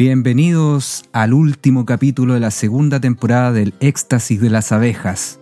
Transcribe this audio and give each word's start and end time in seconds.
Bienvenidos 0.00 1.04
al 1.12 1.34
último 1.34 1.84
capítulo 1.84 2.32
de 2.32 2.40
la 2.40 2.50
segunda 2.50 3.00
temporada 3.00 3.52
del 3.52 3.74
Éxtasis 3.80 4.40
de 4.40 4.48
las 4.48 4.72
Abejas. 4.72 5.40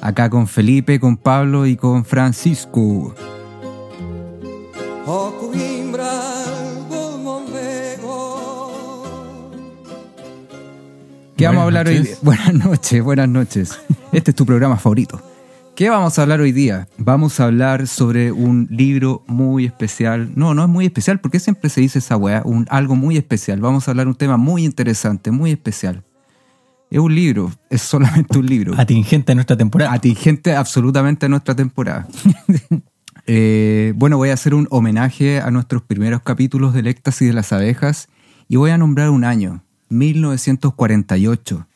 Acá 0.00 0.30
con 0.30 0.48
Felipe, 0.48 0.98
con 0.98 1.18
Pablo 1.18 1.66
y 1.66 1.76
con 1.76 2.06
Francisco. 2.06 3.14
¿Qué 11.36 11.44
vamos 11.44 11.60
a 11.60 11.64
hablar 11.64 11.88
hoy? 11.88 12.08
Buenas 12.22 12.54
noches, 12.54 13.04
buenas 13.04 13.28
noches. 13.28 13.78
Este 14.10 14.30
es 14.30 14.34
tu 14.34 14.46
programa 14.46 14.78
favorito. 14.78 15.20
¿Qué 15.78 15.90
vamos 15.90 16.18
a 16.18 16.22
hablar 16.22 16.40
hoy 16.40 16.50
día? 16.50 16.88
Vamos 16.96 17.38
a 17.38 17.44
hablar 17.44 17.86
sobre 17.86 18.32
un 18.32 18.66
libro 18.68 19.22
muy 19.28 19.64
especial. 19.64 20.32
No, 20.34 20.52
no 20.52 20.64
es 20.64 20.68
muy 20.68 20.86
especial, 20.86 21.20
porque 21.20 21.38
siempre 21.38 21.70
se 21.70 21.80
dice 21.80 22.00
esa 22.00 22.16
weá, 22.16 22.42
un, 22.44 22.66
algo 22.68 22.96
muy 22.96 23.16
especial. 23.16 23.60
Vamos 23.60 23.86
a 23.86 23.92
hablar 23.92 24.06
de 24.06 24.10
un 24.10 24.16
tema 24.16 24.36
muy 24.38 24.64
interesante, 24.64 25.30
muy 25.30 25.52
especial. 25.52 26.02
Es 26.90 26.98
un 26.98 27.14
libro, 27.14 27.52
es 27.70 27.80
solamente 27.80 28.40
un 28.40 28.46
libro. 28.46 28.74
Atingente 28.76 29.30
a 29.30 29.34
nuestra 29.36 29.56
temporada. 29.56 29.92
Atingente 29.92 30.56
absolutamente 30.56 31.26
a 31.26 31.28
nuestra 31.28 31.54
temporada. 31.54 32.08
Eh, 33.30 33.92
bueno, 33.94 34.16
voy 34.16 34.30
a 34.30 34.32
hacer 34.32 34.54
un 34.54 34.66
homenaje 34.70 35.42
a 35.42 35.50
nuestros 35.50 35.82
primeros 35.82 36.22
capítulos 36.22 36.72
del 36.72 36.86
éxtasis 36.86 37.28
de 37.28 37.34
las 37.34 37.52
abejas 37.52 38.08
y 38.48 38.56
voy 38.56 38.70
a 38.70 38.78
nombrar 38.78 39.10
un 39.10 39.22
año, 39.22 39.62
1948. 39.90 41.66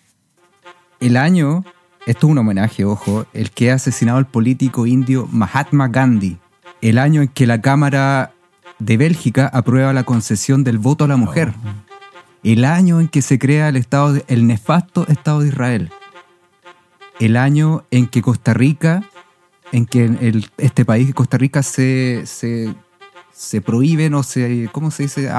El 1.00 1.18
año 1.18 1.62
esto 2.06 2.26
es 2.26 2.30
un 2.30 2.38
homenaje, 2.38 2.84
ojo, 2.84 3.26
el 3.32 3.50
que 3.50 3.70
ha 3.70 3.74
asesinado 3.74 4.18
al 4.18 4.26
político 4.26 4.86
indio 4.86 5.28
Mahatma 5.30 5.88
Gandhi, 5.88 6.38
el 6.80 6.98
año 6.98 7.22
en 7.22 7.28
que 7.28 7.46
la 7.46 7.60
Cámara 7.60 8.32
de 8.80 8.96
Bélgica 8.96 9.48
aprueba 9.52 9.92
la 9.92 10.02
concesión 10.02 10.64
del 10.64 10.78
voto 10.78 11.04
a 11.04 11.08
la 11.08 11.16
mujer, 11.16 11.52
el 12.42 12.64
año 12.64 13.00
en 13.00 13.06
que 13.06 13.22
se 13.22 13.38
crea 13.38 13.68
el, 13.68 13.76
estado 13.76 14.20
el 14.26 14.48
nefasto 14.48 15.06
Estado 15.06 15.40
de 15.40 15.48
Israel, 15.48 15.90
el 17.20 17.36
año 17.36 17.84
en 17.92 18.08
que 18.08 18.20
Costa 18.20 18.52
Rica, 18.52 19.04
en 19.70 19.86
que 19.86 20.42
este 20.58 20.84
país, 20.84 21.14
Costa 21.14 21.38
Rica, 21.38 21.62
se, 21.62 22.22
se, 22.26 22.74
se 23.32 23.60
prohíben 23.60 24.14
o 24.14 24.24
se, 24.24 24.68
¿cómo 24.72 24.90
se 24.90 25.04
dice? 25.04 25.30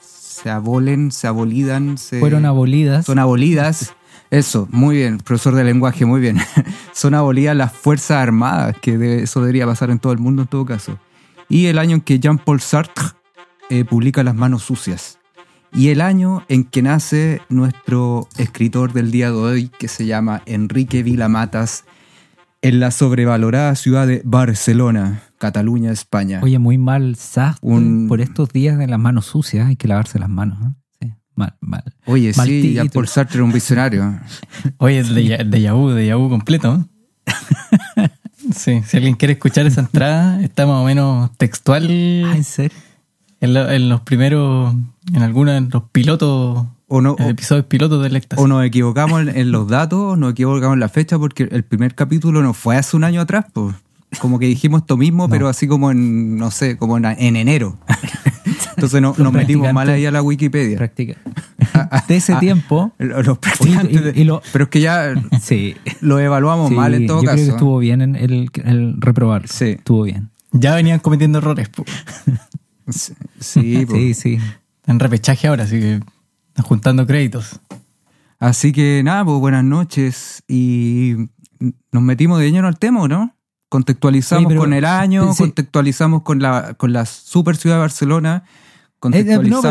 se 0.00 0.50
abolen, 0.50 1.10
se 1.10 1.26
abolidan. 1.26 1.98
Se, 1.98 2.20
Fueron 2.20 2.44
abolidas. 2.44 3.06
Son 3.06 3.18
abolidas 3.18 3.92
eso, 4.30 4.68
muy 4.70 4.96
bien, 4.96 5.18
profesor 5.18 5.54
de 5.54 5.64
lenguaje, 5.64 6.04
muy 6.04 6.20
bien. 6.20 6.38
Son 6.92 7.14
abolidas 7.14 7.56
las 7.56 7.72
Fuerzas 7.72 8.22
Armadas, 8.22 8.76
que 8.80 9.22
eso 9.22 9.40
debería 9.40 9.66
pasar 9.66 9.90
en 9.90 9.98
todo 9.98 10.12
el 10.12 10.18
mundo 10.18 10.42
en 10.42 10.48
todo 10.48 10.64
caso. 10.64 10.98
Y 11.48 11.66
el 11.66 11.78
año 11.78 11.94
en 11.96 12.00
que 12.00 12.18
Jean-Paul 12.18 12.60
Sartre 12.60 13.04
eh, 13.70 13.84
publica 13.84 14.22
Las 14.22 14.34
manos 14.34 14.62
sucias. 14.62 15.18
Y 15.72 15.88
el 15.88 16.00
año 16.00 16.44
en 16.48 16.64
que 16.64 16.82
nace 16.82 17.42
nuestro 17.48 18.28
escritor 18.38 18.92
del 18.92 19.10
día 19.10 19.30
de 19.30 19.36
hoy, 19.36 19.68
que 19.68 19.88
se 19.88 20.06
llama 20.06 20.42
Enrique 20.46 21.02
Vilamatas, 21.02 21.84
en 22.62 22.80
la 22.80 22.90
sobrevalorada 22.90 23.74
ciudad 23.74 24.06
de 24.06 24.22
Barcelona, 24.24 25.22
Cataluña, 25.38 25.90
España. 25.90 26.40
Oye, 26.42 26.58
muy 26.58 26.78
mal 26.78 27.16
Sartre 27.16 27.68
por 28.08 28.20
estos 28.20 28.50
días 28.50 28.78
de 28.78 28.86
las 28.86 28.98
manos 28.98 29.26
sucias, 29.26 29.66
hay 29.66 29.76
que 29.76 29.88
lavarse 29.88 30.18
las 30.18 30.30
manos. 30.30 30.58
¿eh? 30.62 30.83
Mal, 31.34 31.54
mal. 31.60 31.84
Oye, 32.06 32.32
sí, 32.32 32.74
ya 32.74 32.84
por 32.86 33.08
Sartre 33.08 33.42
un 33.42 33.52
visionario. 33.52 34.20
Oye, 34.78 35.00
es 35.00 35.14
de, 35.14 35.44
de 35.44 35.60
Yahoo, 35.60 35.90
de 35.90 36.06
Yahoo 36.06 36.28
completo. 36.28 36.86
sí, 38.54 38.82
si 38.86 38.96
alguien 38.96 39.14
quiere 39.14 39.34
escuchar 39.34 39.66
esa 39.66 39.80
entrada, 39.80 40.42
está 40.42 40.66
más 40.66 40.82
o 40.82 40.84
menos 40.84 41.30
textual. 41.36 41.84
Ah, 41.84 42.36
¿en 42.36 42.44
serio? 42.44 42.76
En, 43.40 43.88
los 43.90 44.00
primeros, 44.00 44.74
en 45.12 45.22
algunos 45.22 45.54
de 45.54 45.68
los 45.70 45.82
pilotos, 45.90 46.66
o 46.88 47.00
no, 47.02 47.14
episodios 47.18 47.66
pilotos 47.66 48.02
de 48.02 48.08
Lectas. 48.08 48.38
O 48.38 48.48
nos 48.48 48.64
equivocamos 48.64 49.20
en, 49.26 49.52
los 49.52 49.68
datos, 49.68 50.16
nos 50.16 50.32
equivocamos 50.32 50.74
en 50.74 50.80
la 50.80 50.88
fecha, 50.88 51.18
porque 51.18 51.48
el 51.50 51.62
primer 51.62 51.94
capítulo 51.94 52.42
no 52.42 52.54
fue 52.54 52.76
hace 52.76 52.96
un 52.96 53.04
año 53.04 53.20
atrás, 53.20 53.44
pues. 53.52 53.74
Como 54.18 54.38
que 54.38 54.46
dijimos 54.46 54.82
esto 54.82 54.96
mismo, 54.96 55.28
pero 55.28 55.48
así 55.48 55.66
como 55.66 55.90
en, 55.90 56.36
no 56.36 56.50
sé, 56.50 56.78
como 56.78 56.96
en 56.96 57.36
enero. 57.36 57.78
Entonces 58.84 59.00
no, 59.00 59.14
nos 59.16 59.32
metimos 59.32 59.72
mal 59.72 59.88
ahí 59.88 60.04
a 60.04 60.10
la 60.10 60.22
Wikipedia. 60.22 60.76
Práctica. 60.76 61.16
De 62.08 62.16
ese 62.16 62.34
tiempo. 62.36 62.92
Los 62.98 63.38
practicantes. 63.38 64.14
pero 64.52 64.64
es 64.64 64.70
que 64.70 64.80
ya 64.80 65.14
sí. 65.40 65.76
lo 66.00 66.18
evaluamos 66.18 66.70
mal 66.70 66.94
en 66.94 67.06
todo 67.06 67.22
yo 67.22 67.26
caso. 67.26 67.36
Creo 67.36 67.46
que 67.46 67.52
estuvo 67.52 67.78
bien 67.78 68.02
en 68.02 68.16
el, 68.16 68.50
el 68.64 69.00
reprobar. 69.00 69.48
Sí. 69.48 69.70
Estuvo 69.70 70.02
bien. 70.02 70.30
Ya 70.52 70.74
venían 70.74 71.00
cometiendo 71.00 71.38
errores. 71.38 71.70
Sí, 73.40 73.86
sí, 73.90 74.14
sí. 74.14 74.38
En 74.86 75.00
repechaje 75.00 75.48
ahora, 75.48 75.64
así 75.64 75.80
que 75.80 75.94
están 75.94 76.64
juntando 76.64 77.06
créditos. 77.06 77.60
Así 78.38 78.72
que 78.72 79.02
nada, 79.02 79.24
pues 79.24 79.38
buenas 79.40 79.64
noches. 79.64 80.42
Y 80.46 81.14
nos 81.90 82.02
metimos 82.02 82.38
de 82.38 82.52
lleno 82.52 82.68
al 82.68 82.78
tema, 82.78 83.08
¿no? 83.08 83.34
Contextualizamos 83.70 84.54
con 84.54 84.74
el 84.74 84.84
año, 84.84 85.34
contextualizamos 85.34 86.22
con 86.22 86.40
la, 86.40 86.74
con 86.74 86.92
la 86.92 87.06
super 87.06 87.56
ciudad 87.56 87.76
de 87.76 87.80
Barcelona 87.80 88.44
eh, 89.12 89.24
no, 89.24 89.62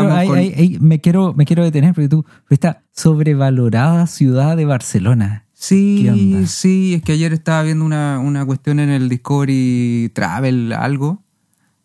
me, 0.80 1.00
quiero, 1.00 1.34
me 1.34 1.44
quiero 1.44 1.64
detener 1.64 1.94
porque 1.94 2.08
tú, 2.08 2.24
esta 2.50 2.82
sobrevalorada 2.92 4.06
ciudad 4.06 4.56
de 4.56 4.64
Barcelona. 4.64 5.44
Sí, 5.52 6.44
sí, 6.46 6.94
es 6.94 7.02
que 7.02 7.12
ayer 7.12 7.32
estaba 7.32 7.62
viendo 7.62 7.84
una, 7.84 8.18
una 8.18 8.44
cuestión 8.44 8.80
en 8.80 8.90
el 8.90 9.08
Discovery 9.08 10.10
Travel, 10.14 10.72
algo, 10.72 11.22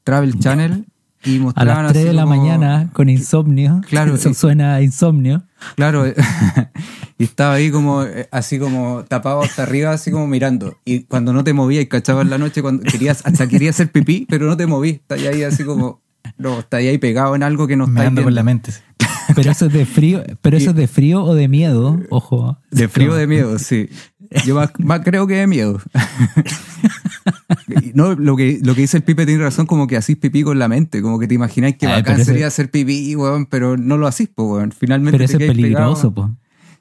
Travel 0.04 0.38
Channel, 0.38 0.86
y 1.24 1.40
mostraban 1.40 1.80
A 1.80 1.84
las 1.84 1.94
3 1.94 2.06
de 2.06 2.14
la 2.14 2.26
mañana 2.26 2.90
con 2.94 3.10
insomnio. 3.10 3.82
Claro. 3.90 4.16
Eso 4.16 4.34
suena 4.34 4.76
a 4.76 4.82
insomnio. 4.82 5.44
Claro. 5.76 6.06
y 7.18 7.24
estaba 7.24 7.54
ahí 7.54 7.72
como, 7.72 8.04
eh, 8.04 8.28
así 8.32 8.60
como 8.60 9.04
tapado 9.06 9.42
hasta 9.42 9.64
arriba, 9.64 9.92
así 9.92 10.12
como 10.12 10.28
mirando. 10.28 10.78
Y 10.86 11.04
cuando 11.04 11.34
no 11.34 11.44
te 11.44 11.54
movías 11.54 11.84
y 11.84 11.88
cachabas 11.88 12.28
la 12.28 12.38
noche, 12.38 12.62
cuando 12.62 12.84
querías, 12.84 13.26
hasta 13.26 13.48
querías 13.48 13.76
hacer 13.76 13.92
pipí, 13.92 14.26
pero 14.30 14.46
no 14.46 14.56
te 14.56 14.68
movías. 14.68 14.98
Estás 14.98 15.22
ahí 15.22 15.44
así 15.44 15.64
como 15.64 16.02
no, 16.38 16.60
está 16.60 16.78
ahí 16.78 16.98
pegado 16.98 17.36
en 17.36 17.44
algo 17.44 17.68
que 17.68 17.76
no 17.76 17.86
está 17.86 18.24
con 18.24 18.34
la 18.34 18.44
mente. 18.44 18.72
Pero 19.36 19.52
eso 19.52 19.68
es 19.68 19.74
de 19.74 19.86
frío, 19.86 20.24
pero 20.42 20.58
eso 20.58 20.72
es 20.72 20.76
de 20.76 20.88
frío 20.88 21.24
o 21.24 21.36
de 21.36 21.48
miedo, 21.48 22.00
ojo. 22.10 22.58
De 22.72 22.88
frío 22.88 23.12
o 23.12 23.16
de 23.16 23.28
miedo, 23.28 23.60
sí. 23.60 23.90
Yo 24.46 24.56
más, 24.56 25.02
creo 25.04 25.28
que 25.28 25.36
de 25.36 25.48
miedo. 25.48 25.82
no, 27.94 28.16
lo 28.16 28.36
que, 28.36 28.60
lo 28.64 28.76
que 28.76 28.82
dice 28.82 28.98
el 28.98 29.04
Pipe 29.04 29.26
tiene 29.26 29.44
razón, 29.44 29.66
como 29.66 29.88
que 29.88 29.98
hacís 29.98 30.18
pipí 30.18 30.44
con 30.44 30.60
la 30.60 30.68
mente, 30.68 31.02
como 31.02 31.20
que 31.20 31.28
te 31.28 31.34
imagináis 31.34 31.78
que 31.78 31.88
bacán 31.88 32.24
sería 32.24 32.48
hacer 32.48 32.70
pipí, 32.70 33.16
weón, 33.16 33.48
pero 33.48 33.78
no 33.78 33.98
lo 33.98 34.08
hacís, 34.08 34.30
weón. 34.38 34.72
Finalmente 34.72 35.18
Pero 35.18 35.26
eso 35.26 35.38
es 35.38 35.48
peligroso, 35.48 36.14
pues. 36.14 36.28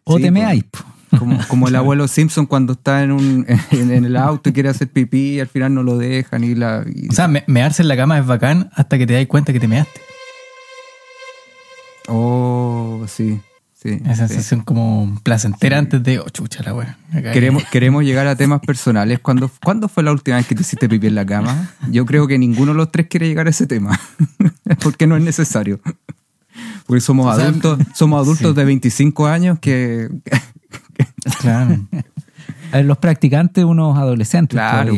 O 0.05 0.19
te 0.19 0.31
meáis, 0.31 0.65
como, 1.17 1.39
como 1.49 1.69
el 1.69 1.77
abuelo 1.77 2.09
Simpson 2.09 2.47
cuando 2.47 2.75
está 2.75 3.03
en, 3.03 3.13
un, 3.13 3.47
en, 3.71 4.05
el 4.05 4.17
auto 4.17 4.51
y 4.51 4.53
quiere 4.53 4.69
hacer 4.69 4.89
pipí 4.89 5.35
y 5.35 5.41
al 5.41 5.49
final 5.49 5.75
no 5.75 5.83
lo 5.83 5.99
dejan. 5.99 6.45
Y 6.45 6.55
la, 6.55 6.85
O 7.11 7.15
sea, 7.15 7.29
mearse 7.47 7.83
en 7.83 7.89
la 7.89 7.97
cama 7.97 8.19
es 8.19 8.27
bacán 8.27 8.71
hasta 8.75 8.99
que 8.99 9.07
te 9.07 9.15
das 9.15 9.27
cuenta 9.27 9.53
que 9.53 9.61
te 9.61 9.69
measte. 9.69 10.01
Oh, 12.09 13.05
sí. 13.07 13.41
Sí, 13.81 13.91
Esa 14.07 14.27
sensación 14.27 14.63
como 14.63 15.21
placentera 15.23 15.79
antes 15.79 16.03
de, 16.03 16.19
oh, 16.19 16.29
chucha 16.31 16.65
la 16.65 16.75
wea. 16.75 16.99
Queremos, 17.33 17.63
queremos 17.71 18.03
llegar 18.03 18.27
a 18.27 18.35
temas 18.35 18.61
personales. 18.61 19.21
¿Cuándo, 19.21 19.49
¿Cuándo 19.63 19.87
fue 19.87 20.03
la 20.03 20.11
última 20.11 20.37
vez 20.37 20.49
que 20.49 20.57
te 20.57 20.63
hiciste 20.63 20.89
pipí 20.89 21.07
en 21.07 21.15
la 21.15 21.25
cama? 21.25 21.71
Yo 21.89 22.05
creo 22.05 22.27
que 22.27 22.39
ninguno 22.39 22.73
de 22.73 22.77
los 22.79 22.91
tres 22.91 23.07
quiere 23.07 23.29
llegar 23.29 23.47
a 23.47 23.51
ese 23.51 23.69
tema. 23.69 24.01
Porque 24.83 25.07
no 25.07 25.17
es 25.17 25.23
necesario. 25.23 25.79
Porque 26.87 27.01
somos 27.01 27.39
adultos, 27.39 27.79
somos 27.95 28.21
adultos 28.21 28.57
de 28.57 28.65
25 28.65 29.27
años 29.29 29.61
que, 29.61 30.09
Claro. 31.41 31.87
los 32.85 32.99
practicantes, 32.99 33.65
unos 33.65 33.97
adolescentes. 33.97 34.59
Claro. 34.59 34.95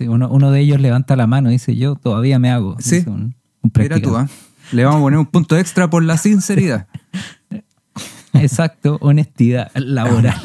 uno, 0.00 0.50
de 0.50 0.60
ellos 0.60 0.80
levanta 0.80 1.16
la 1.16 1.26
mano 1.26 1.48
y 1.50 1.54
dice, 1.54 1.76
yo 1.76 1.96
todavía 1.96 2.38
me 2.38 2.50
hago. 2.50 2.76
Sí. 2.78 3.04
Mira 3.74 4.00
tú, 4.00 4.16
¿eh? 4.18 4.26
Le 4.72 4.84
vamos 4.84 4.98
a 4.98 5.02
poner 5.02 5.18
un 5.18 5.26
punto 5.26 5.56
extra 5.56 5.88
por 5.88 6.02
la 6.02 6.18
sinceridad. 6.18 6.86
Exacto, 8.32 8.98
honestidad 9.00 9.70
laboral. 9.74 10.40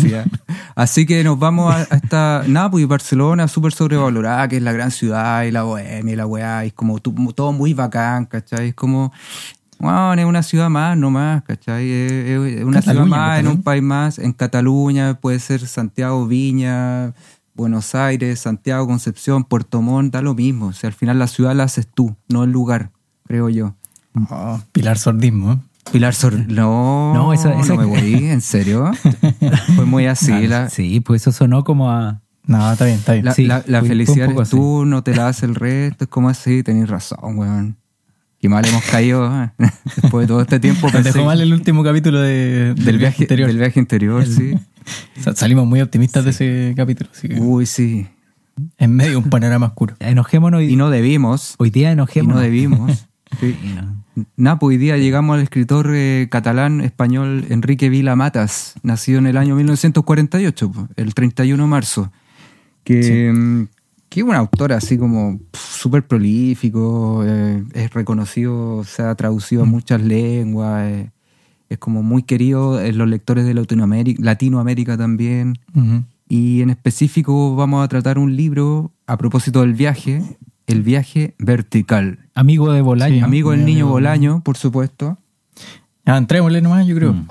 Así 0.75 1.05
que 1.05 1.23
nos 1.23 1.38
vamos 1.38 1.73
a, 1.73 1.83
esta. 1.83 2.43
Pues 2.71 2.88
Barcelona 2.88 3.47
súper 3.47 3.73
sobrevalorada, 3.73 4.47
que 4.47 4.57
es 4.57 4.63
la 4.63 4.71
gran 4.71 4.91
ciudad 4.91 5.43
y 5.43 5.51
la 5.51 5.63
bohemia 5.63 6.13
y 6.13 6.15
la 6.15 6.25
weá, 6.25 6.63
y 6.63 6.67
es 6.67 6.73
como 6.73 6.99
todo 6.99 7.51
muy 7.51 7.73
bacán, 7.73 8.25
¿cachai? 8.25 8.69
Es 8.69 8.75
como 8.75 9.11
bueno, 9.81 10.13
es 10.13 10.25
una 10.25 10.44
ciudad 10.44 10.69
más, 10.69 10.95
no 10.95 11.10
más, 11.10 11.44
¿cachai? 11.44 11.89
Es, 11.89 12.63
una 12.63 12.81
ciudad 12.81 13.06
más, 13.06 13.39
en 13.39 13.48
un 13.48 13.63
país 13.63 13.81
más, 13.81 14.19
en 14.19 14.31
Cataluña, 14.31 15.16
puede 15.16 15.39
ser 15.39 15.66
Santiago, 15.66 16.28
Viña, 16.28 17.13
Buenos 17.56 17.95
Aires, 17.95 18.39
Santiago, 18.39 18.86
Concepción, 18.86 19.44
Puerto 19.44 19.81
Montt, 19.81 20.13
da 20.13 20.22
lo 20.22 20.36
mismo. 20.36 20.68
O 20.68 20.74
sea, 20.74 20.89
al 20.89 20.94
final 20.94 21.18
la 21.18 21.28
ciudad 21.28 21.56
la 21.56 21.63
haces 21.63 21.88
tú, 21.88 22.16
no 22.30 22.44
el 22.44 22.51
lugar, 22.51 22.92
creo 23.25 23.50
yo. 23.50 23.75
Oh, 24.30 24.62
Pilar 24.72 24.98
Sordismo. 24.98 25.63
Pilar 25.92 26.13
Sordismo. 26.13 26.54
No, 26.54 27.13
no, 27.13 27.34
eso, 27.34 27.50
no 27.50 27.75
me 27.75 27.86
voy, 27.86 28.13
¿en 28.30 28.42
serio? 28.42 28.92
Fue 29.75 29.86
muy 29.86 30.06
así. 30.06 30.48
la... 30.48 30.69
Sí, 30.69 31.00
pues 31.00 31.22
eso 31.22 31.31
sonó 31.31 31.63
como 31.63 31.89
a... 31.89 32.22
No, 32.45 32.72
está 32.72 32.86
bien, 32.86 32.98
está 32.98 33.13
bien. 33.13 33.48
La, 33.48 33.84
felicidad 33.84 34.30
es 34.31 34.50
tú, 34.50 34.86
no 34.86 35.04
te 35.04 35.16
la 35.16 35.27
hace 35.27 35.45
el 35.45 35.56
resto, 35.56 36.06
es 36.06 36.10
como 36.10 36.30
así, 36.30 36.63
tenés 36.63 36.89
razón, 36.89 37.38
weón. 37.38 37.81
Qué 38.41 38.49
mal 38.49 38.65
hemos 38.65 38.83
caído 38.85 39.43
¿eh? 39.43 39.51
después 40.01 40.23
de 40.23 40.27
todo 40.27 40.41
este 40.41 40.59
tiempo. 40.59 40.89
Nos 40.91 41.03
dejó 41.03 41.25
mal 41.25 41.39
el 41.39 41.53
último 41.53 41.83
capítulo 41.83 42.19
de, 42.19 42.73
del, 42.73 42.97
viaje 42.97 43.23
interior. 43.23 43.47
Del 43.47 43.57
viaje 43.59 43.79
interior, 43.79 44.25
sí. 44.25 44.55
Salimos 45.35 45.67
muy 45.67 45.79
optimistas 45.79 46.25
de 46.25 46.31
ese 46.31 46.73
capítulo. 46.75 47.11
Uy, 47.38 47.67
sí. 47.67 48.07
En 48.79 48.95
medio 48.95 49.11
de 49.11 49.17
un 49.17 49.29
panorama 49.29 49.67
oscuro. 49.67 49.95
Enojémonos. 49.99 50.63
Y, 50.63 50.75
no 50.75 50.89
debimos. 50.89 51.53
Hoy 51.59 51.69
día 51.69 51.91
enojémonos. 51.91 52.38
Y 52.38 52.39
no 52.39 52.41
debimos. 52.41 53.07
sí. 53.39 53.55
Napo, 54.35 54.65
hoy 54.65 54.77
día 54.77 54.97
llegamos 54.97 55.35
al 55.35 55.43
escritor 55.43 55.91
eh, 55.93 56.27
catalán 56.31 56.81
español 56.81 57.45
Enrique 57.49 57.89
Vila 57.89 58.15
Matas, 58.15 58.73
nacido 58.81 59.19
en 59.19 59.27
el 59.27 59.38
año 59.38 59.55
1948, 59.55 60.89
el 60.95 61.13
31 61.13 61.63
de 61.63 61.69
marzo. 61.69 62.11
Que, 62.83 63.31
mm, 63.31 63.67
que 64.12 64.19
es 64.19 64.25
un 64.25 64.36
autor 64.36 64.74
así 64.74 64.98
como 64.98 65.40
súper 65.54 66.06
prolífico, 66.06 67.24
eh, 67.25 67.63
es 67.74 67.94
reconocido, 67.94 68.84
se 68.84 69.04
ha 69.04 69.16
traducido 69.16 69.63
a 69.63 69.66
mm. 69.66 69.69
muchas 69.69 70.02
lenguas, 70.02 70.84
eh, 70.84 71.12
es 71.69 71.78
como 71.78 72.04
muy 72.04 72.24
querido 72.24 72.81
en 72.81 72.98
los 72.98 73.08
lectores 73.08 73.46
de 73.46 73.54
Latinoamérica, 73.54 74.22
Latinoamérica 74.22 74.98
también. 74.98 75.60
Y 76.28 76.62
en 76.62 76.72
específico 76.72 77.56
vamos 77.56 77.86
a 77.86 77.88
tratar 77.88 78.19
un 78.19 78.36
libro 78.36 78.92
a 79.08 79.16
propósito 79.16 79.62
del 79.62 79.75
viaje, 79.75 80.22
El 80.68 80.84
viaje 80.84 81.34
vertical. 81.40 82.19
Amigo 82.36 82.74
de 82.74 82.81
Bolaño. 82.81 83.24
amigo 83.24 83.52
del 83.52 83.63
niño 83.63 83.88
Bolaño, 83.88 84.42
por 84.44 84.58
supuesto. 84.58 85.19
Ah, 86.06 86.18
entrémosle 86.18 86.62
nomás, 86.62 86.86
yo 86.86 86.98
creo. 86.98 87.13
Mm. 87.13 87.28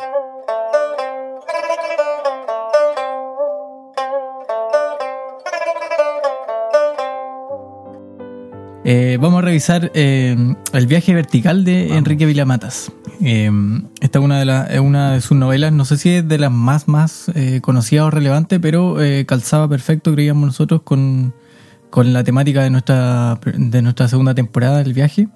Eh, 8.83 9.19
vamos 9.21 9.41
a 9.41 9.43
revisar 9.43 9.93
eh, 9.95 10.55
el 10.73 10.87
viaje 10.87 11.13
vertical 11.13 11.65
de 11.65 11.97
Enrique 11.97 12.25
Vilamatas. 12.25 12.91
Eh, 13.21 13.51
esta 14.01 14.19
es 14.19 14.25
una, 14.25 14.65
de 14.65 14.81
una 14.81 15.13
de 15.13 15.21
sus 15.21 15.37
novelas, 15.37 15.73
no 15.73 15.85
sé 15.85 15.99
si 15.99 16.09
es 16.09 16.27
de 16.27 16.39
las 16.39 16.51
más, 16.51 16.89
más 16.89 17.31
conocidas 17.61 18.07
o 18.07 18.11
relevantes, 18.11 18.59
pero 18.61 18.97
calzaba 19.27 19.69
perfecto, 19.69 20.13
creíamos 20.13 20.47
nosotros, 20.47 20.83
con, 20.83 21.35
la 21.95 22.25
temática 22.25 22.63
de 22.63 22.71
nuestra, 22.71 23.39
de 23.55 23.83
nuestra 23.83 24.09
segunda 24.09 24.35
temporada 24.35 24.79
del 24.79 24.95
viaje. 24.95 25.29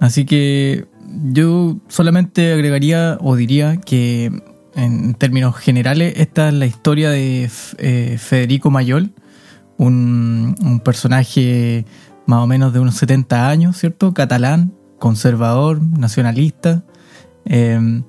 Así 0.00 0.24
que 0.24 0.86
yo 1.30 1.76
solamente 1.86 2.52
agregaría 2.52 3.18
o 3.20 3.36
diría 3.36 3.76
que 3.76 4.32
en 4.74 5.14
términos 5.14 5.54
generales 5.56 6.14
esta 6.16 6.48
es 6.48 6.54
la 6.54 6.66
historia 6.66 7.10
de 7.10 7.48
Federico 8.18 8.72
Mayol, 8.72 9.12
un, 9.76 10.56
un 10.60 10.80
personaje 10.80 11.84
más 12.26 12.42
o 12.42 12.46
menos 12.46 12.72
de 12.72 12.80
unos 12.80 12.94
70 12.96 13.48
años, 13.48 13.76
¿cierto? 13.76 14.14
Catalán, 14.14 14.72
conservador, 14.98 15.82
nacionalista, 15.82 16.84
eh, 17.44 18.02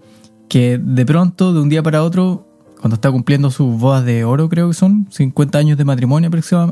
que 0.47 0.77
de 0.77 1.05
pronto, 1.05 1.53
de 1.53 1.61
un 1.61 1.69
día 1.69 1.83
para 1.83 2.03
otro, 2.03 2.47
cuando 2.79 2.95
está 2.95 3.11
cumpliendo 3.11 3.51
sus 3.51 3.79
bodas 3.79 4.05
de 4.05 4.23
oro, 4.23 4.49
creo 4.49 4.67
que 4.69 4.73
son, 4.73 5.07
50 5.11 5.57
años 5.57 5.77
de 5.77 5.85
matrimonio 5.85 6.29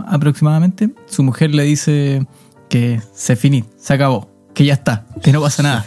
aproximadamente, 0.08 0.94
su 1.08 1.24
mujer 1.24 1.54
le 1.54 1.64
dice 1.64 2.26
que 2.70 3.02
se 3.14 3.36
finí, 3.36 3.66
se 3.78 3.94
acabó, 3.94 4.30
que 4.54 4.66
ya 4.66 4.74
está, 4.74 5.06
que 5.22 5.32
no 5.32 5.42
pasa 5.42 5.64
nada. 5.64 5.86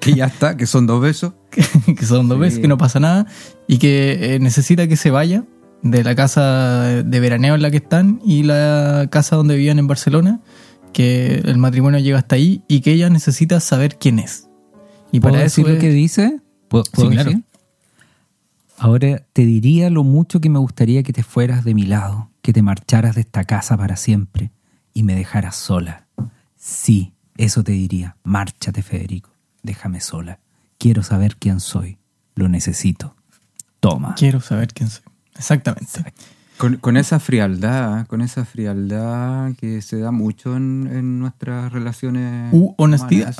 Que 0.00 0.14
ya 0.14 0.26
está, 0.26 0.56
que 0.56 0.66
son 0.66 0.86
dos 0.86 1.00
besos. 1.00 1.34
que 1.96 2.04
son 2.04 2.28
dos 2.28 2.38
besos, 2.38 2.60
que 2.60 2.68
no 2.68 2.78
pasa 2.78 3.00
nada 3.00 3.26
y 3.66 3.78
que 3.78 4.34
eh, 4.34 4.38
necesita 4.40 4.86
que 4.86 4.96
se 4.96 5.10
vaya 5.10 5.44
de 5.82 6.02
la 6.02 6.14
casa 6.14 7.02
de 7.04 7.20
veraneo 7.20 7.54
en 7.54 7.62
la 7.62 7.70
que 7.70 7.78
están 7.78 8.20
y 8.24 8.42
la 8.42 9.08
casa 9.10 9.36
donde 9.36 9.56
vivían 9.56 9.78
en 9.78 9.86
Barcelona 9.86 10.40
que 10.92 11.36
el 11.44 11.58
matrimonio 11.58 12.00
llega 12.00 12.18
hasta 12.18 12.36
ahí 12.36 12.62
y 12.68 12.80
que 12.80 12.92
ella 12.92 13.10
necesita 13.10 13.60
saber 13.60 13.96
quién 13.98 14.18
es. 14.18 14.48
Y 15.12 15.20
para 15.20 15.38
decir 15.38 15.68
lo 15.68 15.78
que 15.78 15.90
dice? 15.90 16.40
¿Puedo, 16.68 16.84
Ahora 18.76 19.24
te 19.32 19.44
diría 19.44 19.90
lo 19.90 20.04
mucho 20.04 20.40
que 20.40 20.50
me 20.50 20.58
gustaría 20.58 21.02
que 21.02 21.12
te 21.12 21.22
fueras 21.22 21.64
de 21.64 21.74
mi 21.74 21.82
lado, 21.82 22.30
que 22.42 22.52
te 22.52 22.62
marcharas 22.62 23.16
de 23.16 23.22
esta 23.22 23.44
casa 23.44 23.76
para 23.76 23.96
siempre 23.96 24.52
y 24.94 25.02
me 25.02 25.14
dejaras 25.14 25.56
sola. 25.56 26.06
Sí, 26.56 27.12
eso 27.36 27.64
te 27.64 27.72
diría. 27.72 28.16
Márchate, 28.22 28.82
Federico. 28.82 29.30
Déjame 29.62 30.00
sola. 30.00 30.38
Quiero 30.78 31.02
saber 31.02 31.36
quién 31.36 31.58
soy. 31.60 31.98
Lo 32.34 32.48
necesito. 32.48 33.16
Toma. 33.80 34.14
Quiero 34.16 34.40
saber 34.40 34.72
quién 34.72 34.90
soy. 34.90 35.02
Exactamente. 35.36 36.12
Con, 36.58 36.96
esa 36.96 37.20
frialdad, 37.20 38.06
con 38.08 38.20
esa 38.20 38.44
frialdad 38.44 39.54
que 39.56 39.80
se 39.80 39.98
da 39.98 40.10
mucho 40.10 40.56
en, 40.56 41.20
nuestras 41.20 41.72
relaciones. 41.72 42.52
U 42.52 42.74
honestidad. 42.76 43.36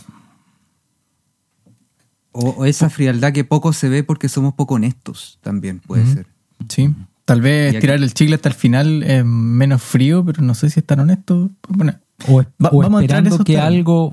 O, 2.30 2.64
esa 2.64 2.88
frialdad 2.88 3.32
que 3.32 3.42
poco 3.42 3.72
se 3.72 3.88
ve 3.88 4.04
porque 4.04 4.28
somos 4.28 4.54
poco 4.54 4.74
honestos 4.74 5.38
también, 5.42 5.80
puede 5.80 6.06
ser. 6.06 6.26
Sí. 6.68 6.94
Tal 7.24 7.40
vez 7.40 7.78
tirar 7.80 7.98
el 7.98 8.14
chicle 8.14 8.36
hasta 8.36 8.48
el 8.48 8.54
final 8.54 9.02
es 9.02 9.24
menos 9.24 9.82
frío, 9.82 10.24
pero 10.24 10.40
no 10.42 10.54
sé 10.54 10.70
si 10.70 10.80
es 10.80 10.86
tan 10.86 11.00
honesto. 11.00 11.50
Bueno, 11.68 11.94
o, 12.26 12.44
vamos 12.58 13.02
esperando 13.02 13.34
a 13.34 13.44
que 13.44 13.58
algo... 13.58 14.12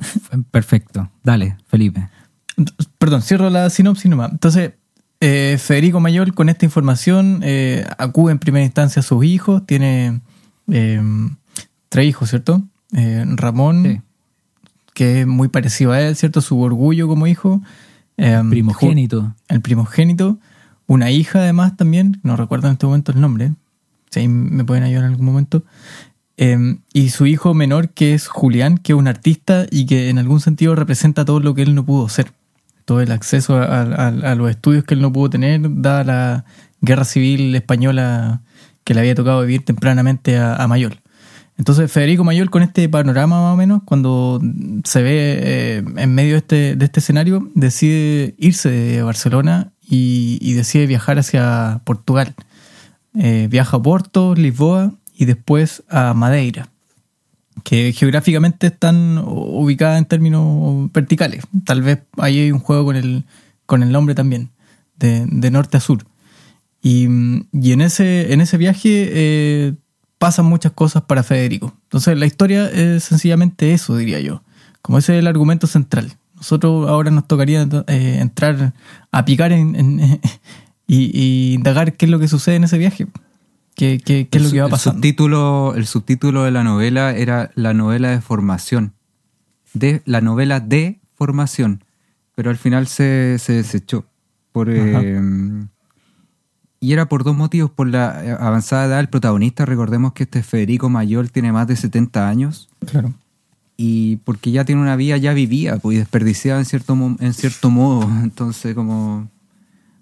Perfecto. 0.52 1.10
Dale, 1.24 1.58
Felipe. 1.68 2.10
Perdón, 2.98 3.22
cierro 3.22 3.50
la 3.50 3.70
sinopsis 3.70 4.10
nomás. 4.10 4.32
Entonces, 4.32 4.74
eh, 5.28 5.58
Federico 5.58 6.00
Mayor 6.00 6.36
con 6.36 6.50
esta 6.50 6.66
información 6.66 7.40
eh, 7.42 7.84
acude 7.98 8.32
en 8.32 8.38
primera 8.38 8.64
instancia 8.64 9.00
a 9.00 9.04
sus 9.04 9.26
hijos, 9.26 9.66
tiene 9.66 10.22
eh, 10.72 11.02
tres 11.90 12.06
hijos, 12.06 12.30
¿cierto? 12.30 12.64
Ramón, 12.92 14.04
que 14.94 15.22
es 15.22 15.28
muy 15.28 15.48
parecido 15.48 15.94
a 15.94 16.02
él, 16.02 16.16
¿cierto? 16.16 16.42
Su 16.42 16.62
orgullo 16.62 17.08
como 17.08 17.26
hijo. 17.26 17.64
primogénito. 18.16 19.34
El 19.48 19.62
primogénito. 19.62 20.38
Una 20.86 21.10
hija 21.10 21.40
además 21.40 21.76
también, 21.76 22.20
no 22.22 22.36
recuerdo 22.36 22.68
en 22.68 22.74
este 22.74 22.86
momento 22.86 23.12
el 23.12 23.20
nombre, 23.20 23.52
si 24.12 24.28
me 24.28 24.64
pueden 24.64 24.84
ayudar 24.84 25.06
en 25.06 25.12
algún 25.12 25.26
momento. 25.26 25.64
y 26.94 27.10
su 27.10 27.26
hijo 27.26 27.56
menor, 27.56 27.90
que 27.90 28.14
es 28.14 28.28
Julián, 28.28 28.78
que 28.78 28.94
es 28.94 29.00
un 29.00 29.08
artista 29.08 29.66
y 29.72 29.88
que 29.88 30.10
en 30.10 30.20
algún 30.20 30.40
sentido 30.40 30.76
representa 30.76 31.26
todo 31.26 31.40
lo 31.40 31.56
que 31.56 31.64
él 31.64 31.74
no 31.74 31.84
pudo 31.84 32.10
ser 32.10 32.32
todo 32.86 33.02
el 33.02 33.12
acceso 33.12 33.58
a, 33.58 34.36
los 34.36 34.50
estudios 34.50 34.84
que 34.84 34.94
él 34.94 35.02
no 35.02 35.12
pudo 35.12 35.32
tener, 35.32 35.62
dada 35.82 36.04
la 36.04 36.46
guerra 36.82 37.04
civil 37.04 37.54
española 37.56 38.42
que 38.84 38.94
le 38.94 39.00
había 39.00 39.16
tocado 39.16 39.42
vivir 39.42 39.66
tempranamente 39.66 40.38
a, 40.38 40.66
Mayol. 40.68 41.02
Entonces 41.58 41.92
Federico 41.92 42.24
Mayol 42.24 42.50
con 42.50 42.62
este 42.62 42.88
panorama 42.88 43.42
más 43.42 43.54
o 43.54 43.58
menos, 43.58 43.82
cuando 43.86 44.40
se 44.84 45.02
ve 45.02 45.40
eh, 45.42 45.84
en 45.98 46.14
medio 46.14 46.34
de 46.34 46.38
este, 46.38 46.76
de 46.76 46.86
este, 46.86 47.00
escenario, 47.00 47.50
decide 47.56 48.36
irse 48.38 48.70
de 48.70 49.02
Barcelona 49.02 49.74
y, 49.82 50.54
decide 50.54 50.86
viajar 50.86 51.18
hacia 51.18 51.82
Portugal. 51.86 52.36
Eh, 53.18 53.48
viaja 53.50 53.78
a 53.78 53.82
Porto, 53.82 54.36
Lisboa 54.36 54.94
y 55.14 55.26
después 55.26 55.84
a 55.90 56.14
Madeira 56.14 56.70
que 57.64 57.94
geográficamente 57.94 58.68
están 58.68 59.18
ubicadas 59.26 59.98
en 59.98 60.06
términos 60.06 60.92
verticales. 60.92 61.44
Tal 61.64 61.82
vez 61.82 62.00
ahí 62.18 62.40
hay 62.40 62.52
un 62.52 62.60
juego 62.60 62.86
con 62.86 62.96
el, 62.96 63.26
con 63.66 63.84
el 63.84 63.92
nombre 63.92 64.16
también, 64.16 64.52
de, 64.98 65.52
norte 65.52 65.78
a 65.78 65.80
sur. 65.80 66.06
Y, 66.82 67.06
en, 67.06 67.82
ese, 67.82 68.34
en 68.34 68.42
ese 68.42 68.58
viaje 68.58 69.10
eh, 69.12 69.74
pasan 70.20 70.46
muchas 70.46 70.72
cosas 70.74 71.04
para 71.04 71.24
Federico. 71.24 71.74
Entonces 71.84 72.18
la 72.18 72.26
historia 72.26 72.70
es 72.70 73.04
sencillamente 73.04 73.74
eso, 73.74 73.98
diría 73.98 74.20
yo. 74.20 74.44
Como 74.82 75.00
ese 75.00 75.16
es 75.16 75.20
el 75.20 75.28
argumento 75.28 75.66
central. 75.66 76.14
Nosotros 76.36 76.88
ahora 76.88 77.10
nos 77.10 77.28
tocaría 77.28 77.68
eh, 77.88 78.18
entrar 78.20 78.74
a 79.12 79.26
picar 79.26 79.52
en, 79.52 80.20
y 80.88 81.54
indagar 81.54 81.94
qué 81.94 82.06
es 82.06 82.12
lo 82.12 82.20
que 82.20 82.28
sucede 82.28 82.56
en 82.58 82.66
ese 82.66 82.78
viaje. 82.78 83.08
¿Qué, 83.76 84.28
es 84.32 84.42
lo 84.42 84.52
que 84.52 84.62
va 84.62 84.70
pasando? 84.70 84.98
El 84.98 85.02
subtítulo, 85.02 85.74
el 85.76 85.86
subtítulo 85.86 86.44
de 86.44 86.52
la 86.52 86.64
novela 86.64 87.16
era 87.16 87.52
la 87.56 87.74
novela 87.74 88.10
de 88.10 88.22
formación. 88.22 88.94
De, 89.74 90.02
la 90.06 90.22
novela 90.22 90.62
de 90.62 91.02
formación. 91.14 91.84
Pero 92.36 92.50
al 92.50 92.58
final 92.58 92.88
se, 92.88 93.38
desechó. 93.48 94.06
Por, 94.54 94.70
eh, 94.70 95.22
y 96.80 96.94
era 96.94 97.10
por 97.10 97.26
dos 97.26 97.36
motivos. 97.36 97.70
Por 97.70 97.90
la 97.90 98.24
eh, 98.24 98.38
avanzada 98.40 98.86
edad 98.86 98.98
del 98.98 99.10
protagonista. 99.10 99.66
Recordemos 99.66 100.14
que 100.14 100.24
este 100.24 100.42
Federico 100.42 100.90
Mayor 100.90 101.28
tiene 101.28 101.52
más 101.52 101.68
de 101.68 101.76
70 101.76 102.30
años. 102.30 102.70
Claro. 102.86 103.14
Y 103.76 104.18
porque 104.18 104.52
ya 104.52 104.64
tiene 104.64 104.82
una 104.82 104.96
vida, 104.96 105.18
ya 105.18 105.34
vivía, 105.34 105.78
pues, 105.80 105.98
desperdiciada 105.98 106.60
en 106.60 106.66
cierto, 106.66 106.98
en 107.20 107.34
cierto 107.34 107.70
modo. 107.70 108.10
Entonces, 108.24 108.74
como 108.74 109.30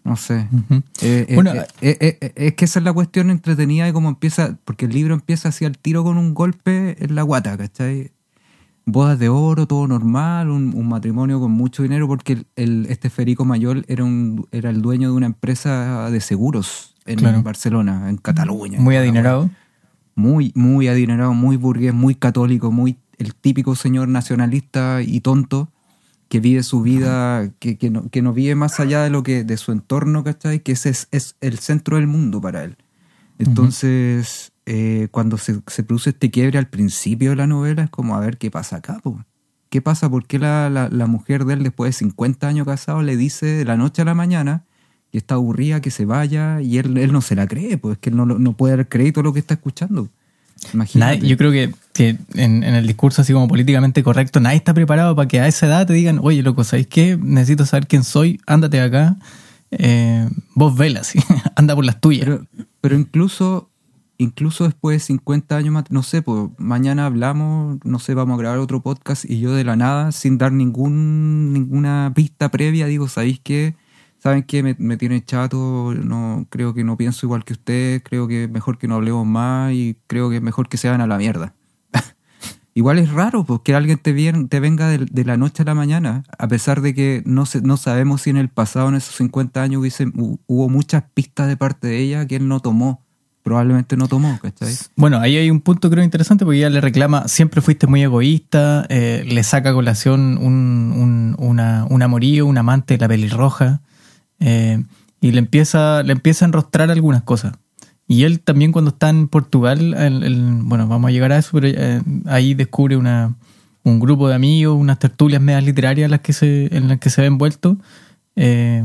no 0.03 0.17
sé. 0.17 0.47
Eh, 1.01 1.25
eh, 1.29 1.35
bueno, 1.35 1.53
eh, 1.81 2.33
es 2.35 2.53
que 2.55 2.65
esa 2.65 2.79
es 2.79 2.85
la 2.85 2.91
cuestión 2.91 3.29
entretenida 3.29 3.85
de 3.85 3.93
cómo 3.93 4.09
empieza, 4.09 4.57
porque 4.65 4.85
el 4.85 4.91
libro 4.91 5.13
empieza 5.13 5.49
así 5.49 5.63
al 5.63 5.77
tiro 5.77 6.03
con 6.03 6.17
un 6.17 6.33
golpe 6.33 6.97
en 7.03 7.15
la 7.15 7.23
guata, 7.23 7.57
¿cachai? 7.57 8.11
Bodas 8.85 9.17
de 9.17 9.29
oro, 9.29 9.65
todo 9.65 9.87
normal, 9.87 10.49
un, 10.49 10.87
matrimonio 10.89 11.39
con 11.39 11.51
mucho 11.51 11.83
dinero, 11.83 12.05
porque 12.07 12.45
el, 12.57 12.85
este 12.89 13.09
Federico 13.09 13.45
Mayor 13.45 13.85
era, 13.87 14.03
un, 14.03 14.45
era 14.51 14.69
el 14.69 14.81
dueño 14.81 15.09
de 15.09 15.15
una 15.15 15.27
empresa 15.27 16.11
de 16.11 16.19
seguros 16.19 16.95
en 17.05 17.43
Barcelona, 17.43 18.09
en 18.09 18.17
Cataluña. 18.17 18.79
Muy 18.79 18.97
adinerado. 18.97 19.49
Muy, 20.15 20.51
muy 20.53 20.89
adinerado, 20.89 21.33
muy 21.33 21.55
burgués, 21.55 21.93
muy 21.93 22.13
católico, 22.13 22.71
muy 22.71 22.97
el 23.17 23.33
típico 23.35 23.75
señor 23.75 24.09
nacionalista 24.09 25.01
y 25.01 25.21
tonto 25.21 25.69
que 26.33 26.39
vive 26.39 26.63
su 26.63 26.81
vida, 26.81 27.51
que, 27.59 27.77
que, 27.77 27.91
no, 27.91 28.09
que 28.09 28.23
no 28.23 28.33
vive 28.33 28.55
más 28.55 28.79
allá 28.79 29.03
de 29.03 29.11
lo 29.11 29.21
que, 29.21 29.43
de 29.43 29.55
su 29.55 29.71
entorno, 29.71 30.23
¿cachai? 30.23 30.61
Que 30.61 30.71
ese 30.71 30.89
es, 30.89 31.07
es 31.11 31.35
el 31.41 31.59
centro 31.59 31.97
del 31.97 32.07
mundo 32.07 32.41
para 32.41 32.63
él. 32.63 32.75
Entonces, 33.37 34.51
eh, 34.65 35.09
cuando 35.11 35.37
se, 35.37 35.61
se 35.67 35.83
produce 35.83 36.09
este 36.09 36.31
quiebre 36.31 36.57
al 36.57 36.69
principio 36.69 37.29
de 37.29 37.35
la 37.35 37.45
novela, 37.45 37.83
es 37.83 37.91
como 37.91 38.15
a 38.15 38.19
ver 38.19 38.39
qué 38.39 38.49
pasa 38.49 38.77
acá, 38.77 38.99
po. 39.03 39.23
¿Qué 39.69 39.83
pasa? 39.83 40.09
¿Por 40.09 40.25
qué 40.25 40.39
la, 40.39 40.71
la, 40.71 40.89
la 40.89 41.05
mujer 41.05 41.45
de 41.45 41.53
él, 41.53 41.61
después 41.61 41.89
de 41.89 41.99
50 41.99 42.47
años 42.47 42.65
casado, 42.65 43.03
le 43.03 43.15
dice 43.15 43.45
de 43.45 43.65
la 43.65 43.77
noche 43.77 44.01
a 44.01 44.05
la 44.05 44.15
mañana 44.15 44.65
que 45.11 45.19
está 45.19 45.35
aburrida, 45.35 45.81
que 45.81 45.91
se 45.91 46.05
vaya, 46.05 46.61
y 46.61 46.79
él, 46.79 46.97
él 46.97 47.11
no 47.11 47.21
se 47.21 47.35
la 47.35 47.45
cree, 47.45 47.77
pues 47.77 47.93
es 47.93 47.99
que 47.99 48.09
él 48.09 48.15
no, 48.15 48.25
no 48.25 48.57
puede 48.57 48.75
dar 48.75 48.89
crédito 48.89 49.19
a 49.19 49.23
lo 49.23 49.33
que 49.33 49.39
está 49.39 49.53
escuchando. 49.53 50.09
Imagínate. 50.73 51.17
Nadie- 51.17 51.29
yo 51.29 51.37
creo 51.37 51.51
que, 51.51 51.73
que 51.93 52.17
en, 52.35 52.63
en 52.63 52.75
el 52.75 52.87
discurso 52.87 53.21
así 53.21 53.33
como 53.33 53.47
políticamente 53.47 54.01
correcto, 54.03 54.39
nadie 54.39 54.57
está 54.57 54.73
preparado 54.73 55.15
para 55.15 55.27
que 55.27 55.39
a 55.39 55.47
esa 55.47 55.67
edad 55.67 55.85
te 55.87 55.93
digan, 55.93 56.19
oye, 56.21 56.41
loco, 56.43 56.63
¿sabéis 56.63 56.87
qué? 56.87 57.17
Necesito 57.21 57.65
saber 57.65 57.87
quién 57.87 58.03
soy, 58.03 58.39
ándate 58.47 58.79
acá, 58.81 59.17
eh, 59.71 60.27
vos 60.55 60.75
vela, 60.77 61.03
¿sí? 61.03 61.19
anda 61.55 61.75
por 61.75 61.85
las 61.85 61.99
tuyas. 61.99 62.25
Pero, 62.25 62.45
pero 62.81 62.95
incluso, 62.97 63.69
incluso 64.17 64.63
después 64.65 64.95
de 64.95 64.99
50 65.05 65.57
años 65.57 65.73
más, 65.73 65.85
no 65.89 66.03
sé, 66.03 66.21
pues 66.21 66.49
mañana 66.57 67.05
hablamos, 67.05 67.77
no 67.83 67.99
sé, 67.99 68.13
vamos 68.13 68.35
a 68.35 68.41
grabar 68.41 68.59
otro 68.59 68.81
podcast 68.81 69.25
y 69.29 69.39
yo 69.39 69.53
de 69.53 69.63
la 69.65 69.75
nada, 69.75 70.11
sin 70.11 70.37
dar 70.37 70.51
ningún, 70.53 71.51
ninguna 71.53 72.11
pista 72.15 72.49
previa, 72.49 72.87
digo, 72.87 73.07
¿sabéis 73.09 73.39
qué? 73.43 73.75
¿Saben 74.23 74.43
qué? 74.43 74.63
Me, 74.63 74.73
me 74.79 74.95
tienen 74.95 75.21
chato, 75.25 75.93
no, 75.93 76.47
creo 76.49 76.73
que 76.73 76.85
no 76.85 76.95
pienso 76.95 77.25
igual 77.25 77.43
que 77.43 77.51
ustedes, 77.51 78.01
creo 78.05 78.25
que 78.25 78.45
es 78.45 78.49
mejor 78.49 78.77
que 78.77 78.87
no 78.87 78.95
hablemos 78.95 79.27
más 79.27 79.73
y 79.73 79.97
creo 80.07 80.29
que 80.29 80.37
es 80.37 80.41
mejor 80.41 80.69
que 80.69 80.77
se 80.77 80.87
vayan 80.87 81.01
a 81.01 81.07
la 81.07 81.17
mierda. 81.17 81.53
Igual 82.73 82.99
es 82.99 83.11
raro 83.11 83.43
pues, 83.43 83.59
que 83.65 83.75
alguien 83.75 83.97
te, 83.99 84.13
vien- 84.13 84.47
te 84.47 84.59
venga 84.61 84.87
de, 84.87 84.99
de 84.99 85.25
la 85.25 85.35
noche 85.35 85.61
a 85.63 85.65
la 85.65 85.75
mañana, 85.75 86.23
a 86.39 86.47
pesar 86.47 86.79
de 86.81 86.93
que 86.95 87.21
no, 87.25 87.45
se, 87.45 87.61
no 87.61 87.75
sabemos 87.75 88.21
si 88.21 88.29
en 88.29 88.37
el 88.37 88.47
pasado, 88.47 88.87
en 88.89 88.95
esos 88.95 89.13
50 89.15 89.61
años, 89.61 89.81
hubiese, 89.81 90.07
hu- 90.07 90.39
hubo 90.47 90.69
muchas 90.69 91.03
pistas 91.13 91.49
de 91.49 91.57
parte 91.57 91.87
de 91.87 91.99
ella 91.99 92.25
que 92.25 92.37
él 92.37 92.47
no 92.47 92.61
tomó. 92.61 93.01
Probablemente 93.43 93.97
no 93.97 94.07
tomó, 94.07 94.39
¿cachai? 94.41 94.73
Bueno, 94.95 95.19
ahí 95.19 95.35
hay 95.35 95.51
un 95.51 95.59
punto 95.59 95.89
creo 95.89 96.01
interesante 96.05 96.45
porque 96.45 96.59
ella 96.59 96.69
le 96.69 96.79
reclama, 96.79 97.27
siempre 97.27 97.59
fuiste 97.61 97.87
muy 97.87 98.01
egoísta, 98.01 98.85
eh, 98.87 99.25
le 99.27 99.43
saca 99.43 99.71
a 99.71 99.73
colación 99.73 100.37
un, 100.41 100.93
un, 100.95 101.35
una, 101.37 101.85
un 101.89 102.01
amorío, 102.01 102.45
un 102.47 102.57
amante, 102.57 102.97
la 102.97 103.09
pelirroja, 103.09 103.81
eh, 104.43 104.83
y 105.21 105.31
le 105.31 105.39
empieza, 105.39 106.03
le 106.03 106.11
empieza 106.11 106.43
a 106.43 106.47
enrostrar 106.47 106.91
algunas 106.91 107.23
cosas. 107.23 107.53
Y 108.07 108.23
él 108.23 108.41
también 108.41 108.73
cuando 108.73 108.89
está 108.91 109.09
en 109.09 109.29
Portugal, 109.29 109.95
bueno, 110.65 110.87
vamos 110.87 111.07
a 111.07 111.11
llegar 111.11 111.31
a 111.31 111.37
eso, 111.37 111.51
pero 111.53 111.67
eh, 111.69 112.01
ahí 112.25 112.53
descubre 112.53 112.97
una, 112.97 113.35
un 113.83 113.99
grupo 114.01 114.27
de 114.27 114.35
amigos, 114.35 114.77
unas 114.77 114.99
tertulias 114.99 115.41
medias 115.41 115.63
literarias 115.63 116.05
en 116.05 116.11
las 116.11 116.19
que 116.19 116.33
se, 116.33 116.75
en 116.75 116.89
las 116.89 116.99
que 116.99 117.09
se 117.09 117.21
ve 117.21 117.27
envuelto. 117.27 117.77
Eh, 118.35 118.83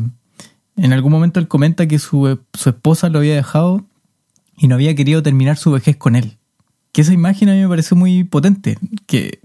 en 0.76 0.92
algún 0.92 1.10
momento 1.10 1.40
él 1.40 1.48
comenta 1.48 1.88
que 1.88 1.98
su, 1.98 2.38
su 2.54 2.68
esposa 2.68 3.08
lo 3.08 3.18
había 3.18 3.34
dejado 3.34 3.84
y 4.56 4.68
no 4.68 4.76
había 4.76 4.94
querido 4.94 5.24
terminar 5.24 5.56
su 5.56 5.72
vejez 5.72 5.96
con 5.96 6.14
él. 6.14 6.38
Que 6.92 7.00
esa 7.00 7.12
imagen 7.12 7.48
a 7.48 7.54
mí 7.54 7.60
me 7.60 7.68
pareció 7.68 7.96
muy 7.96 8.22
potente. 8.22 8.78
Que 9.06 9.40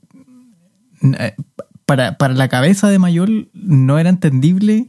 para, 1.87 2.19
para 2.19 2.35
la 2.35 2.47
cabeza 2.49 2.89
de 2.89 2.99
Mayol 2.99 3.49
no 3.53 3.97
era 3.97 4.11
entendible 4.11 4.85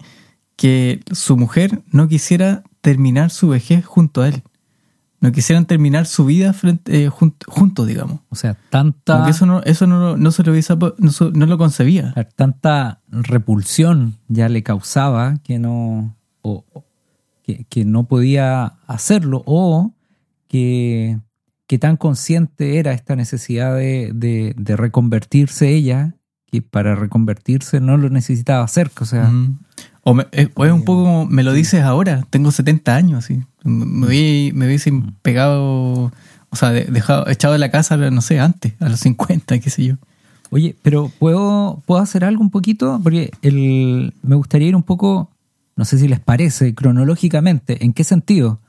que 0.57 1.01
su 1.13 1.37
mujer 1.37 1.83
no 1.91 2.09
quisiera 2.09 2.63
terminar 2.81 3.31
su 3.31 3.49
vejez 3.49 3.85
junto 3.85 4.23
a 4.23 4.29
él. 4.29 4.43
No 5.21 5.33
quisieran 5.33 5.65
terminar 5.65 6.05
su 6.07 6.27
vida 6.27 6.53
frente, 6.53 7.05
eh, 7.05 7.09
jun- 7.09 7.35
juntos, 7.47 7.87
digamos. 7.87 8.21
O 8.29 8.37
sea, 8.37 8.59
tanta, 8.69 9.15
Como 9.15 9.25
que 9.25 9.31
eso 9.31 9.47
no, 9.47 9.63
eso 9.63 9.87
no, 9.87 10.17
no 10.19 10.31
se 10.33 10.43
lo 10.43 10.53
hubiese- 10.53 10.77
no, 10.77 11.47
lo 11.47 11.59
concebía. 11.59 12.13
tanta 12.37 13.01
repulsión 13.09 14.17
ya 14.29 14.49
le 14.51 14.63
causaba 14.63 15.39
que 15.43 15.59
no, 15.59 16.15
o- 16.43 16.65
que, 17.43 17.65
que 17.71 17.85
no 17.87 18.05
podía 18.05 18.75
hacerlo 18.87 19.43
o 19.47 19.93
que, 20.49 21.19
que 21.67 21.79
tan 21.79 21.97
consciente 21.97 22.79
era 22.79 22.93
esta 22.93 23.17
necesidad 23.17 23.75
de, 23.75 24.11
de- 24.15 24.55
de 24.59 24.77
reconvertirse 24.77 25.71
ella 25.71 26.15
que 26.51 26.61
para 26.63 26.95
reconvertirse 26.95 27.81
no 27.81 27.97
lo 27.97 28.11
necesitaba 28.11 28.63
hacer. 28.63 28.91
O 29.01 29.05
sea. 29.07 29.31
O, 30.05 30.15
me- 30.15 30.27
eh, 30.33 30.49
o 30.55 30.65
es 30.65 30.73
un 30.73 30.85
poco 30.85 31.05
como, 31.05 31.27
me 31.27 31.43
lo 31.43 31.53
dices 31.53 31.83
ahora, 31.83 32.27
tengo 32.31 32.51
70 32.51 32.95
años, 32.95 33.25
así. 33.25 33.43
Me, 33.65 33.85
me 33.87 34.07
hubiese- 34.07 34.53
me 34.55 34.67
hubiesen 34.67 35.13
pegado, 35.23 36.13
o 36.51 36.57
sea, 36.57 36.71
de- 36.71 36.85
dejado, 36.85 37.29
echado 37.29 37.53
de 37.53 37.59
la 37.59 37.71
casa, 37.71 37.97
no 37.97 38.21
sé, 38.21 38.39
antes, 38.41 38.75
a 38.81 38.89
los 38.89 39.01
50, 39.01 39.59
qué 39.61 39.71
sé 39.71 39.85
yo. 39.87 39.95
Oye, 40.51 40.77
pero 40.83 41.11
¿puedo, 41.19 41.83
¿puedo 41.87 42.01
hacer 42.03 42.25
algo 42.25 42.43
un 42.43 42.51
poquito? 42.51 43.01
Porque 43.03 43.31
el, 43.43 44.13
me 44.23 44.37
gustaría 44.37 44.69
ir 44.69 44.77
un 44.77 44.83
poco, 44.83 45.31
no 45.75 45.85
sé 45.85 45.99
si 45.99 46.07
les 46.07 46.21
parece, 46.21 46.75
cronológicamente. 46.75 47.85
¿En 47.85 47.93
qué 47.93 48.05
sentido? 48.05 48.61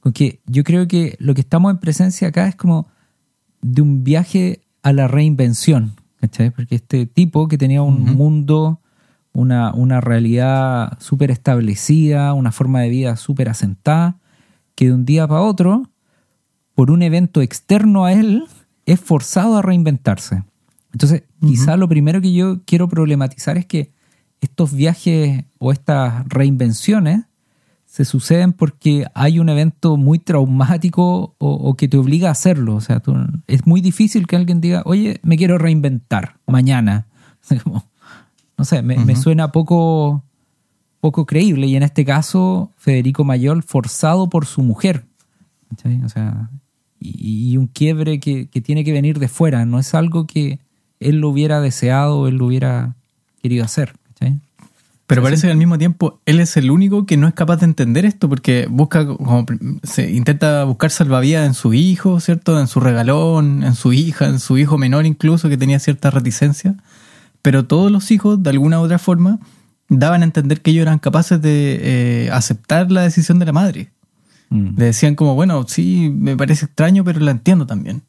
Porque 0.00 0.40
yo 0.46 0.64
creo 0.64 0.86
que 0.88 1.16
lo 1.18 1.34
que 1.34 1.40
estamos 1.40 1.70
en 1.72 1.78
presencia 1.78 2.28
acá 2.28 2.46
es 2.48 2.54
como 2.56 2.86
de 3.62 3.82
un 3.82 4.04
viaje 4.04 4.60
a 4.82 4.92
la 4.92 5.08
reinvención. 5.08 5.96
¿cachai? 6.20 6.50
Porque 6.50 6.76
este 6.76 7.04
tipo 7.04 7.48
que 7.48 7.58
tenía 7.58 7.82
un 7.82 8.02
mundo, 8.16 8.80
una, 9.34 9.74
una 9.74 10.00
realidad 10.00 10.96
súper 11.00 11.30
establecida, 11.30 12.32
una 12.32 12.52
forma 12.52 12.80
de 12.80 12.88
vida 12.88 13.16
súper 13.16 13.48
asentada, 13.50 14.16
que 14.74 14.86
de 14.86 14.92
un 14.94 15.04
día 15.04 15.28
para 15.28 15.42
otro, 15.42 15.90
por 16.74 16.90
un 16.90 17.02
evento 17.02 17.42
externo 17.42 18.04
a 18.06 18.12
él, 18.14 18.44
es 18.86 19.00
forzado 19.00 19.58
a 19.58 19.62
reinventarse. 19.62 20.42
Entonces, 20.92 21.24
quizá 21.40 21.76
lo 21.76 21.88
primero 21.88 22.20
que 22.20 22.32
yo 22.32 22.60
quiero 22.64 22.88
problematizar 22.88 23.58
es 23.58 23.66
que 23.66 23.92
estos 24.40 24.72
viajes 24.72 25.44
o 25.58 25.72
estas 25.72 26.26
reinvenciones 26.28 27.22
se 27.86 28.04
suceden 28.04 28.52
porque 28.52 29.06
hay 29.14 29.38
un 29.38 29.48
evento 29.48 29.96
muy 29.96 30.18
traumático 30.18 31.34
o, 31.38 31.48
o 31.52 31.74
que 31.76 31.86
te 31.88 31.96
obliga 31.96 32.28
a 32.28 32.32
hacerlo. 32.32 32.74
O 32.76 32.80
sea, 32.80 33.00
tú- 33.00 33.14
es 33.46 33.66
muy 33.66 33.80
difícil 33.80 34.26
que 34.26 34.36
alguien 34.36 34.60
diga, 34.60 34.82
oye, 34.84 35.20
me 35.22 35.36
quiero 35.36 35.58
reinventar 35.58 36.38
mañana. 36.46 37.06
O 37.42 37.46
sea, 37.46 37.60
como, 37.60 37.84
no 38.56 38.64
sé, 38.64 38.82
me, 38.82 38.96
me 38.96 39.16
suena 39.16 39.52
poco, 39.52 40.22
poco 41.00 41.26
creíble. 41.26 41.66
Y 41.66 41.76
en 41.76 41.82
este 41.82 42.04
caso, 42.04 42.72
Federico 42.76 43.24
Mayol 43.24 43.62
forzado 43.62 44.28
por 44.28 44.46
su 44.46 44.62
mujer. 44.62 45.04
¿cachai? 45.70 46.02
O 46.04 46.08
sea, 46.08 46.50
y, 47.00 47.50
y 47.50 47.56
un 47.56 47.66
quiebre 47.66 48.20
que, 48.20 48.48
que 48.48 48.60
tiene 48.60 48.84
que 48.84 48.92
venir 48.92 49.18
de 49.18 49.28
fuera. 49.28 49.64
No 49.64 49.78
es 49.78 49.94
algo 49.94 50.26
que 50.26 50.60
él 51.00 51.18
lo 51.18 51.28
hubiera 51.28 51.60
deseado 51.60 52.20
o 52.20 52.28
él 52.28 52.36
lo 52.36 52.46
hubiera 52.46 52.96
querido 53.42 53.64
hacer. 53.64 53.94
¿cachai? 54.08 54.40
Pero 55.06 55.22
parece 55.22 55.46
que 55.46 55.52
al 55.52 55.58
mismo 55.58 55.76
tiempo 55.76 56.20
él 56.24 56.40
es 56.40 56.56
el 56.56 56.70
único 56.70 57.04
que 57.04 57.18
no 57.18 57.28
es 57.28 57.34
capaz 57.34 57.58
de 57.58 57.66
entender 57.66 58.06
esto 58.06 58.28
porque 58.28 58.66
busca 58.70 59.06
como 59.06 59.44
se 59.82 60.10
intenta 60.10 60.64
buscar 60.64 60.90
salvavidas 60.90 61.46
en 61.46 61.52
su 61.52 61.74
hijo, 61.74 62.20
¿cierto? 62.20 62.58
En 62.58 62.68
su 62.68 62.80
regalón, 62.80 63.64
en 63.64 63.74
su 63.74 63.92
hija, 63.92 64.26
en 64.26 64.40
su 64.40 64.56
hijo 64.56 64.78
menor 64.78 65.04
incluso 65.04 65.50
que 65.50 65.58
tenía 65.58 65.78
cierta 65.78 66.10
reticencia. 66.10 66.76
Pero 67.44 67.66
todos 67.66 67.92
los 67.92 68.10
hijos, 68.10 68.42
de 68.42 68.48
alguna 68.48 68.80
u 68.80 68.84
otra 68.84 68.98
forma, 68.98 69.38
daban 69.90 70.22
a 70.22 70.24
entender 70.24 70.62
que 70.62 70.70
ellos 70.70 70.80
eran 70.80 70.98
capaces 70.98 71.42
de 71.42 71.78
eh, 71.82 72.30
aceptar 72.32 72.90
la 72.90 73.02
decisión 73.02 73.38
de 73.38 73.44
la 73.44 73.52
madre. 73.52 73.92
Mm. 74.48 74.78
Le 74.78 74.86
decían 74.86 75.14
como, 75.14 75.34
bueno, 75.34 75.62
sí, 75.68 76.10
me 76.10 76.38
parece 76.38 76.64
extraño, 76.64 77.04
pero 77.04 77.20
la 77.20 77.32
entiendo 77.32 77.66
también. 77.66 78.00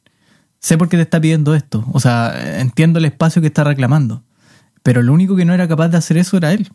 Sé 0.60 0.77
por 0.77 0.88
qué 0.88 0.96
te 0.96 1.04
está 1.04 1.20
pidiendo 1.20 1.54
esto. 1.54 1.84
O 1.92 2.00
sea, 2.00 2.62
entiendo 2.62 3.00
el 3.00 3.04
espacio 3.04 3.42
que 3.42 3.50
está 3.50 3.65
reclamando. 3.65 4.24
Pero 4.84 5.04
lo 5.04 5.12
único 5.12 5.36
que 5.36 5.44
no 5.44 5.54
era 5.54 5.68
capaz 5.68 5.89
de 5.89 5.98
hacer 5.98 6.15
eso 6.15 6.38
era 6.38 6.54
él. 6.54 6.70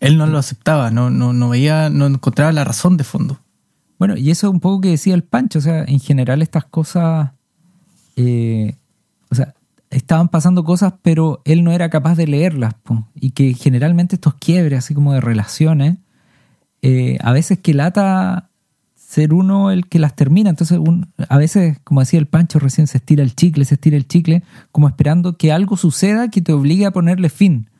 Él 0.00 0.18
no 0.18 0.26
lo 0.26 0.36
aceptaba, 0.36 0.90
no, 0.90 1.08
no, 1.08 1.32
no 1.32 1.48
veía, 1.48 1.88
no 1.88 2.04
encontraba 2.04 2.52
la 2.52 2.64
razón 2.64 2.98
de 2.98 3.04
fondo. 3.04 3.40
Bueno, 3.98 4.14
y 4.18 4.30
eso 4.30 4.48
es 4.48 4.52
un 4.52 4.60
poco 4.60 4.82
que 4.82 4.90
decía 4.90 5.14
el 5.14 5.22
Pancho, 5.22 5.58
o 5.58 5.62
sea, 5.62 5.84
en 5.84 6.00
general 6.00 6.42
estas 6.42 6.66
cosas, 6.66 7.30
eh, 8.16 8.76
o 9.30 9.34
sea, 9.34 9.54
estaban 9.90 10.28
pasando 10.28 10.64
cosas, 10.64 10.94
pero 11.02 11.40
él 11.44 11.62
no 11.64 11.72
era 11.72 11.90
capaz 11.90 12.16
de 12.16 12.26
leerlas, 12.26 12.74
po. 12.74 13.06
y 13.14 13.30
que 13.30 13.54
generalmente 13.54 14.16
estos 14.16 14.34
quiebres, 14.34 14.78
así 14.80 14.94
como 14.94 15.12
de 15.12 15.20
relaciones, 15.20 15.98
eh, 16.82 17.18
a 17.22 17.32
veces 17.32 17.58
que 17.58 17.74
lata 17.74 18.50
ser 18.94 19.32
uno 19.32 19.70
el 19.70 19.86
que 19.86 19.98
las 19.98 20.14
termina, 20.16 20.50
entonces 20.50 20.78
un- 20.78 21.12
a 21.28 21.38
veces, 21.38 21.78
como 21.84 22.00
decía 22.00 22.18
el 22.18 22.26
Pancho 22.26 22.58
recién, 22.58 22.86
se 22.88 22.98
estira 22.98 23.22
el 23.22 23.34
chicle, 23.36 23.64
se 23.64 23.74
estira 23.74 23.96
el 23.96 24.06
chicle, 24.08 24.42
como 24.72 24.88
esperando 24.88 25.36
que 25.36 25.52
algo 25.52 25.76
suceda 25.76 26.28
que 26.28 26.42
te 26.42 26.52
obligue 26.52 26.84
a 26.86 26.90
ponerle 26.90 27.28
fin, 27.28 27.70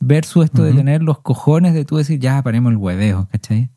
versus 0.00 0.46
esto 0.46 0.64
de 0.64 0.72
tener 0.72 1.02
los 1.02 1.20
cojones 1.20 1.74
de 1.74 1.84
tú 1.84 1.96
decir, 1.96 2.18
ya, 2.18 2.42
paremos 2.42 2.72
el 2.72 2.78
hueveo, 2.78 3.28
¿cachai? 3.30 3.70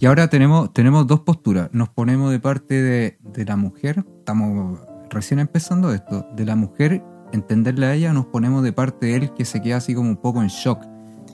Y 0.00 0.06
ahora 0.06 0.28
tenemos, 0.30 0.72
tenemos 0.72 1.06
dos 1.06 1.20
posturas. 1.20 1.68
Nos 1.72 1.90
ponemos 1.90 2.30
de 2.30 2.40
parte 2.40 2.80
de, 2.80 3.18
de 3.22 3.44
la 3.44 3.56
mujer, 3.56 4.02
estamos 4.18 4.80
recién 5.10 5.40
empezando 5.40 5.92
esto, 5.92 6.26
de 6.34 6.46
la 6.46 6.56
mujer, 6.56 7.04
entenderle 7.32 7.84
a 7.84 7.94
ella, 7.94 8.14
nos 8.14 8.24
ponemos 8.24 8.62
de 8.62 8.72
parte 8.72 9.06
de 9.06 9.16
él 9.16 9.34
que 9.34 9.44
se 9.44 9.60
queda 9.60 9.76
así 9.76 9.94
como 9.94 10.08
un 10.08 10.16
poco 10.16 10.40
en 10.40 10.48
shock. 10.48 10.82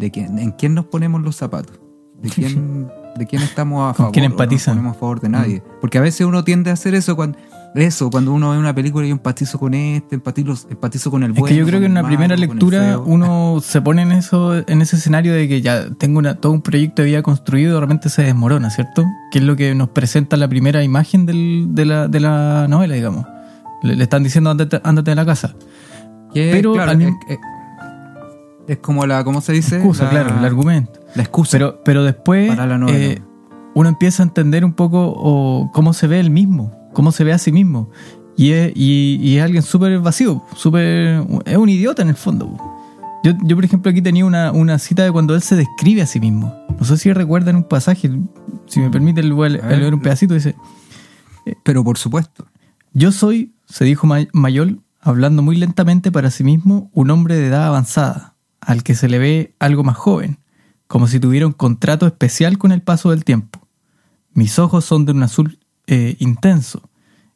De 0.00 0.10
que, 0.10 0.22
¿En 0.24 0.50
quién 0.50 0.74
nos 0.74 0.86
ponemos 0.86 1.22
los 1.22 1.36
zapatos? 1.36 1.78
¿De 2.20 2.28
quién, 2.28 2.90
de 3.16 3.26
quién 3.26 3.42
estamos 3.42 3.82
a 3.82 3.94
¿Con 3.94 3.96
favor? 3.96 4.12
quién 4.12 4.24
o 4.32 4.36
no 4.36 4.46
nos 4.46 4.64
ponemos 4.64 4.96
a 4.96 4.98
favor 4.98 5.20
de 5.20 5.28
nadie. 5.28 5.62
Porque 5.80 5.98
a 5.98 6.00
veces 6.00 6.26
uno 6.26 6.42
tiende 6.42 6.70
a 6.70 6.72
hacer 6.72 6.96
eso 6.96 7.14
cuando, 7.14 7.38
Eso, 7.76 8.10
cuando 8.10 8.32
uno 8.32 8.50
ve 8.52 8.58
una 8.58 8.74
película 8.74 9.06
y 9.06 9.10
empatizo 9.10 9.58
con 9.58 9.74
este, 9.74 10.14
empatizo, 10.16 10.66
empatizo 10.70 11.10
con 11.10 11.22
el 11.22 11.32
Es 11.32 11.36
bueno. 11.38 11.54
que 11.54 11.60
yo 11.60 11.66
creo 11.66 11.78
que 11.80 11.86
en 11.86 11.92
el 11.92 11.98
una 11.98 12.08
primera 12.08 12.34
el 12.34 12.40
lectura 12.40 12.98
uno 12.98 13.58
se 13.62 13.82
pone 13.82 14.00
en 14.02 14.12
eso, 14.12 14.56
en 14.66 14.80
ese 14.80 14.96
escenario 14.96 15.34
de 15.34 15.46
que 15.46 15.60
ya 15.60 15.90
tengo 15.90 16.18
una, 16.18 16.36
todo 16.36 16.52
un 16.52 16.62
proyecto 16.62 17.02
de 17.02 17.08
vida 17.08 17.22
construido 17.22 17.72
y 17.72 17.74
de 17.74 17.80
repente 17.80 18.08
se 18.08 18.22
desmorona, 18.22 18.70
¿cierto? 18.70 19.04
Que 19.30 19.38
es 19.40 19.44
lo 19.44 19.56
que 19.56 19.74
nos 19.74 19.90
presenta 19.90 20.36
la 20.38 20.48
primera 20.48 20.82
imagen 20.82 21.26
del- 21.26 21.68
de, 21.74 21.84
la, 21.84 22.08
de 22.08 22.20
la 22.20 22.66
novela, 22.68 22.94
digamos. 22.94 23.26
Le, 23.82 23.94
le 23.94 24.02
están 24.04 24.22
diciendo 24.22 24.50
ándate, 24.50 24.80
ándate 24.82 25.10
de 25.10 25.14
la 25.14 25.26
casa. 25.26 25.54
Que, 26.32 26.50
pero 26.52 26.72
claro, 26.72 26.92
al 26.92 26.96
mismo- 26.96 27.20
es, 27.28 27.34
es- 27.34 27.40
es 28.68 28.78
como 28.78 29.06
la, 29.06 29.22
¿cómo 29.22 29.40
se 29.40 29.52
dice? 29.52 29.76
Excusa, 29.76 30.04
La- 30.04 30.10
claro, 30.10 30.38
el 30.38 30.44
argumento. 30.44 30.98
La 31.14 31.22
excusa. 31.22 31.52
Pero, 31.52 31.80
pero 31.84 32.04
después 32.04 32.48
Para 32.48 32.66
la 32.66 32.78
novela. 32.78 32.98
eh, 32.98 33.22
uno 33.74 33.88
empieza 33.88 34.22
a 34.22 34.24
entender 34.26 34.64
un 34.64 34.72
poco 34.72 35.12
o, 35.14 35.70
cómo 35.72 35.92
se 35.92 36.06
ve 36.06 36.18
él 36.20 36.30
mismo, 36.30 36.72
cómo 36.96 37.12
se 37.12 37.24
ve 37.24 37.32
a 37.34 37.38
sí 37.38 37.52
mismo. 37.52 37.90
Y 38.38 38.52
es, 38.52 38.72
y, 38.74 39.18
y 39.22 39.36
es 39.36 39.44
alguien 39.44 39.62
súper 39.62 39.98
vacío, 40.00 40.42
súper... 40.56 41.22
Es 41.44 41.56
un 41.58 41.68
idiota 41.68 42.00
en 42.00 42.08
el 42.08 42.16
fondo. 42.16 42.56
Yo, 43.22 43.32
yo, 43.44 43.54
por 43.54 43.64
ejemplo, 43.66 43.90
aquí 43.90 44.00
tenía 44.00 44.24
una, 44.24 44.50
una 44.52 44.78
cita 44.78 45.04
de 45.04 45.12
cuando 45.12 45.34
él 45.34 45.42
se 45.42 45.56
describe 45.56 46.00
a 46.00 46.06
sí 46.06 46.20
mismo. 46.20 46.54
No 46.78 46.84
sé 46.86 46.96
si 46.96 47.12
recuerdan 47.12 47.56
un 47.56 47.64
pasaje, 47.64 48.10
si 48.66 48.80
me 48.80 48.88
permite, 48.88 49.22
le 49.22 49.34
voy 49.34 49.46
a 49.58 49.76
leer 49.76 49.92
un 49.94 50.00
pedacito. 50.00 50.32
Dice, 50.32 50.54
Pero 51.64 51.84
por 51.84 51.98
supuesto. 51.98 52.46
yo 52.94 53.12
soy, 53.12 53.52
se 53.66 53.84
dijo 53.84 54.06
May- 54.06 54.28
Mayol, 54.32 54.80
hablando 55.00 55.42
muy 55.42 55.56
lentamente 55.56 56.10
para 56.10 56.30
sí 56.30 56.44
mismo, 56.44 56.90
un 56.94 57.10
hombre 57.10 57.36
de 57.36 57.46
edad 57.48 57.66
avanzada, 57.66 58.36
al 58.60 58.82
que 58.82 58.94
se 58.94 59.08
le 59.08 59.18
ve 59.18 59.54
algo 59.58 59.84
más 59.84 59.96
joven, 59.96 60.38
como 60.86 61.08
si 61.08 61.20
tuviera 61.20 61.46
un 61.46 61.52
contrato 61.52 62.06
especial 62.06 62.56
con 62.58 62.72
el 62.72 62.80
paso 62.80 63.10
del 63.10 63.24
tiempo. 63.24 63.60
Mis 64.32 64.58
ojos 64.58 64.84
son 64.84 65.04
de 65.04 65.12
un 65.12 65.22
azul 65.22 65.58
eh, 65.86 66.16
intenso. 66.18 66.88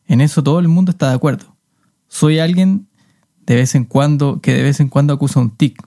En 0.06 0.20
eso 0.20 0.42
todo 0.42 0.58
el 0.58 0.68
mundo 0.68 0.90
está 0.90 1.08
de 1.08 1.14
acuerdo. 1.14 1.56
Soy 2.08 2.38
alguien 2.38 2.88
de 3.46 3.56
vez 3.56 3.74
en 3.74 3.84
cuando 3.84 4.40
que 4.40 4.54
de 4.54 4.62
vez 4.62 4.80
en 4.80 4.88
cuando 4.88 5.12
acusa 5.12 5.40
un 5.40 5.50
tic, 5.50 5.80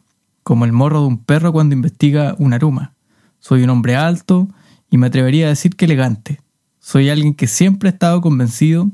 como 0.44 0.66
el 0.66 0.72
morro 0.72 1.02
de 1.02 1.08
un 1.08 1.18
perro 1.18 1.52
cuando 1.52 1.76
investiga 1.76 2.36
un 2.38 2.54
aruma. 2.54 2.94
Soy 3.40 3.64
un 3.64 3.70
hombre 3.70 3.96
alto 3.96 4.48
y 4.90 4.98
me 4.98 5.08
atrevería 5.08 5.48
a 5.48 5.50
decir 5.50 5.76
que 5.76 5.86
elegante. 5.86 6.42
Soy 6.80 7.10
alguien 7.10 7.34
que 7.34 7.48
siempre 7.48 7.90
ha 7.90 7.94
estado 7.94 8.22
convencido 8.22 8.92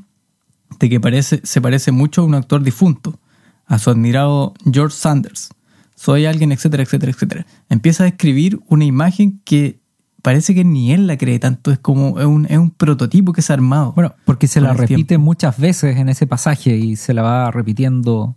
de 0.79 0.89
que 0.89 0.99
parece, 0.99 1.41
se 1.43 1.61
parece 1.61 1.91
mucho 1.91 2.21
a 2.21 2.25
un 2.25 2.35
actor 2.35 2.63
difunto, 2.63 3.19
a 3.65 3.79
su 3.79 3.89
admirado 3.89 4.53
George 4.71 4.95
Sanders. 4.95 5.49
Soy 5.95 6.25
alguien, 6.25 6.51
etcétera, 6.51 6.83
etcétera, 6.83 7.11
etcétera. 7.11 7.45
Empieza 7.67 8.03
a 8.03 8.05
describir 8.05 8.59
una 8.67 8.85
imagen 8.85 9.41
que 9.43 9.79
parece 10.21 10.53
que 10.53 10.63
ni 10.63 10.91
él 10.91 11.07
la 11.07 11.17
cree 11.17 11.39
tanto, 11.39 11.71
es 11.71 11.79
como 11.79 12.19
es 12.19 12.25
un, 12.25 12.45
es 12.45 12.57
un 12.57 12.71
prototipo 12.71 13.33
que 13.33 13.41
se 13.41 13.53
ha 13.53 13.55
armado. 13.55 13.93
Bueno, 13.93 14.13
porque 14.25 14.47
se 14.47 14.61
la 14.61 14.73
repite 14.73 15.03
tiempo. 15.03 15.25
muchas 15.25 15.57
veces 15.57 15.97
en 15.97 16.09
ese 16.09 16.27
pasaje 16.27 16.75
y 16.75 16.95
se 16.95 17.13
la 17.13 17.21
va 17.21 17.51
repitiendo 17.51 18.35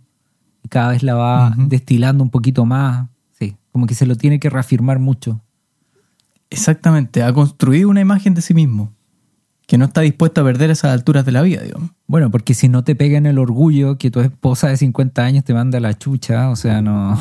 y 0.63 0.69
cada 0.69 0.89
vez 0.89 1.03
la 1.03 1.15
va 1.15 1.53
destilando 1.57 2.23
un 2.23 2.29
poquito 2.29 2.65
más. 2.65 3.07
Sí, 3.37 3.55
como 3.71 3.85
que 3.85 3.95
se 3.95 4.05
lo 4.05 4.15
tiene 4.15 4.39
que 4.39 4.49
reafirmar 4.49 4.99
mucho. 4.99 5.41
Exactamente, 6.49 7.23
ha 7.23 7.33
construido 7.33 7.89
una 7.89 8.01
imagen 8.01 8.35
de 8.35 8.41
sí 8.41 8.53
mismo, 8.53 8.93
que 9.65 9.79
no 9.79 9.85
está 9.85 10.01
dispuesto 10.01 10.41
a 10.41 10.43
perder 10.43 10.69
esas 10.69 10.91
alturas 10.93 11.25
de 11.25 11.31
la 11.31 11.41
vida, 11.41 11.61
digamos. 11.61 11.89
Bueno, 12.05 12.29
porque 12.29 12.53
si 12.53 12.69
no 12.69 12.83
te 12.83 12.95
pega 12.95 13.17
en 13.17 13.25
el 13.25 13.39
orgullo 13.39 13.97
que 13.97 14.11
tu 14.11 14.19
esposa 14.19 14.67
de 14.67 14.77
50 14.77 15.23
años 15.23 15.43
te 15.43 15.53
manda 15.55 15.79
la 15.79 15.97
chucha, 15.97 16.49
o 16.49 16.55
sea, 16.55 16.81
no... 16.81 17.17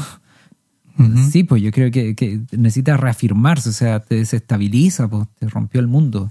Sí, 1.31 1.45
pues 1.45 1.63
yo 1.63 1.71
creo 1.71 1.91
que, 1.91 2.15
que 2.15 2.41
necesita 2.53 2.97
reafirmarse, 2.97 3.71
o 3.71 3.73
sea, 3.73 4.01
te 4.01 4.17
desestabiliza, 4.17 5.09
pues 5.09 5.27
te 5.39 5.49
rompió 5.49 5.81
el 5.81 5.87
mundo. 5.89 6.31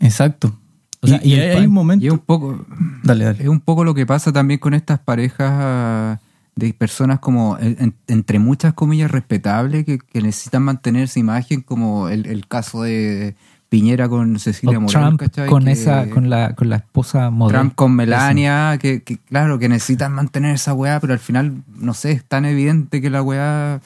Exacto. 0.00 0.58
O 1.00 1.06
sea, 1.06 1.20
y, 1.22 1.30
y 1.30 1.34
y 1.34 1.40
el 1.40 1.58
hay 1.58 1.66
un 1.66 1.72
momento... 1.72 2.04
Y 2.04 2.08
es 2.08 2.12
un 2.12 2.18
poco, 2.20 2.64
Dale, 3.02 3.24
dale. 3.24 3.42
es 3.42 3.48
un 3.48 3.60
poco 3.60 3.84
lo 3.84 3.94
que 3.94 4.06
pasa 4.06 4.32
también 4.32 4.60
con 4.60 4.74
estas 4.74 4.98
parejas 5.00 5.50
ah, 5.52 6.20
de 6.54 6.72
personas 6.74 7.18
como, 7.20 7.58
en- 7.60 7.94
entre 8.06 8.38
muchas 8.38 8.74
comillas, 8.74 9.10
respetables, 9.10 9.84
que, 9.84 9.98
que 9.98 10.22
necesitan 10.22 10.62
mantener 10.62 11.04
esa 11.04 11.18
imagen, 11.18 11.62
como 11.62 12.08
el, 12.08 12.26
el 12.26 12.46
caso 12.46 12.82
de 12.82 13.34
Piñera 13.72 14.06
con 14.06 14.38
Cecilia 14.38 14.78
¿cachai? 15.16 15.48
con 15.48 15.64
Que- 15.64 15.70
esa, 15.72 16.10
con 16.10 16.28
la, 16.28 16.54
con 16.54 16.68
la 16.68 16.76
esposa 16.76 17.30
modelo. 17.30 17.58
Trump 17.58 17.74
con 17.74 17.96
Melania, 17.96 18.76
que, 18.78 19.02
que 19.02 19.16
claro, 19.16 19.58
que 19.58 19.70
necesitan 19.70 20.12
mantener 20.12 20.54
esa 20.56 20.74
weá, 20.74 21.00
pero 21.00 21.14
al 21.14 21.18
final, 21.18 21.62
no 21.74 21.94
sé, 21.94 22.10
es 22.12 22.22
tan 22.22 22.44
evidente 22.44 23.00
que 23.00 23.08
la 23.08 23.22
weá 23.22 23.80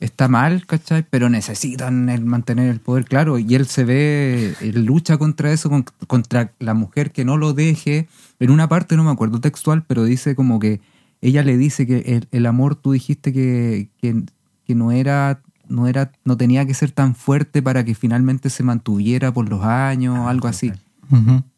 está 0.00 0.26
mal, 0.26 0.66
¿cachai? 0.66 1.06
Pero 1.08 1.28
necesitan 1.28 2.08
el 2.08 2.24
mantener 2.24 2.68
el 2.68 2.80
poder, 2.80 3.04
claro, 3.04 3.38
y 3.38 3.54
él 3.54 3.66
se 3.66 3.84
ve, 3.84 4.54
él 4.60 4.84
lucha 4.86 5.18
contra 5.18 5.52
eso, 5.52 5.70
con- 5.70 5.84
contra 6.08 6.50
la 6.58 6.74
mujer 6.74 7.12
que 7.12 7.24
no 7.24 7.36
lo 7.36 7.52
deje. 7.52 8.08
En 8.40 8.50
una 8.50 8.68
parte, 8.68 8.96
no 8.96 9.04
me 9.04 9.12
acuerdo 9.12 9.38
textual, 9.40 9.84
pero 9.86 10.02
dice 10.02 10.34
como 10.34 10.58
que 10.58 10.80
ella 11.20 11.44
le 11.44 11.56
dice 11.56 11.86
que 11.86 11.98
el, 12.16 12.26
el 12.32 12.46
amor, 12.46 12.74
tú 12.74 12.90
dijiste 12.90 13.32
que, 13.32 13.86
que, 14.00 14.20
que 14.66 14.74
no 14.74 14.90
era... 14.90 15.38
No, 15.68 15.86
era, 15.86 16.12
no 16.24 16.36
tenía 16.36 16.66
que 16.66 16.74
ser 16.74 16.90
tan 16.90 17.14
fuerte 17.14 17.62
para 17.62 17.84
que 17.84 17.94
finalmente 17.94 18.50
se 18.50 18.62
mantuviera 18.62 19.32
por 19.32 19.48
los 19.48 19.64
años, 19.64 20.26
algo 20.26 20.48
así. 20.48 20.72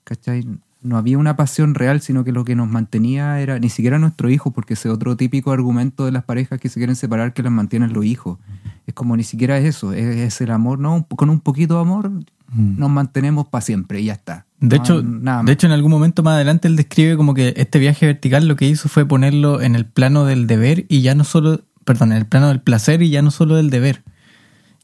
¿cachai? 0.05 0.47
No 0.83 0.99
había 0.99 1.17
una 1.17 1.37
pasión 1.37 1.75
real, 1.75 2.01
sino 2.01 2.25
que 2.25 2.33
lo 2.33 2.45
que 2.45 2.55
nos 2.55 2.69
mantenía 2.69 3.41
era 3.41 3.59
ni 3.59 3.71
siquiera 3.71 3.99
nuestro 3.99 4.29
hijo, 4.29 4.51
porque 4.51 4.75
ese 4.75 4.91
otro 4.91 5.17
típico 5.17 5.53
argumento 5.53 6.05
de 6.05 6.13
las 6.13 6.25
parejas 6.25 6.61
que 6.61 6.69
se 6.69 6.79
quieren 6.79 6.97
separar 6.97 7.33
que 7.33 7.43
las 7.43 7.53
mantienen 7.53 7.93
los 7.93 8.05
hijos. 8.05 8.39
Es 8.87 8.93
como 8.93 9.17
ni 9.17 9.23
siquiera 9.23 9.57
es 9.59 9.65
eso, 9.65 9.93
es, 9.93 10.17
es 10.17 10.41
el 10.41 10.51
amor, 10.51 10.79
¿no? 10.79 11.07
Con 11.09 11.31
un 11.31 11.41
poquito 11.41 11.77
de 11.77 11.81
amor 11.81 12.11
nos 12.55 12.91
mantenemos 12.91 13.49
para 13.49 13.63
siempre 13.63 14.01
y 14.01 14.07
ya 14.07 14.13
está. 14.15 14.47
De 14.61 14.77
No 14.77 14.83
hecho, 14.83 15.03
nada 15.03 15.43
de 15.43 15.53
hecho, 15.53 15.67
en 15.67 15.73
algún 15.73 15.91
momento 15.91 16.23
más 16.23 16.35
adelante 16.35 16.69
él 16.69 16.77
describe 16.77 17.17
como 17.17 17.35
que 17.35 17.55
este 17.57 17.79
viaje 17.79 18.07
vertical 18.07 18.47
lo 18.47 18.57
que 18.57 18.67
hizo 18.67 18.89
fue 18.89 19.07
ponerlo 19.07 19.61
en 19.61 19.75
el 19.75 19.87
plano 19.87 20.25
del 20.25 20.47
deber 20.47 20.87
y 20.89 21.03
ya 21.03 21.15
no 21.15 21.25
solo, 21.25 21.63
perdón, 21.85 22.13
en 22.13 22.19
el 22.19 22.27
plano 22.27 22.49
del 22.49 22.61
placer 22.61 23.03
y 23.03 23.11
ya 23.11 23.23
no 23.23 23.31
solo 23.31 23.57
del 23.57 23.71
deber, 23.71 24.03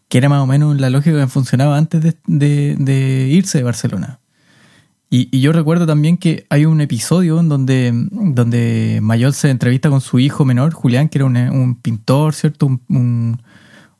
que 0.08 0.18
era 0.18 0.28
más 0.28 0.40
o 0.40 0.46
menos 0.46 0.78
la 0.80 0.90
lógica 0.90 1.18
que 1.18 1.26
funcionaba 1.26 1.76
antes 1.78 2.16
de, 2.26 3.28
irse 3.30 3.58
de 3.58 3.64
Barcelona. 3.64 4.18
Y, 5.12 5.40
yo 5.40 5.52
recuerdo 5.52 5.86
también 5.86 6.16
que 6.18 6.46
hay 6.50 6.66
un 6.66 6.80
episodio 6.80 7.40
en 7.40 7.48
donde, 7.48 7.90
donde 8.12 9.00
Mayol 9.02 9.34
se 9.34 9.50
entrevista 9.50 9.90
con 9.90 10.00
su 10.00 10.18
hijo 10.20 10.44
menor, 10.44 10.72
Julián, 10.72 11.08
que 11.08 11.18
era 11.18 11.26
un, 11.26 11.74
pintor, 11.82 12.34
¿cierto? 12.34 12.66
Un, 12.66 12.80
un- 12.88 13.42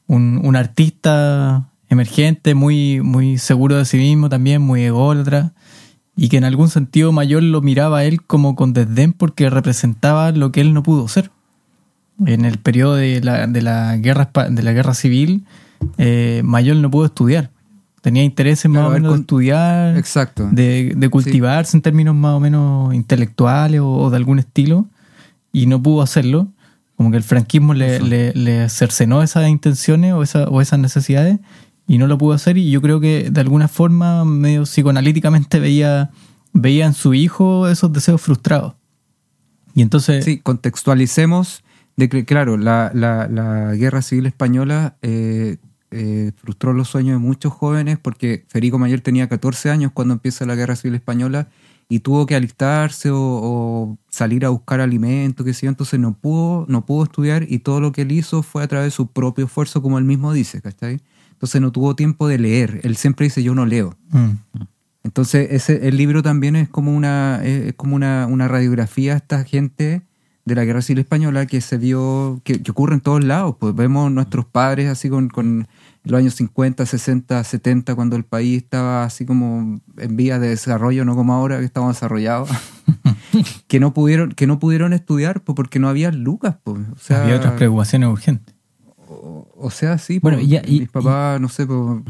un- 0.07 0.41
un 0.45 0.57
artista 0.57 1.69
emergente, 1.89 2.55
muy, 2.55 3.01
muy 3.01 3.39
seguro 3.39 3.77
de 3.77 3.85
sí 3.85 3.97
mismo 3.97 4.29
también, 4.29 4.63
muy 4.63 4.83
ególatra, 4.85 5.53
y 6.17 6.29
que 6.29 6.37
en 6.37 6.45
algún 6.45 6.69
sentido 6.69 7.13
Mayol 7.13 7.51
lo 7.51 7.61
miraba 7.63 7.99
a 7.99 8.05
él 8.05 8.23
como 8.23 8.55
con 8.55 8.73
desdén 8.73 9.13
porque 9.13 9.51
representaba 9.51 10.31
lo 10.33 10.53
que 10.53 10.61
él 10.61 10.75
no 10.75 10.83
pudo 10.83 11.09
ser. 11.09 11.31
En 12.26 12.44
el 12.44 12.59
periodo 12.59 12.96
de 12.96 13.20
la, 13.22 13.46
de 13.46 13.62
la, 13.62 13.96
guerra, 13.96 14.30
de 14.50 14.62
la 14.62 14.72
guerra 14.72 14.94
civil, 14.94 15.44
eh, 15.98 16.42
Mayol 16.44 16.83
no 16.83 16.90
pudo 16.90 17.06
estudiar. 17.06 17.50
Tenía 18.02 18.22
intereses 18.24 18.70
más 18.70 18.80
Claro, 18.80 18.88
o 18.88 18.92
menos 18.92 19.12
de 19.14 19.20
estudiar 19.20 19.96
Exacto. 19.96 20.48
de, 20.50 20.94
de 20.96 21.09
cultivarse 21.09 21.76
en 21.76 21.83
términos 21.83 22.14
más 22.14 22.33
o 22.33 22.40
menos 22.40 22.94
intelectuales 22.94 23.80
o, 23.80 23.88
o 23.90 24.11
de 24.11 24.16
algún 24.16 24.38
estilo 24.38 24.87
y 25.52 25.66
no 25.66 25.83
pudo 25.83 26.02
hacerlo. 26.02 26.48
Como 26.96 27.11
que 27.11 27.16
el 27.16 27.22
franquismo 27.22 27.72
le, 27.74 28.00
le, 28.00 28.33
le 28.35 28.68
cercenó 28.68 29.22
esas 29.22 29.48
intenciones 29.48 30.12
o, 30.12 30.22
esa- 30.22 30.44
o 30.48 30.61
esas 30.61 30.78
necesidades 30.78 31.38
y 31.87 31.96
no 31.98 32.06
lo 32.06 32.18
pudo 32.18 32.35
hacer 32.35 32.56
y 32.59 32.70
yo 32.70 32.80
creo 32.83 33.00
que 33.00 33.30
de 33.30 33.40
alguna 33.40 33.68
forma 33.68 34.24
medio 34.24 34.62
psicoanalíticamente 34.64 35.59
veía, 35.61 36.11
veía 36.52 36.85
en 36.87 36.92
su 36.94 37.14
hijo 37.14 37.68
esos 37.68 37.92
deseos 37.92 38.20
frustrados. 38.20 38.74
Y 39.74 39.83
entonces... 39.83 40.24
Sí, 40.24 40.38
contextualicemos 40.40 41.62
de 42.01 42.09
que, 42.09 42.25
claro, 42.25 42.57
la, 42.57 42.91
la- 42.95 43.29
la 43.29 43.75
guerra 43.75 44.03
civil 44.03 44.27
española 44.27 44.97
eh, 45.03 45.59
eh, 45.93 46.33
frustró 46.37 46.73
los 46.73 46.89
sueños 46.89 47.21
de 47.21 47.27
muchos 47.27 47.53
jóvenes 47.53 47.99
porque 48.01 48.45
Federico 48.49 48.79
Mayor 48.79 49.01
tenía 49.01 49.29
14 49.29 49.71
años 49.71 49.93
cuando 49.93 50.15
empieza 50.15 50.45
la 50.47 50.55
guerra 50.55 50.77
civil 50.77 50.95
española 50.97 51.49
y 51.89 51.99
tuvo 52.01 52.27
que 52.27 52.37
alistarse 52.37 53.11
o, 53.11 53.19
o 53.19 53.99
salir 54.11 54.45
a 54.45 54.51
buscar 54.51 54.81
alimento, 54.81 55.43
qué 55.45 55.53
sé 55.53 55.67
yo, 55.67 55.71
entonces 55.71 55.99
no 55.99 56.15
pudo, 56.17 56.65
no 56.69 56.87
pudo 56.87 57.03
estudiar 57.05 57.45
y 57.49 57.59
todo 57.59 57.81
lo 57.81 57.91
que 57.91 58.03
él 58.03 58.13
hizo 58.13 58.43
fue 58.45 58.63
a 58.63 58.69
través 58.69 58.87
de 58.87 58.91
su 58.93 59.09
propio 59.09 59.47
esfuerzo, 59.47 59.83
como 59.83 59.99
él 59.99 60.05
mismo 60.05 60.33
dice, 60.33 60.61
¿cachai? 60.63 61.01
Entonces 61.33 61.61
no 61.61 61.73
tuvo 61.73 61.97
tiempo 61.97 62.29
de 62.29 62.39
leer, 62.39 62.81
él 62.85 62.95
siempre 62.97 63.25
dice 63.27 63.43
yo 63.43 63.55
no 63.57 63.67
leo. 63.67 63.97
Mm, 64.11 64.31
Entonces, 65.03 65.49
ese, 65.51 65.89
el 65.89 65.97
libro 65.97 66.23
también 66.23 66.55
es 66.57 66.69
como 66.69 66.95
una, 66.95 67.41
es 67.45 67.73
como 67.75 67.97
una, 67.97 68.27
una 68.27 68.47
radiografía 68.49 69.15
a 69.15 69.17
esta 69.17 69.45
gente 69.45 70.03
de 70.44 70.55
la 70.55 70.64
Guerra 70.64 70.83
Civil 70.83 71.00
Española 71.00 71.46
que 71.46 71.61
se 71.61 71.79
dio, 71.79 72.40
que, 72.44 72.62
que 72.62 72.70
ocurre 72.70 72.94
en 72.94 73.00
todos 73.00 73.22
lados. 73.24 73.57
Pues 73.59 73.74
vemos 73.74 74.11
nuestros 74.11 74.46
padres 74.46 74.88
así 74.88 75.09
con, 75.09 75.29
con 75.29 75.68
los 76.05 76.18
años 76.18 76.35
50, 76.35 76.87
60, 76.87 77.44
70, 77.44 77.94
cuando 77.94 78.16
el 78.16 78.24
país 78.24 78.62
estaba 78.62 79.05
así 79.05 79.26
como 79.26 79.81
en 79.98 80.16
vías 80.16 80.40
de 80.40 80.48
desarrollo, 80.48 81.05
no 81.05 81.14
como 81.14 81.35
ahora 81.35 81.59
que 81.59 81.64
estamos 81.66 81.94
desarrollados, 81.94 82.48
que 83.68 83.81
no 83.81 83.92
pudieron, 83.92 84.33
que 84.33 84.46
no 84.46 84.59
pudieron 84.59 84.92
estudiar 84.92 85.42
pues, 85.42 85.55
porque 85.57 85.79
no 85.79 85.88
había 85.88 86.11
lucas. 86.11 86.57
Pues. 86.64 86.79
O 86.92 86.98
sea, 86.98 87.22
había 87.22 87.37
otras 87.37 87.53
preocupaciones 87.55 88.09
urgentes. 88.09 88.55
o, 89.09 89.48
o 89.57 89.70
sea, 89.70 89.98
sí, 89.98 90.18
Bueno, 90.20 90.38
pues, 90.38 90.48
y 90.48 90.50
ya- 90.53 90.62
y- 90.66 90.81
mis 90.81 90.88
papás, 90.90 91.40
no 91.40 91.48
sé, 91.48 91.66
pues, 91.66 92.03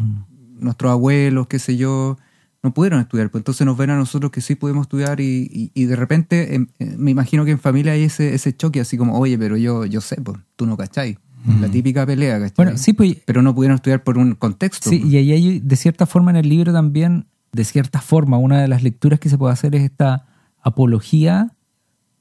nuestros 0.58 0.92
abuelos, 0.92 1.46
qué 1.48 1.58
sé 1.58 1.76
yo, 1.76 2.16
no 2.62 2.74
pudieron 2.74 3.00
estudiar. 3.00 3.30
Pues 3.30 3.40
entonces 3.40 3.64
nos 3.66 3.76
ven 3.76 3.90
a 3.90 3.96
nosotros 3.96 4.30
que 4.30 4.40
sí 4.40 4.54
pudimos 4.54 4.82
estudiar 4.84 5.20
y, 5.20 5.48
y- 5.52 5.70
y 5.74 5.84
de 5.86 5.96
repente 5.96 6.54
em, 6.54 6.66
eh, 6.78 6.94
me 6.98 7.10
imagino 7.10 7.44
que 7.44 7.50
en 7.52 7.58
familia 7.58 7.92
hay 7.92 8.02
ese, 8.04 8.34
ese 8.34 8.54
choque 8.56 8.80
así 8.80 8.96
como, 8.96 9.18
oye, 9.18 9.38
pero 9.38 9.56
yo, 9.56 9.86
yo 9.86 10.00
sé, 10.00 10.16
pues, 10.20 10.38
tú 10.56 10.66
no 10.66 10.76
cachai. 10.76 11.18
La 11.62 11.68
típica 11.70 12.04
pelea, 12.04 12.38
¿cachai? 12.38 12.52
Bueno, 12.66 12.76
sí, 12.76 12.92
pues 12.92 13.16
Pero 13.24 13.40
no 13.40 13.54
pudieron 13.54 13.76
estudiar 13.76 14.04
por 14.04 14.18
un 14.18 14.34
contexto. 14.34 14.90
Sí, 14.90 14.98
pues. 14.98 15.10
y 15.12 15.16
ahí 15.16 15.32
hay, 15.32 15.60
de 15.60 15.76
cierta 15.76 16.04
forma, 16.04 16.30
en 16.32 16.36
el 16.36 16.46
libro 16.50 16.70
también, 16.70 17.28
de 17.52 17.64
cierta 17.64 18.02
forma, 18.02 18.36
una 18.36 18.60
de 18.60 18.68
las 18.68 18.82
lecturas 18.82 19.18
que 19.20 19.30
se 19.30 19.38
puede 19.38 19.54
hacer 19.54 19.74
es 19.74 19.82
esta 19.84 20.26
apología 20.60 21.54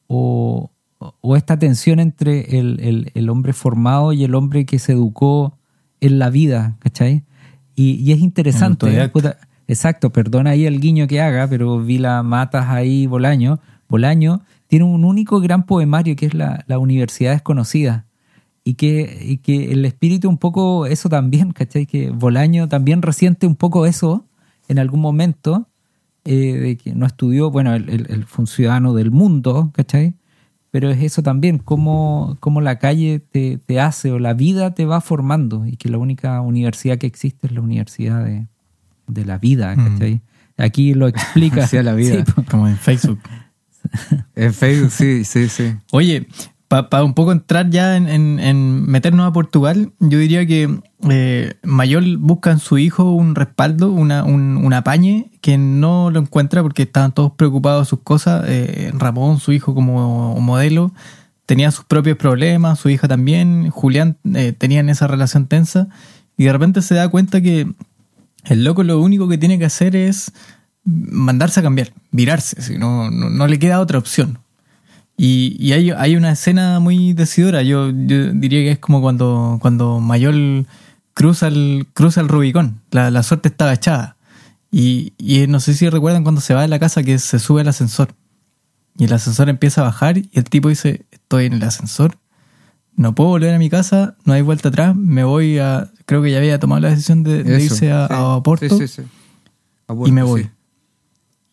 o, 0.07 0.71
o 0.99 1.35
esta 1.35 1.59
tensión 1.59 1.99
entre 1.99 2.57
el, 2.59 2.79
el- 2.79 3.11
el 3.13 3.29
hombre 3.29 3.53
formado 3.53 4.13
y 4.13 4.23
el 4.23 4.35
hombre 4.35 4.65
que 4.65 4.79
se 4.79 4.93
educó 4.93 5.57
en 6.01 6.17
la 6.17 6.29
vida, 6.29 6.77
¿cachai? 6.79 7.25
Y, 7.75 7.91
y 7.95 8.11
es 8.13 8.19
interesante. 8.19 8.85
Exacto, 9.69 10.09
perdona 10.11 10.49
ahí 10.51 10.65
el 10.65 10.79
guiño 10.81 11.07
que 11.07 11.21
haga, 11.21 11.47
pero 11.47 11.79
vi 11.79 11.97
la 11.97 12.23
matas 12.23 12.67
ahí, 12.69 13.05
Bolaño. 13.07 13.59
Bolaño 13.87 14.41
tiene 14.67 14.85
un 14.85 15.05
único 15.05 15.39
gran 15.39 15.65
poemario 15.65 16.15
que 16.15 16.25
es 16.27 16.33
la, 16.33 16.63
la 16.67 16.77
Universidad 16.79 17.31
Desconocida 17.31 18.05
y 18.63 18.73
que, 18.75 19.19
y 19.25 19.37
que 19.37 19.71
el 19.71 19.85
espíritu 19.85 20.27
un 20.29 20.37
poco 20.37 20.85
eso 20.85 21.09
también, 21.09 21.51
¿cachai? 21.53 21.85
Que 21.85 22.09
Bolaño 22.11 22.67
también 22.67 23.01
resiente 23.01 23.47
un 23.47 23.55
poco 23.55 23.85
eso 23.85 24.25
en 24.67 24.77
algún 24.79 24.99
momento, 25.01 25.67
eh, 26.25 26.53
de 26.53 26.77
que 26.77 26.93
no 26.93 27.05
estudió, 27.05 27.49
bueno, 27.49 27.73
él- 27.73 28.05
él 28.09 28.25
fue 28.25 28.45
ciudadano 28.45 28.93
del 28.93 29.09
mundo, 29.11 29.71
¿cachai? 29.73 30.13
Pero 30.71 30.91
es 30.91 31.01
eso 31.01 31.23
también, 31.23 31.57
cómo, 31.57 32.37
cómo 32.39 32.61
la 32.61 32.77
calle 32.77 33.19
te, 33.19 33.57
te 33.57 33.79
hace 33.79 34.11
o 34.11 34.19
la 34.19 34.33
vida 34.35 34.75
te 34.75 34.85
va 34.85 35.01
formando 35.01 35.65
y 35.65 35.77
que 35.77 35.89
la 35.89 35.97
única 35.97 36.41
universidad 36.41 36.99
que 36.99 37.07
existe 37.07 37.47
es 37.47 37.53
la 37.53 37.61
universidad 37.61 38.23
de, 38.23 38.45
de 39.09 39.25
la 39.25 39.37
vida, 39.37 39.75
¿cachai? 39.75 40.21
Aquí 40.57 40.93
lo 40.93 41.07
explica. 41.07 41.63
Hacia 41.65 41.83
la 41.83 41.93
vida. 41.93 42.23
Sí. 42.35 42.43
Como 42.49 42.67
en 42.67 42.77
Facebook. 42.77 43.19
En 44.35 44.53
Facebook, 44.53 44.91
sí, 44.91 45.23
sí, 45.23 45.47
sí. 45.49 45.73
Oye, 45.91 46.27
para 46.67 47.03
un 47.03 47.13
poco 47.15 47.31
entrar 47.31 47.69
ya 47.69 47.95
en, 47.97 48.07
en- 48.07 48.39
en 48.39 48.83
meternos 48.85 49.27
a 49.27 49.33
Portugal, 49.33 49.91
yo 49.99 50.19
diría 50.19 50.45
que 50.45 50.79
eh, 51.09 51.53
Mayol 51.63 52.17
busca 52.17 52.51
en 52.51 52.59
su 52.59 52.77
hijo 52.77 53.11
un 53.11 53.33
respaldo, 53.35 53.91
una, 53.91 54.23
un, 54.23 54.57
un 54.57 54.73
apañe, 54.73 55.31
que 55.41 55.57
no 55.57 56.11
lo 56.11 56.19
encuentra 56.19 56.61
porque 56.61 56.83
estaban 56.83 57.11
todos 57.13 57.31
preocupados 57.31 57.87
de 57.87 57.89
sus 57.89 57.99
cosas. 58.01 58.43
Eh, 58.47 58.91
Ramón, 58.93 59.39
su 59.39 59.51
hijo 59.53 59.73
como 59.73 60.39
modelo, 60.39 60.93
tenía 61.47 61.71
sus 61.71 61.85
propios 61.85 62.17
problemas, 62.17 62.77
su 62.79 62.89
hija 62.89 63.07
también, 63.07 63.69
Julián 63.71 64.17
eh, 64.35 64.51
tenían 64.55 64.89
esa 64.89 65.07
relación 65.07 65.47
tensa, 65.47 65.87
y 66.37 66.43
de 66.43 66.53
repente 66.53 66.81
se 66.83 66.93
da 66.95 67.07
cuenta 67.09 67.41
que 67.41 67.71
el 68.45 68.63
loco 68.63 68.83
lo 68.83 68.99
único 68.99 69.27
que 69.27 69.37
tiene 69.37 69.59
que 69.59 69.65
hacer 69.65 69.95
es 69.95 70.31
mandarse 70.83 71.59
a 71.59 71.63
cambiar, 71.63 71.93
virarse, 72.11 72.61
si 72.61 72.77
no, 72.77 73.11
no, 73.11 73.47
le 73.47 73.59
queda 73.59 73.79
otra 73.79 73.99
opción. 73.99 74.39
Y, 75.17 75.73
hay, 75.73 76.15
una 76.15 76.31
escena 76.31 76.79
muy 76.79 77.11
decidora. 77.11 77.61
Yo, 77.61 77.91
diría 77.91 78.61
que 78.61 78.71
es 78.71 78.79
como 78.79 79.01
cuando, 79.01 79.57
cuando 79.61 79.99
Mayol 79.99 80.65
cruza 81.13 81.47
el, 81.49 81.85
Rubicón. 82.27 82.79
La, 82.91 83.11
la 83.11 83.21
suerte 83.23 83.49
estaba 83.49 83.73
echada. 83.73 84.15
Y, 84.71 85.11
y 85.17 85.45
no 85.47 85.59
sé 85.59 85.73
si 85.73 85.89
recuerdan 85.89 86.23
cuando 86.23 86.39
se 86.39 86.53
va 86.53 86.61
de 86.61 86.69
la 86.69 86.79
casa 86.79 87.03
que 87.03 87.19
se 87.19 87.37
sube 87.39 87.61
al 87.61 87.67
ascensor. 87.67 88.15
Y 88.99 89.05
el 89.05 89.13
ascensor 89.13 89.49
empieza 89.49 89.81
a 89.81 89.85
bajar 89.85 90.17
y 90.17 90.29
el 90.33 90.43
tipo 90.43 90.69
dice, 90.69 91.05
estoy 91.11 91.45
en 91.45 91.53
el 91.53 91.63
ascensor, 91.63 92.17
no 92.97 93.15
puedo 93.15 93.29
volver 93.29 93.53
a 93.53 93.57
mi 93.57 93.69
casa, 93.69 94.17
no 94.25 94.33
hay 94.33 94.41
vuelta 94.41 94.67
atrás, 94.67 94.93
me 94.93 95.23
voy 95.23 95.57
a... 95.57 95.89
Creo 96.09 96.21
que 96.23 96.31
ya 96.31 96.37
había 96.39 96.59
tomado 96.59 96.81
la 96.81 96.89
decisión 96.89 97.23
de, 97.23 97.43
de 97.43 97.57
Eso, 97.57 97.73
irse 97.75 97.91
a, 97.91 98.07
sí. 98.07 98.13
a 98.15 98.23
Oporto 98.35 98.67
Sí, 98.77 98.87
sí, 98.87 99.01
sí. 99.01 99.07
A 99.87 99.93
y 100.05 100.11
me 100.11 100.23
voy. 100.23 100.49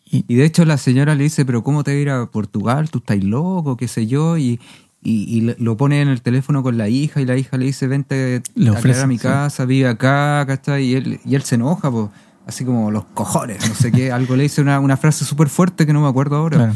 Y, 0.09 0.25
Y 0.27 0.35
de 0.35 0.45
hecho 0.45 0.65
la 0.65 0.77
señora 0.77 1.15
le 1.15 1.23
dice, 1.23 1.45
pero 1.45 1.63
¿cómo 1.63 1.83
te 1.83 1.91
vas 1.91 1.97
a 1.97 2.01
ir 2.01 2.09
a 2.09 2.25
Portugal? 2.27 2.89
Tú 2.89 2.99
estás 2.99 3.23
loco, 3.23 3.77
qué 3.77 3.87
sé 3.87 4.07
yo. 4.07 4.37
Y, 4.37 4.59
y, 5.03 5.37
y 5.37 5.55
lo 5.59 5.77
pone 5.77 6.01
en 6.01 6.07
el 6.07 6.21
teléfono 6.21 6.63
con 6.63 6.77
la 6.77 6.89
hija 6.89 7.21
y 7.21 7.25
la 7.25 7.37
hija 7.37 7.57
le 7.57 7.65
dice, 7.65 7.87
vente 7.87 8.41
Le 8.55 8.69
a 8.69 8.73
ofrece, 8.73 9.01
a 9.01 9.07
mi 9.07 9.17
casa, 9.17 9.65
vive 9.65 9.87
acá, 9.87 10.43
¿cachai? 10.47 10.85
Y 10.85 10.95
él, 10.95 11.19
y 11.25 11.35
él 11.35 11.43
se 11.43 11.55
enoja, 11.55 11.91
pues, 11.91 12.07
así 12.45 12.65
como 12.65 12.89
los 12.91 13.05
cojones, 13.13 13.67
no 13.69 13.75
sé 13.75 13.91
qué. 13.91 14.11
Algo 14.13 14.35
le 14.35 14.43
dice 14.43 14.61
una, 14.61 14.79
una 14.79 14.97
frase 14.97 15.23
súper 15.25 15.49
fuerte 15.49 15.85
que 15.85 15.93
no 15.93 16.01
me 16.01 16.07
acuerdo 16.07 16.35
ahora. 16.37 16.57
Claro. 16.57 16.73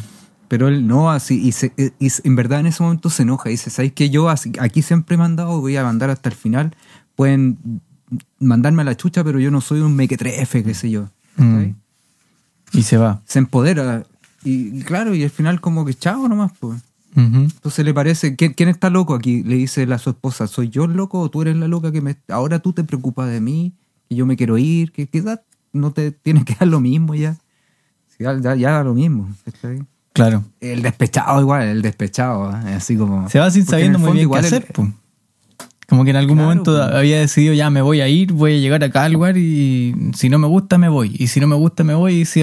Pero 0.50 0.68
él 0.68 0.86
no, 0.86 1.10
así, 1.10 1.40
y, 1.42 1.54
se- 1.54 1.72
y 1.78 2.10
en 2.26 2.36
verdad 2.36 2.60
en 2.60 2.66
ese 2.68 2.84
momento 2.84 3.10
se 3.10 3.24
enoja. 3.24 3.48
Y 3.50 3.54
dice, 3.54 3.70
¿sabes 3.70 3.94
que 3.94 4.10
Yo 4.10 4.28
así- 4.30 4.52
aquí 4.60 4.82
siempre 4.82 5.16
he 5.16 5.18
mandado, 5.18 5.62
voy 5.62 5.78
a 5.78 5.84
mandar 5.86 6.10
hasta 6.10 6.28
el 6.28 6.36
final. 6.36 6.76
Pueden 7.22 7.60
mandarme 8.40 8.82
a 8.82 8.86
la 8.86 8.98
chucha, 8.98 9.24
pero 9.24 9.40
yo 9.40 9.52
no 9.52 9.62
soy 9.62 9.82
un 9.82 9.96
mequetrefe, 9.96 10.64
qué 10.64 10.74
sé 10.74 10.90
yo. 10.90 11.08
Mm. 11.38 11.76
y 12.74 12.82
se 12.82 12.98
va. 12.98 13.22
se 13.26 13.38
empodera. 13.38 14.04
Y, 14.44 14.82
claro, 14.82 15.14
y 15.14 15.22
al 15.24 15.30
final 15.30 15.62
como 15.62 15.86
que 15.86 15.94
chao 15.94 16.28
nomás, 16.28 16.52
pues. 16.60 16.82
Entonces 17.16 17.86
le 17.86 17.94
parece, 17.94 18.36
¿quién, 18.36 18.54
quién 18.54 18.70
está 18.70 18.90
loco 18.90 19.14
aquí? 19.14 19.44
Le 19.44 19.54
dice 19.56 19.86
la 19.86 20.00
su 20.00 20.10
esposa, 20.10 20.48
¿soy 20.48 20.70
yo 20.70 20.86
el 20.86 20.94
loco 20.94 21.20
o 21.20 21.30
tú 21.30 21.44
eres 21.44 21.56
la 21.58 21.68
loca 21.68 21.92
que 21.92 22.02
me... 22.02 22.16
Ahora 22.28 22.58
tú 22.58 22.74
te 22.74 22.84
preocupas 22.84 23.30
de 23.30 23.40
mí, 23.40 23.74
que 24.10 24.16
yo 24.16 24.26
me 24.26 24.36
quiero 24.36 24.58
ir, 24.58 24.92
que 24.92 25.06
quizás 25.06 25.42
no 25.74 25.92
te 25.92 26.10
tienes 26.10 26.44
que 26.44 26.56
dar 26.60 26.68
lo 26.70 26.80
mismo 26.80 27.14
ya. 27.14 27.38
Ya, 28.18 28.36
ya, 28.40 28.56
ya 28.56 28.72
da 28.72 28.84
lo 28.84 28.96
mismo. 28.96 29.30
Claro. 30.14 30.44
El 30.60 30.82
despechado 30.82 31.40
igual, 31.40 31.68
el 31.68 31.84
despechado, 31.84 32.50
¿eh? 32.50 32.74
así 32.74 32.98
como... 32.98 33.30
Se 33.30 33.38
va 33.38 33.52
sin 33.52 33.68
sabiendo 33.68 34.00
muy 34.00 34.08
bien 34.14 34.16
qué 34.18 34.22
igual 34.24 34.46
hacer. 34.46 34.66
el- 34.68 34.74
po. 34.74 34.92
Como 35.92 36.06
que 36.06 36.12
en 36.12 36.16
algún 36.16 36.38
Claro, 36.38 36.48
momento 36.48 36.82
había 36.82 37.20
decidido 37.20 37.54
ya 37.54 37.70
me 37.70 37.82
voy 37.82 38.00
a 38.00 38.08
ir, 38.08 38.32
voy 38.32 38.54
a 38.56 38.60
llegar 38.60 38.82
a 38.82 38.90
cada 38.92 39.10
lugar 39.10 39.36
y 39.38 39.94
si 40.16 40.30
no 40.30 40.40
me 40.40 40.48
gusta 40.48 40.78
me 40.78 40.88
voy. 40.88 41.14
Y 41.20 41.28
si 41.28 41.42
no 41.42 41.48
me 41.48 41.56
gusta 41.58 41.84
me 41.84 41.94
voy 41.96 42.22
y 42.22 42.26
si 42.26 42.42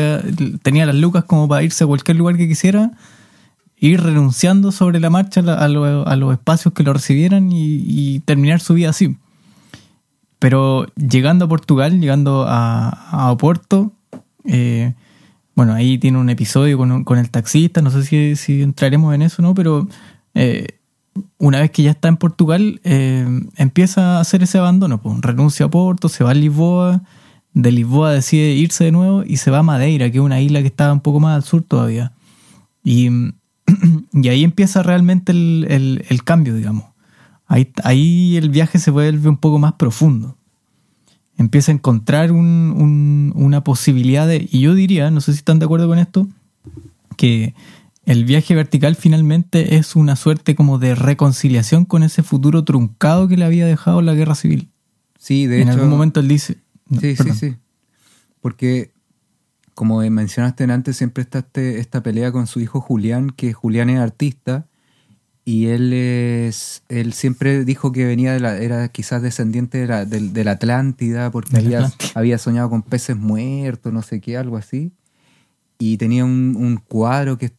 tenía 0.62 0.84
las 0.84 0.96
lucas 0.96 1.24
como 1.24 1.48
para 1.48 1.62
irse 1.62 1.82
a 1.82 1.86
cualquier 1.86 2.18
lugar 2.18 2.36
que 2.36 2.46
quisiera, 2.46 2.90
ir 3.78 4.02
renunciando 4.02 4.70
sobre 4.70 5.00
la 5.00 5.08
marcha 5.08 5.40
a, 5.40 5.66
lo- 5.68 6.04
los 6.16 6.32
espacios 6.34 6.74
que 6.74 6.82
lo 6.82 6.92
recibieran 6.92 7.50
y, 7.50 7.80
y 7.86 8.20
terminar 8.20 8.60
su 8.60 8.74
vida 8.74 8.90
así. 8.90 9.16
Pero 10.38 10.84
llegando 10.96 11.46
a 11.46 11.48
Portugal, 11.48 11.98
llegando 12.02 12.44
a, 12.46 12.90
a 12.90 13.32
Oporto, 13.32 13.92
eh, 14.44 14.92
bueno, 15.54 15.72
ahí 15.72 15.96
tiene 15.96 16.18
un 16.18 16.28
episodio 16.28 16.76
con, 16.76 17.18
el 17.18 17.30
taxista, 17.30 17.80
no 17.80 17.90
sé 17.90 18.02
si, 18.04 18.36
si 18.36 18.60
entraremos 18.62 19.14
en 19.14 19.22
eso, 19.22 19.40
¿no? 19.40 19.54
Pero 19.54 19.88
eh, 20.34 20.66
una 21.38 21.60
vez 21.60 21.70
que 21.70 21.82
ya 21.82 21.90
está 21.90 22.08
en 22.08 22.16
Portugal, 22.16 22.80
eh, 22.84 23.26
empieza 23.56 24.16
a 24.18 24.20
hacer 24.20 24.42
ese 24.42 24.58
abandono, 24.58 25.00
pues, 25.02 25.20
renuncia 25.20 25.66
a 25.66 25.70
Porto, 25.70 26.08
se 26.08 26.24
va 26.24 26.30
a 26.30 26.34
Lisboa, 26.34 27.02
de 27.54 27.72
Lisboa 27.72 28.12
decide 28.12 28.52
irse 28.52 28.84
de 28.84 28.92
nuevo 28.92 29.24
y 29.26 29.38
se 29.38 29.50
va 29.50 29.58
a 29.58 29.62
Madeira, 29.62 30.10
que 30.10 30.18
es 30.18 30.24
una 30.24 30.40
isla 30.40 30.60
que 30.60 30.66
estaba 30.68 30.92
un 30.92 31.00
poco 31.00 31.20
más 31.20 31.34
al 31.36 31.42
sur 31.42 31.62
todavía. 31.62 32.12
Y, 32.84 33.08
y 34.12 34.28
ahí 34.28 34.44
empieza 34.44 34.82
realmente 34.82 35.32
el, 35.32 35.66
el- 36.08 36.24
cambio, 36.24 36.54
digamos. 36.54 36.84
Ahí, 37.46 37.72
ahí 37.84 38.36
el 38.36 38.50
viaje 38.50 38.78
se 38.78 38.90
vuelve 38.90 39.28
un 39.28 39.38
poco 39.38 39.58
más 39.58 39.72
profundo. 39.74 40.36
Empieza 41.36 41.72
a 41.72 41.74
encontrar 41.74 42.30
un- 42.32 42.74
un- 42.76 43.32
una 43.34 43.64
posibilidad 43.64 44.26
de... 44.28 44.46
Y 44.50 44.60
yo 44.60 44.74
diría, 44.74 45.10
no 45.10 45.20
sé 45.20 45.32
si 45.32 45.38
están 45.38 45.58
de 45.58 45.64
acuerdo 45.64 45.88
con 45.88 45.98
esto, 45.98 46.28
que 47.16 47.54
el 48.10 48.24
viaje 48.24 48.54
vertical 48.54 48.96
finalmente 48.96 49.76
es 49.76 49.94
una 49.96 50.16
suerte 50.16 50.54
como 50.54 50.78
de 50.78 50.94
reconciliación 50.94 51.84
con 51.84 52.02
ese 52.02 52.22
futuro 52.22 52.64
truncado 52.64 53.28
que 53.28 53.36
le 53.36 53.44
había 53.44 53.66
dejado 53.66 54.00
la 54.02 54.14
guerra 54.14 54.34
civil. 54.34 54.70
Sí, 55.18 55.46
de 55.46 55.60
en 55.62 55.68
hecho... 55.68 55.72
algún 55.78 55.90
momento 55.90 56.20
él 56.20 56.28
dice... 56.28 56.58
no, 56.88 57.00
Sí, 57.00 57.14
perdón. 57.16 57.36
sí, 57.36 57.50
sí. 57.50 57.56
Porque, 58.40 58.92
como 59.74 60.00
mencionaste 60.10 60.64
antes, 60.64 60.96
siempre 60.96 61.22
está 61.22 61.40
este- 61.40 61.80
esta 61.80 62.02
pelea 62.02 62.32
con 62.32 62.46
su 62.46 62.60
hijo 62.60 62.80
Julián, 62.80 63.30
que 63.30 63.52
Julián 63.52 63.90
es 63.90 63.98
artista 64.00 64.66
y 65.44 65.66
él 65.66 65.92
es 65.92 66.82
él 66.88 67.12
siempre 67.14 67.64
dijo 67.64 67.90
que 67.90 68.04
venía 68.04 68.32
de 68.32 68.40
la 68.40 68.58
era 68.58 68.88
quizás 68.88 69.22
descendiente 69.22 69.78
de 69.78 69.86
la, 69.86 70.04
del- 70.04 70.32
de 70.34 70.44
la 70.44 70.52
Atlántida 70.52 71.30
porque 71.30 71.52
De 71.52 71.58
había, 71.58 71.78
Atlántida. 71.78 72.10
había 72.14 72.38
soñado 72.38 72.68
con 72.70 72.82
peces 72.82 73.16
muertos 73.16 73.92
no 73.92 74.02
sé 74.02 74.20
qué 74.20 74.36
algo 74.36 74.56
así 74.58 74.92
y 75.78 75.96
tenía 75.96 76.24
un, 76.26 76.54
un 76.56 76.76
cuadro 76.76 77.38
que 77.38 77.50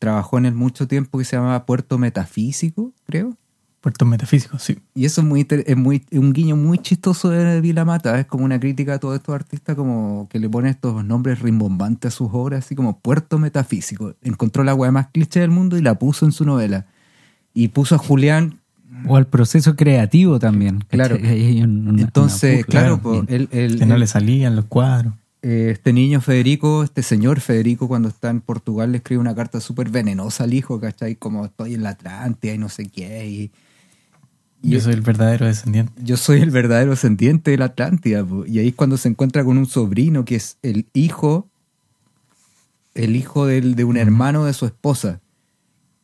trabajó 0.00 0.38
en 0.38 0.46
él 0.46 0.54
mucho 0.54 0.88
tiempo 0.88 1.18
que 1.18 1.24
se 1.24 1.36
llamaba 1.36 1.64
Puerto 1.66 1.96
Metafísico 1.98 2.92
creo 3.06 3.36
Puertos 3.80 4.06
metafísicos, 4.06 4.62
sí. 4.62 4.76
y 4.94 5.06
eso 5.06 5.22
es 5.22 5.26
muy 5.26 5.46
es 5.48 5.74
muy 5.76 6.04
un 6.12 6.34
guiño 6.34 6.54
muy 6.54 6.76
chistoso 6.76 7.30
de 7.30 7.62
Vilamata, 7.62 8.20
es 8.20 8.26
como 8.26 8.44
una 8.44 8.60
crítica 8.60 8.92
a 8.94 8.98
todos 8.98 9.16
estos 9.16 9.34
artistas 9.34 9.74
como 9.74 10.28
que 10.28 10.38
le 10.38 10.50
ponen 10.50 10.72
estos 10.72 11.02
nombres 11.02 11.38
rimbombantes 11.40 12.12
a 12.12 12.14
sus 12.14 12.28
obras, 12.30 12.66
así 12.66 12.74
como 12.74 12.98
Puerto 12.98 13.38
Metafísico. 13.38 14.14
Encontró 14.20 14.64
la 14.64 14.74
weá 14.74 14.90
más 14.92 15.06
cliché 15.06 15.40
del 15.40 15.48
mundo 15.50 15.78
y 15.78 15.80
la 15.80 15.94
puso 15.94 16.26
en 16.26 16.32
su 16.32 16.44
novela. 16.44 16.84
Y 17.54 17.68
puso 17.68 17.94
a 17.94 17.98
Julián, 17.98 18.58
O 19.08 19.16
al 19.16 19.26
proceso 19.26 19.74
creativo 19.76 20.38
también. 20.38 20.80
Claro. 20.88 21.16
Una- 21.16 22.02
entonces, 22.02 22.56
una- 22.56 22.64
claro, 22.66 23.00
él- 23.28 23.48
él- 23.50 23.78
Que 23.78 23.86
no 23.86 23.94
él- 23.94 24.00
le 24.00 24.06
salían 24.06 24.56
los 24.56 24.66
cuadros. 24.66 25.14
Eh, 25.42 25.70
este 25.72 25.92
niño 25.92 26.20
Federico, 26.20 26.82
este 26.82 27.02
señor 27.02 27.40
Federico, 27.40 27.88
cuando 27.88 28.08
está 28.08 28.30
en 28.30 28.40
Portugal, 28.40 28.92
le 28.92 28.98
escribe 28.98 29.20
una 29.20 29.34
carta 29.34 29.60
súper 29.60 29.88
venenosa 29.90 30.44
al 30.44 30.54
hijo, 30.54 30.78
¿cachai? 30.80 31.16
Como 31.16 31.44
estoy 31.46 31.74
en 31.74 31.82
la 31.82 31.90
Atlántida 31.90 32.52
y 32.54 32.58
no 32.58 32.68
sé 32.68 32.86
qué. 32.88 33.26
Y, 33.26 33.50
y- 34.62 34.70
Yo 34.72 34.80
soy 34.80 34.92
el 34.94 35.00
verdadero 35.00 35.46
descendiente. 35.46 35.92
yo 36.02 36.16
soy 36.16 36.40
el 36.40 36.50
verdadero 36.50 36.92
ascendiente 36.92 37.50
de 37.52 37.58
la 37.58 37.66
Atlántida. 37.66 38.24
po. 38.24 38.44
Y 38.46 38.58
ahí 38.58 38.68
es 38.68 38.74
cuando 38.74 38.96
se 38.98 39.08
encuentra 39.08 39.42
con 39.44 39.56
un 39.58 39.66
sobrino 39.66 40.24
que 40.24 40.36
es 40.36 40.58
el 40.62 40.86
hijo 40.92 41.46
el 42.94 43.14
hijo 43.16 43.46
del- 43.46 43.76
de 43.76 43.84
un 43.84 43.96
hermano 43.96 44.44
de 44.44 44.52
su 44.52 44.66
esposa. 44.66 45.20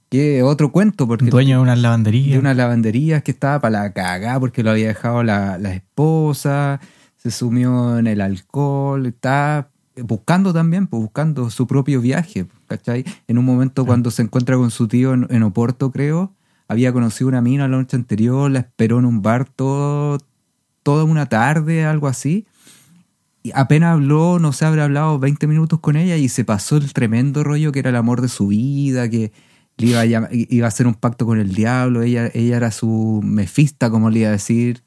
Que 0.09 0.45
otro 0.45 0.71
cuento, 0.71 1.07
porque 1.09 1.27
Dueño 1.27 1.57
de 1.57 1.63
una 1.63 1.75
lavandería. 1.75 2.33
de 2.35 2.39
una 2.39 2.55
lavandería 2.55 3.23
que 3.23 3.33
estaba 3.33 3.61
para 3.61 3.83
la 3.83 3.93
cagada 3.93 4.39
porque 4.39 4.63
lo 4.63 4.71
había 4.71 4.87
dejado 4.89 5.25
la, 5.25 5.59
la 5.59 5.75
esposa, 5.75 6.81
se 7.17 7.31
sumió 7.31 7.99
en 7.99 8.07
el 8.07 8.21
alcohol, 8.21 9.07
está 9.07 9.69
buscando 10.03 10.53
también, 10.53 10.87
pues 10.87 11.03
buscando 11.03 11.49
su 11.51 11.67
propio 11.67 12.01
viaje, 12.01 12.47
¿cachai? 12.69 13.05
En 13.29 13.39
un 13.39 13.45
momento 13.45 13.85
cuando 13.87 14.11
se 14.11 14.23
encuentra 14.23 14.57
con 14.57 14.71
su 14.71 14.89
tío 14.89 15.15
en, 15.15 15.27
en 15.31 15.43
Oporto, 15.43 15.91
creo, 15.91 16.33
había 16.69 16.93
conocido 16.93 17.29
una 17.29 17.41
mina 17.41 17.67
la 17.69 17.77
noche 17.79 17.97
anterior, 17.97 18.51
la 18.51 18.59
esperó 18.61 18.99
en 18.99 19.07
un 19.07 19.23
bar 19.23 19.47
todo, 19.49 20.19
toda 20.83 21.05
una 21.05 21.27
tarde, 21.27 21.85
algo 21.85 22.09
así. 22.09 22.47
Y 23.43 23.53
apenas 23.55 23.95
habló, 23.95 24.39
no 24.41 24.53
sé, 24.53 24.65
habrá 24.65 24.85
hablado 24.85 25.19
20 25.19 25.47
minutos 25.47 25.79
con 25.81 25.97
ella 25.97 26.17
y 26.17 26.29
se 26.29 26.45
pasó 26.45 26.77
el 26.77 26.93
tremendo 26.93 27.45
rollo 27.45 27.71
que 27.73 27.79
era 27.79 27.91
el 27.91 27.97
amor 27.97 28.21
de 28.21 28.29
su 28.29 28.49
vida, 28.49 29.09
que 29.09 29.33
le 29.77 29.87
iba 29.87 30.01
a, 30.01 30.05
llam- 30.05 30.29
iba 30.31 30.67
a 30.67 30.69
hacer 30.69 30.87
un 30.87 30.95
pacto 30.95 31.27
con 31.27 31.39
el 31.39 31.55
diablo, 31.55 32.03
ella, 32.03 32.29
ella 32.35 32.57
era 32.57 32.71
su 32.73 33.21
mefista, 33.25 33.89
como 33.89 34.11
le 34.11 34.21
iba 34.21 34.29
a 34.29 34.33
decir. 34.33 34.83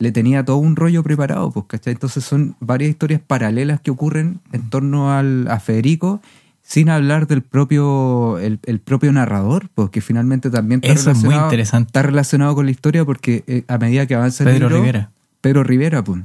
Le 0.00 0.10
tenía 0.10 0.44
todo 0.44 0.56
un 0.56 0.74
rollo 0.74 1.04
preparado, 1.04 1.52
pues, 1.52 1.66
¿cachai? 1.68 1.92
Entonces 1.92 2.24
son 2.24 2.56
varias 2.58 2.90
historias 2.90 3.20
paralelas 3.24 3.80
que 3.80 3.92
ocurren 3.92 4.40
en 4.50 4.68
torno 4.68 5.12
al, 5.12 5.46
a 5.46 5.60
Federico, 5.60 6.20
sin 6.62 6.88
hablar 6.88 7.26
del 7.26 7.42
propio, 7.42 8.38
el, 8.38 8.58
el 8.64 8.80
propio 8.80 9.12
narrador, 9.12 9.68
porque 9.74 10.00
finalmente 10.00 10.50
también 10.50 10.80
está 10.82 10.92
Eso 10.92 11.10
es 11.10 11.18
muy 11.18 11.24
relacionado, 11.24 11.46
interesante. 11.48 11.86
está 11.88 12.02
relacionado 12.02 12.54
con 12.54 12.64
la 12.64 12.72
historia 12.72 13.04
porque 13.04 13.44
eh, 13.46 13.64
a 13.68 13.78
medida 13.78 14.06
que 14.06 14.14
avanza 14.14 14.42
el 14.44 14.50
Pedro 14.50 14.68
libro, 14.68 14.82
Rivera. 14.82 15.10
Pedro 15.40 15.64
Rivera, 15.64 16.02
pues. 16.02 16.22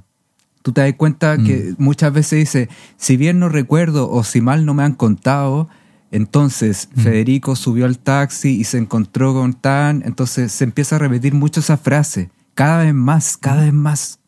Tú 0.62 0.72
te 0.72 0.82
das 0.82 0.94
cuenta 0.98 1.38
que 1.38 1.76
muchas 1.78 2.12
veces 2.12 2.40
dice, 2.40 2.70
si 2.98 3.18
bien 3.18 3.38
no 3.38 3.50
recuerdo 3.50 4.10
o 4.10 4.24
si 4.24 4.42
mal 4.42 4.66
no 4.66 4.74
me 4.74 4.82
han 4.82 4.94
contado, 4.94 5.70
entonces 6.12 6.90
Federico 6.96 7.56
subió 7.56 7.86
al 7.86 8.00
taxi 8.00 8.50
y 8.60 8.64
se 8.64 8.78
encontró 8.80 9.34
con 9.34 9.54
Tan, 9.54 10.02
entonces 10.06 10.52
se 10.52 10.64
empieza 10.64 10.96
a 10.96 11.00
repetir 11.00 11.34
mucho 11.34 11.60
esa 11.60 11.78
frase, 11.78 12.32
cada 12.56 12.84
vez 12.84 12.94
más, 12.96 13.38
cada 13.38 13.62
vez 13.64 13.74
más. 13.74 14.20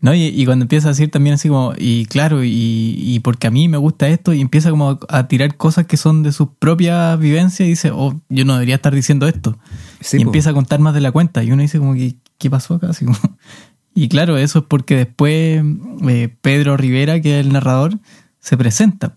¿No? 0.00 0.14
Y, 0.14 0.24
y 0.24 0.44
cuando 0.44 0.64
empieza 0.64 0.88
a 0.88 0.90
decir 0.90 1.10
también 1.10 1.32
así 1.34 1.48
como, 1.48 1.72
y 1.78 2.04
claro, 2.04 2.44
y, 2.44 2.50
y 2.98 3.20
porque 3.20 3.46
a 3.46 3.50
mí 3.50 3.68
me 3.68 3.78
gusta 3.78 4.06
esto, 4.08 4.34
y 4.34 4.42
empieza 4.42 4.68
como 4.68 4.98
a 5.08 5.28
tirar 5.28 5.56
cosas 5.56 5.86
que 5.86 5.96
son 5.96 6.22
de 6.22 6.32
sus 6.32 6.48
propias 6.58 7.18
vivencias 7.18 7.66
y 7.66 7.70
dice, 7.70 7.90
oh, 7.90 8.20
yo 8.28 8.44
no 8.44 8.52
debería 8.52 8.74
estar 8.74 8.94
diciendo 8.94 9.26
esto. 9.26 9.56
Sí, 10.02 10.18
y 10.18 10.20
po. 10.20 10.26
empieza 10.26 10.50
a 10.50 10.52
contar 10.52 10.78
más 10.80 10.92
de 10.92 11.00
la 11.00 11.10
cuenta. 11.10 11.42
Y 11.42 11.52
uno 11.52 11.62
dice 11.62 11.78
como, 11.78 11.94
¿qué, 11.94 12.16
qué 12.36 12.50
pasó 12.50 12.74
acá? 12.74 12.90
Así 12.90 13.06
como- 13.06 13.16
y 13.94 14.08
claro, 14.08 14.36
eso 14.36 14.58
es 14.58 14.64
porque 14.66 14.94
después 14.96 15.64
eh, 16.06 16.36
Pedro 16.42 16.76
Rivera, 16.76 17.22
que 17.22 17.40
es 17.40 17.46
el 17.46 17.54
narrador, 17.54 17.98
se 18.40 18.58
presenta. 18.58 19.16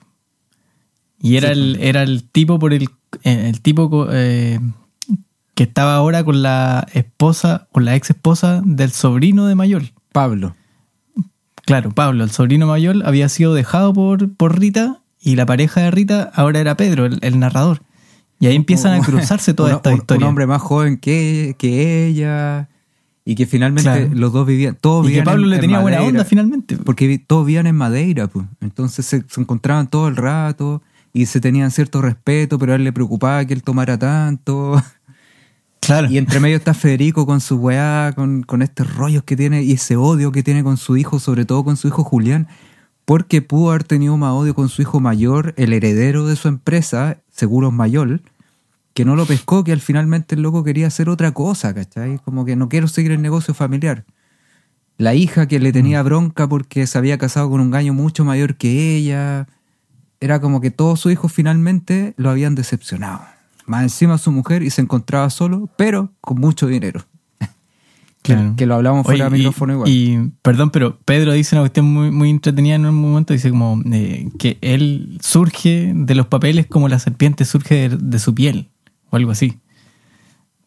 Y 1.22 1.36
era, 1.36 1.54
Sí, 1.54 1.60
el, 1.60 1.78
era 1.82 2.04
el 2.04 2.24
tipo 2.24 2.60
por 2.60 2.74
el, 2.74 2.84
eh, 3.24 3.50
el 3.50 3.60
tipo 3.60 4.08
eh, 4.10 4.62
que 5.58 5.64
estaba 5.64 5.96
ahora 5.96 6.24
con 6.24 6.44
la 6.44 6.86
esposa, 6.94 7.68
con 7.72 7.84
la 7.84 7.96
ex 7.96 8.12
esposa 8.12 8.62
del 8.64 8.92
sobrino 8.92 9.48
de 9.48 9.56
Mayor. 9.56 9.82
Pablo. 10.12 10.56
Claro, 11.66 11.92
Pablo, 11.92 12.24
el 12.24 12.30
sobrino 12.30 12.68
mayor, 12.68 13.02
había 13.06 13.28
sido 13.28 13.54
dejado 13.56 13.92
por, 13.92 14.32
por 14.36 14.60
Rita 14.60 15.02
y 15.20 15.36
la 15.36 15.48
pareja 15.48 15.82
de 15.82 15.90
Rita 15.92 16.32
ahora 16.36 16.60
era 16.60 16.78
Pedro, 16.78 17.06
el, 17.08 17.18
el 17.22 17.40
narrador. 17.40 17.82
Y 18.40 18.46
ahí 18.46 18.56
empiezan 18.56 18.94
a 18.94 19.04
cruzarse 19.04 19.56
toda 19.56 19.74
esta 19.74 19.90
un, 19.90 19.98
historia. 19.98 20.26
Un 20.26 20.30
hombre 20.30 20.46
más 20.46 20.62
joven 20.62 20.98
que, 20.98 21.56
que 21.58 22.06
ella 22.08 22.70
y 23.26 23.34
que 23.34 23.48
finalmente 23.48 23.82
Claro. 23.90 24.10
los 24.14 24.32
dos 24.32 24.46
vivían, 24.46 24.78
todos 24.80 25.06
y 25.06 25.08
que 25.08 25.10
vivían 25.10 25.26
Pablo 25.26 25.44
en- 25.46 25.50
le 25.50 25.56
en 25.56 25.62
tenía 25.62 25.80
buena 25.80 25.98
Madeira. 25.98 26.20
onda 26.20 26.24
finalmente. 26.30 26.78
Porque 26.78 27.08
vi- 27.08 27.18
todos 27.18 27.46
vivían 27.48 27.66
en 27.68 27.76
Madeira, 27.76 28.28
pues. 28.28 28.46
Entonces 28.62 29.06
se, 29.08 29.24
se 29.28 29.42
encontraban 29.42 29.90
todo 29.90 30.08
el 30.08 30.16
rato 30.16 30.84
y 31.14 31.26
se 31.26 31.42
tenían 31.42 31.72
cierto 31.72 32.00
respeto, 32.02 32.60
pero 32.60 32.74
a 32.74 32.76
él 32.76 32.84
le 32.84 32.94
preocupaba 32.94 33.44
que 33.44 33.54
él 33.56 33.64
tomara 33.64 33.98
tanto. 33.98 34.82
Claro. 35.88 36.10
Y 36.12 36.18
entre 36.18 36.42
medio 36.42 36.58
está 36.58 36.74
Federico 36.74 37.26
con 37.26 37.40
su 37.40 37.56
weá, 37.56 38.12
con, 38.14 38.44
con 38.44 38.62
estos 38.62 38.94
rollos 38.94 39.24
que 39.24 39.38
tiene 39.38 39.64
y 39.64 39.72
ese 39.72 39.96
odio 39.96 40.34
que 40.34 40.44
tiene 40.44 40.62
con 40.62 40.76
su 40.76 40.98
hijo, 40.98 41.18
sobre 41.18 41.46
todo 41.46 41.64
con 41.64 41.78
su 41.78 41.88
hijo 41.88 42.04
Julián, 42.04 42.50
porque 43.06 43.42
pudo 43.42 43.70
haber 43.70 43.86
tenido 43.86 44.18
más 44.18 44.34
odio 44.34 44.54
con 44.54 44.68
su 44.68 44.82
hijo 44.82 45.00
mayor, 45.00 45.54
el 45.56 45.72
heredero 45.72 46.28
de 46.28 46.36
su 46.36 46.50
empresa, 46.50 47.20
Seguros 47.32 47.72
Mayor, 47.72 48.20
que 48.94 49.06
no 49.06 49.16
lo 49.16 49.26
pescó, 49.26 49.64
que 49.64 49.72
al 49.72 49.80
finalmente 49.80 50.36
el 50.36 50.42
loco 50.42 50.62
quería 50.66 50.88
hacer 50.88 51.08
otra 51.08 51.32
cosa, 51.32 51.74
¿cachai? 51.74 52.20
Como 52.20 52.44
que 52.44 52.58
no 52.58 52.68
quiero 52.68 52.90
seguir 52.90 53.14
el 53.14 53.22
negocio 53.22 53.54
familiar. 53.54 54.04
La 54.98 55.14
hija 55.14 55.48
que 55.48 55.62
le 55.62 55.72
tenía 55.72 56.04
bronca 56.04 56.50
porque 56.50 56.86
se 56.86 56.98
había 56.98 57.18
casado 57.18 57.50
con 57.50 57.62
un 57.62 57.72
gallo 57.72 57.94
mucho 57.94 58.26
mayor 58.26 58.56
que 58.58 58.98
ella. 58.98 59.48
Era 60.20 60.42
como 60.42 60.60
que 60.60 60.70
todos 60.70 61.00
sus 61.00 61.14
hijos 61.14 61.32
finalmente 61.32 62.14
lo 62.18 62.30
habían 62.30 62.56
decepcionado. 62.56 63.37
Más 63.68 63.84
encima 63.84 64.18
su 64.18 64.32
mujer 64.32 64.64
y 64.64 64.70
se 64.72 64.82
encontraba 64.82 65.30
solo, 65.30 65.70
pero 65.78 66.12
con 66.22 66.40
mucho 66.40 66.66
dinero. 66.68 67.02
Que- 68.24 68.34
Claro. 68.34 68.54
Que, 68.58 68.66
lo 68.66 68.76
hablamos 68.76 69.06
fuera 69.06 69.28
Oye, 69.28 69.32
de 69.34 69.38
y- 69.38 69.40
micrófono 69.42 69.74
igual. 69.74 69.90
Y, 69.90 70.32
perdón, 70.42 70.70
pero 70.72 70.98
Pedro 71.06 71.32
dice 71.34 71.56
una 71.56 71.62
cuestión 71.62 71.86
muy, 71.94 72.12
muy 72.12 72.30
entretenida 72.30 72.76
en 72.76 72.86
un 72.86 72.96
momento. 72.96 73.32
Dice 73.34 73.50
como 73.52 73.82
eh, 73.92 74.30
que 74.40 74.58
él 74.62 75.18
surge 75.22 75.94
de 75.96 76.16
los 76.16 76.28
papeles 76.28 76.66
como 76.68 76.90
la 76.90 77.00
serpiente 77.00 77.46
surge 77.46 77.88
de, 77.90 77.98
de 77.98 78.20
su 78.20 78.34
piel 78.36 78.70
o 79.12 79.16
algo 79.16 79.32
así. 79.32 79.60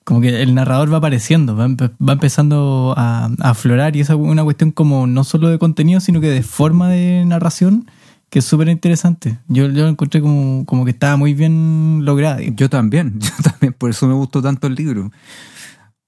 Como 0.05 0.21
que 0.23 0.43
el 0.43 0.55
narrador 0.55 0.91
va 0.93 0.97
apareciendo, 0.99 1.55
va, 1.55 1.69
va 1.69 2.13
empezando 2.15 2.95
a, 2.97 3.27
a 3.27 3.51
aflorar 3.51 3.95
y 3.95 4.01
es 4.01 4.09
una 4.11 4.43
cuestión 4.43 4.71
como 4.73 5.07
no 5.07 5.25
solo 5.25 5.49
de 5.49 5.59
contenido, 5.59 6.01
sino 6.01 6.21
que 6.21 6.29
de 6.31 6.43
forma 6.43 6.89
de 6.89 7.25
narración 7.27 7.91
que 8.31 8.39
es 8.39 8.45
súper 8.45 8.69
interesante. 8.69 9.39
Yo, 9.49 9.67
yo 9.69 9.83
lo 9.83 9.89
encontré 9.89 10.21
como, 10.21 10.65
como 10.65 10.85
que 10.85 10.93
estaba 10.93 11.17
muy 11.17 11.35
bien 11.35 12.05
lograda. 12.05 12.37
digamos. 12.37 12.59
Yo 12.61 12.71
también, 12.71 13.19
yo 13.21 13.31
también, 13.43 13.73
por 13.75 13.91
eso 13.91 14.07
me 14.07 14.15
gustó 14.15 14.41
tanto 14.41 14.67
el 14.67 14.75
libro. 14.77 15.11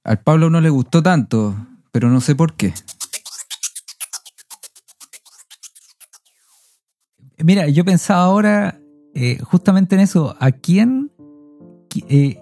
Al 0.04 0.20
Pablo 0.20 0.48
no 0.50 0.60
le 0.60 0.70
gustó 0.70 1.02
tanto, 1.02 1.54
pero 1.90 2.08
no 2.08 2.20
sé 2.20 2.34
por 2.34 2.54
qué. 2.54 2.72
Mira, 7.38 7.68
yo 7.68 7.84
pensaba 7.84 8.22
ahora 8.22 8.78
eh, 9.14 9.38
justamente 9.42 9.94
en 9.96 10.00
eso. 10.02 10.36
¿A 10.38 10.52
quién, 10.52 11.10
qui- 11.88 12.04
eh, 12.08 12.40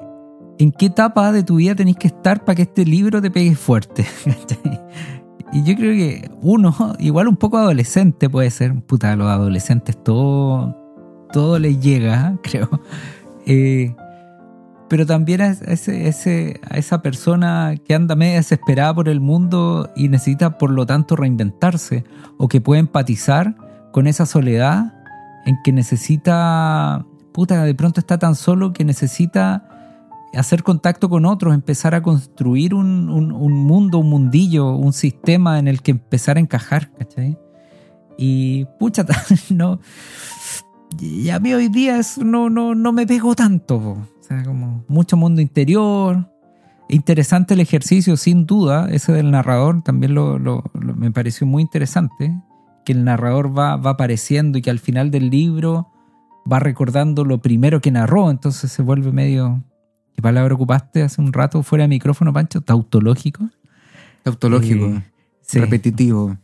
en 0.59 0.73
qué 0.73 0.87
etapa 0.87 1.33
de 1.33 1.43
tu 1.43 1.57
vida 1.57 1.75
tenés 1.75 1.97
que 1.97 2.09
estar 2.09 2.45
para 2.45 2.57
que 2.57 2.63
este 2.63 2.85
libro 2.85 3.23
te 3.23 3.31
pegue 3.31 3.55
fuerte? 3.55 4.07
Y 5.53 5.63
yo 5.65 5.75
creo 5.75 5.93
que 5.93 6.31
uno, 6.43 6.75
igual 6.99 7.29
un 7.29 7.37
poco 7.37 7.59
adolescente 7.59 8.29
puede 8.31 8.51
ser. 8.51 8.75
Puta, 8.83 9.13
a 9.13 9.17
los 9.17 9.29
adolescentes 9.29 10.03
todo, 10.03 10.77
todo 11.33 11.59
les 11.59 11.81
llega, 11.81 12.37
creo. 12.43 12.69
Eh, 13.47 13.95
pero 14.89 15.07
también 15.07 15.41
a, 15.41 15.49
ese- 15.51 16.61
a 16.69 16.77
esa 16.77 17.01
persona 17.01 17.75
que 17.85 17.95
anda 17.95 18.17
medio 18.17 18.35
desesperada 18.37 18.93
por 18.95 19.09
el 19.09 19.21
mundo 19.21 19.89
y 19.95 20.09
necesita 20.09 20.59
por 20.59 20.71
lo 20.71 20.85
tanto 20.85 21.15
reinventarse 21.15 22.05
o 22.39 22.49
que 22.49 22.61
puede 22.61 22.81
empatizar 22.81 23.55
con 23.93 24.09
esa 24.09 24.27
soledad 24.27 24.93
en 25.47 25.57
que 25.63 25.73
necesita, 25.73 27.07
puta, 27.33 27.63
de 27.65 27.75
pronto 27.75 28.01
está 28.01 28.19
tan 28.19 28.35
solo 28.35 28.73
que 28.73 28.85
necesita 28.85 29.65
hacer 30.35 30.63
contacto 30.63 31.09
con 31.09 31.25
otros, 31.27 31.55
empezar 31.55 31.95
a 31.95 32.03
construir 32.03 32.75
un, 32.75 33.09
un- 33.11 33.33
un 33.33 33.53
mundo, 33.53 33.99
un 33.99 34.09
mundillo, 34.11 34.71
un 34.77 34.93
sistema 34.93 35.59
en 35.59 35.67
el 35.69 35.83
que 35.83 35.91
empezar 35.93 36.37
a 36.37 36.41
encajar, 36.41 36.93
¿cachai? 36.99 37.37
Y 38.17 38.67
pucha, 38.79 39.05
no. 39.51 39.81
Y 41.01 41.31
a 41.31 41.39
mí 41.39 41.53
hoy 41.55 41.69
día 41.69 41.99
eso 41.99 42.25
no, 42.25 42.51
no, 42.51 42.75
no 42.75 42.93
me 42.93 43.07
pegó 43.07 43.35
tanto. 43.35 43.77
O 43.79 44.07
sea, 44.21 44.43
como 44.45 44.85
mucho 44.89 45.17
mundo 45.17 45.41
interior. 45.41 46.29
Interesante 46.89 47.55
el 47.55 47.61
ejercicio, 47.61 48.17
sin 48.17 48.47
duda. 48.47 48.89
Ese 48.91 49.13
del 49.13 49.31
narrador 49.31 49.83
también 49.83 50.15
lo- 50.15 50.39
lo- 50.39 50.65
me 50.75 51.11
pareció 51.13 51.47
muy 51.47 51.63
interesante. 51.63 52.37
Que 52.85 52.93
el 52.93 53.05
narrador 53.05 53.57
va, 53.57 53.77
va 53.77 53.91
apareciendo 53.93 54.59
y 54.59 54.63
que 54.63 54.71
al 54.71 54.81
final 54.81 55.11
del 55.11 55.31
libro 55.31 55.89
va 56.51 56.59
recordando 56.59 57.25
lo 57.25 57.39
primero 57.41 57.81
que 57.81 57.91
narró. 57.93 58.31
Entonces 58.31 58.73
se 58.73 58.83
vuelve 58.83 59.13
medio. 59.13 59.63
¿Qué 60.21 60.23
palabra 60.23 60.55
ocupaste 60.55 61.03
hace 61.03 61.19
un 61.19 61.33
rato 61.33 61.63
fuera 61.63 61.85
de 61.85 61.89
micrófono, 61.89 62.31
Pancho? 62.31 62.61
¿Tautológico? 62.61 63.49
Tautológico, 64.23 64.85
Eh, 64.89 65.03
sí. 65.41 65.59
repetitivo. 65.59 66.37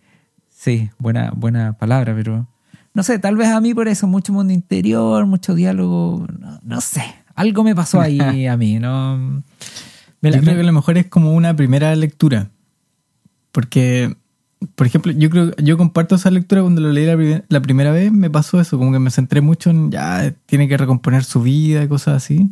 Sí, 0.48 0.88
buena, 0.98 1.30
buena 1.36 1.74
palabra, 1.74 2.14
pero 2.14 2.48
no 2.94 3.02
sé, 3.02 3.18
tal 3.18 3.36
vez 3.36 3.48
a 3.48 3.60
mí 3.60 3.74
por 3.74 3.86
eso, 3.88 4.06
mucho 4.06 4.32
mundo 4.32 4.54
interior, 4.54 5.26
mucho 5.26 5.54
diálogo, 5.54 6.26
no, 6.40 6.58
no 6.62 6.80
sé, 6.80 7.02
algo 7.34 7.64
me 7.64 7.74
pasó 7.74 8.00
ahí 8.00 8.46
a 8.46 8.56
mí, 8.56 8.78
¿no? 8.78 9.18
Me 10.22 10.30
la- 10.30 10.38
yo 10.38 10.42
creo 10.42 10.54
que 10.54 10.60
a 10.62 10.64
lo 10.64 10.72
mejor 10.72 10.96
es 10.96 11.04
como 11.08 11.34
una 11.34 11.54
primera 11.54 11.94
lectura. 11.96 12.48
Porque, 13.52 14.16
por 14.74 14.86
ejemplo, 14.86 15.12
yo 15.12 15.28
creo 15.28 15.54
yo 15.56 15.76
comparto 15.76 16.14
esa 16.14 16.30
lectura 16.30 16.62
cuando 16.62 16.80
lo 16.80 16.90
leí 16.92 17.04
la, 17.04 17.44
la 17.50 17.60
primera 17.60 17.92
vez, 17.92 18.10
me 18.10 18.30
pasó 18.30 18.58
eso, 18.58 18.78
como 18.78 18.90
que 18.92 19.00
me 19.00 19.10
centré 19.10 19.42
mucho 19.42 19.68
en 19.68 19.90
ya 19.90 20.32
tiene 20.46 20.66
que 20.66 20.78
recomponer 20.78 21.24
su 21.24 21.42
vida 21.42 21.84
y 21.84 21.88
cosas 21.88 22.16
así. 22.24 22.50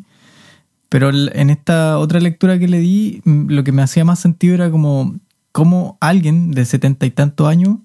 Pero 0.88 1.10
en 1.10 1.50
esta 1.50 1.98
otra 1.98 2.20
lectura 2.20 2.58
que 2.58 2.68
le 2.68 2.78
di, 2.78 3.20
lo 3.24 3.64
que 3.64 3.72
me 3.72 3.82
hacía 3.82 4.04
más 4.04 4.20
sentido 4.20 4.54
era 4.54 4.70
como 4.70 5.16
cómo 5.50 5.98
alguien 6.00 6.52
de 6.52 6.64
setenta 6.64 7.06
y 7.06 7.10
tantos 7.10 7.48
años 7.48 7.78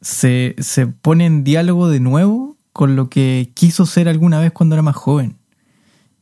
se, 0.00 0.54
se 0.58 0.86
pone 0.86 1.26
en 1.26 1.44
diálogo 1.44 1.88
de 1.88 2.00
nuevo 2.00 2.56
con 2.72 2.96
lo 2.96 3.08
que 3.10 3.50
quiso 3.54 3.86
ser 3.86 4.08
alguna 4.08 4.40
vez 4.40 4.52
cuando 4.52 4.74
era 4.74 4.82
más 4.82 4.96
joven. 4.96 5.36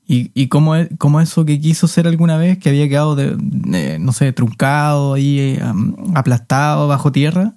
Y, 0.06 0.32
y 0.34 0.48
cómo, 0.48 0.74
e- 0.74 0.88
cómo 0.98 1.20
eso 1.20 1.44
que 1.44 1.60
quiso 1.60 1.86
ser 1.86 2.08
alguna 2.08 2.36
vez, 2.36 2.58
que 2.58 2.68
había 2.68 2.88
quedado, 2.88 3.14
de, 3.14 3.36
de, 3.38 4.00
no 4.00 4.12
sé, 4.12 4.32
truncado, 4.32 5.14
ahí, 5.14 5.38
eh, 5.38 5.62
aplastado 6.16 6.88
bajo 6.88 7.12
tierra, 7.12 7.54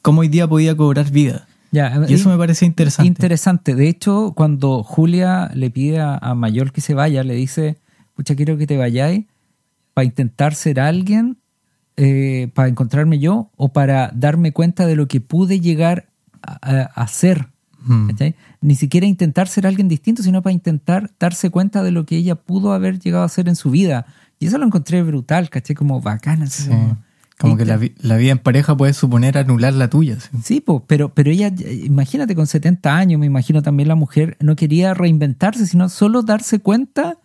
cómo 0.00 0.22
hoy 0.22 0.28
día 0.28 0.48
podía 0.48 0.74
cobrar 0.74 1.10
vida. 1.10 1.46
Ya, 1.72 2.04
Y 2.08 2.14
eso 2.14 2.28
me 2.30 2.36
parecía 2.36 2.66
interesante. 2.66 3.06
Interesante. 3.06 3.74
De 3.74 3.88
hecho, 3.88 4.32
cuando 4.34 4.82
Julia 4.82 5.50
le 5.54 5.70
pide 5.70 6.00
a, 6.00 6.16
a 6.16 6.34
Mayor 6.34 6.72
que 6.72 6.80
se 6.80 6.94
vaya, 6.94 7.22
le 7.22 7.34
dice, 7.34 7.78
pucha, 8.14 8.34
quiero 8.34 8.56
que 8.58 8.66
te 8.66 8.76
vayáis 8.76 9.26
para 9.94 10.04
intentar 10.04 10.54
ser 10.54 10.80
alguien, 10.80 11.38
eh, 11.96 12.50
para 12.54 12.68
encontrarme 12.68 13.18
yo 13.18 13.50
o 13.56 13.72
para 13.72 14.10
darme 14.14 14.52
cuenta 14.52 14.86
de 14.86 14.96
lo 14.96 15.06
que 15.06 15.20
pude 15.20 15.60
llegar 15.60 16.08
a, 16.42 16.58
a- 16.62 16.82
a 17.02 17.06
ser. 17.08 17.48
Mm. 17.82 18.08
¿cachai? 18.08 18.34
Ni 18.60 18.74
siquiera 18.74 19.06
intentar 19.06 19.48
ser 19.48 19.66
alguien 19.66 19.88
distinto, 19.88 20.22
sino 20.22 20.42
para 20.42 20.52
intentar 20.52 21.10
darse 21.18 21.50
cuenta 21.50 21.82
de 21.82 21.92
lo 21.92 22.04
que 22.04 22.16
ella 22.16 22.34
pudo 22.34 22.72
haber 22.72 22.98
llegado 22.98 23.24
a 23.24 23.28
ser 23.28 23.48
en 23.48 23.56
su 23.56 23.70
vida. 23.70 24.06
Y 24.38 24.46
eso 24.46 24.58
lo 24.58 24.66
encontré 24.66 25.02
brutal, 25.02 25.48
¿cachai? 25.50 25.76
Como 25.76 26.00
bacana. 26.00 26.46
Sí. 26.46 26.68
como- 26.68 26.98
Como 27.40 27.56
que 27.56 27.64
la, 27.64 27.76
vi- 27.76 27.94
la 28.00 28.16
vida 28.16 28.32
en 28.32 28.38
pareja 28.38 28.76
puede 28.76 28.92
suponer 28.92 29.38
anular 29.38 29.72
la 29.72 29.88
tuya. 29.88 30.18
sí. 30.20 30.28
Sí, 30.42 30.60
po, 30.60 30.84
pero, 30.86 31.14
pero 31.14 31.30
ella, 31.30 31.50
imagínate 31.84 32.34
con 32.34 32.46
70 32.46 32.94
años, 32.96 33.18
me 33.18 33.26
imagino 33.26 33.62
también 33.62 33.88
la 33.88 33.94
mujer 33.94 34.36
no 34.40 34.56
quería 34.56 34.92
reinventarse, 34.94 35.66
sino 35.66 35.88
solo 35.88 36.22
darse 36.22 36.58
cuenta 36.60 37.16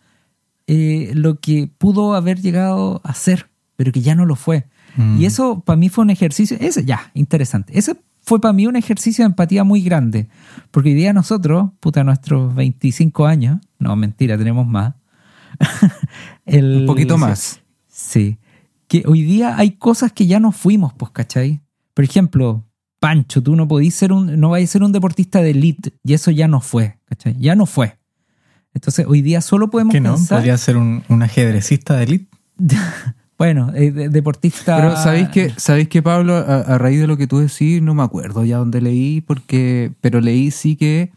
eh, 0.67 1.11
lo 1.13 1.39
que 1.39 1.69
pudo 1.77 2.15
haber 2.15 2.39
llegado 2.41 3.01
a 3.03 3.13
ser, 3.13 3.47
pero 3.75 3.91
que 3.91 4.01
ya 4.01 4.15
no 4.15 4.25
lo 4.25 4.35
fue. 4.35 4.65
Mm. 4.97 5.19
Y 5.21 5.25
eso 5.25 5.59
para 5.59 5.75
mí 5.77 5.89
fue 5.89 6.03
un 6.03 6.09
ejercicio, 6.09 6.57
ese 6.59 6.85
ya, 6.85 7.11
interesante. 7.13 7.77
Ese 7.77 7.97
fue 8.21 8.39
para 8.41 8.53
mí 8.53 8.65
un 8.65 8.75
ejercicio 8.77 9.23
de 9.23 9.27
empatía 9.27 9.63
muy 9.63 9.81
grande, 9.81 10.27
porque 10.71 10.89
hoy 10.89 10.95
día 10.95 11.11
nosotros, 11.13 11.71
puta, 11.81 12.03
nuestros 12.03 12.55
25 12.55 13.27
años, 13.27 13.59
no, 13.77 13.95
mentira, 13.95 14.37
tenemos 14.37 14.65
más. 14.65 14.93
El- 16.45 16.77
Un 16.81 16.85
poquito 16.85 17.17
más. 17.17 17.59
Sí. 17.87 18.37
Que 18.87 19.03
hoy 19.07 19.23
día 19.23 19.57
hay 19.57 19.71
cosas 19.71 20.11
que 20.11 20.27
ya 20.27 20.39
no 20.39 20.51
fuimos, 20.51 20.93
pues, 20.93 21.11
¿cachai? 21.11 21.61
Por 21.93 22.05
ejemplo, 22.05 22.65
Pancho, 22.99 23.41
tú 23.41 23.55
no 23.55 23.67
podís 23.67 23.95
ser 23.95 24.11
un, 24.11 24.39
no 24.39 24.49
vais 24.49 24.69
a 24.69 24.71
ser 24.73 24.83
un 24.83 24.91
deportista 24.91 25.41
de 25.41 25.51
elite, 25.51 25.93
y 26.03 26.13
eso 26.13 26.31
ya 26.31 26.47
no 26.47 26.61
fue, 26.61 26.99
¿cachai? 27.05 27.35
Ya 27.39 27.55
no 27.55 27.65
fue. 27.65 27.97
Entonces, 28.73 29.05
hoy 29.07 29.21
día 29.21 29.41
solo 29.41 29.69
podemos 29.69 29.93
Que 29.93 30.01
no, 30.01 30.15
pensar. 30.15 30.39
podría 30.39 30.57
ser 30.57 30.77
un, 30.77 31.03
un 31.09 31.23
ajedrecista 31.23 31.95
de 31.97 32.03
élite. 32.03 32.37
bueno, 33.37 33.71
eh, 33.73 33.91
de- 33.91 34.09
deportista. 34.09 34.75
Pero 34.77 34.95
¿sabéis 34.97 35.29
que, 35.29 35.51
¿sabéis 35.57 35.87
que 35.89 36.01
Pablo, 36.01 36.35
a, 36.35 36.41
a 36.61 36.77
raíz 36.77 36.99
de 36.99 37.07
lo 37.07 37.17
que 37.17 37.27
tú 37.27 37.39
decís, 37.39 37.81
no 37.81 37.93
me 37.95 38.03
acuerdo 38.03 38.43
ya 38.45 38.57
dónde 38.57 38.81
leí, 38.81 39.21
porque, 39.21 39.93
pero 40.01 40.19
leí 40.21 40.51
sí 40.51 40.75
que 40.75 41.11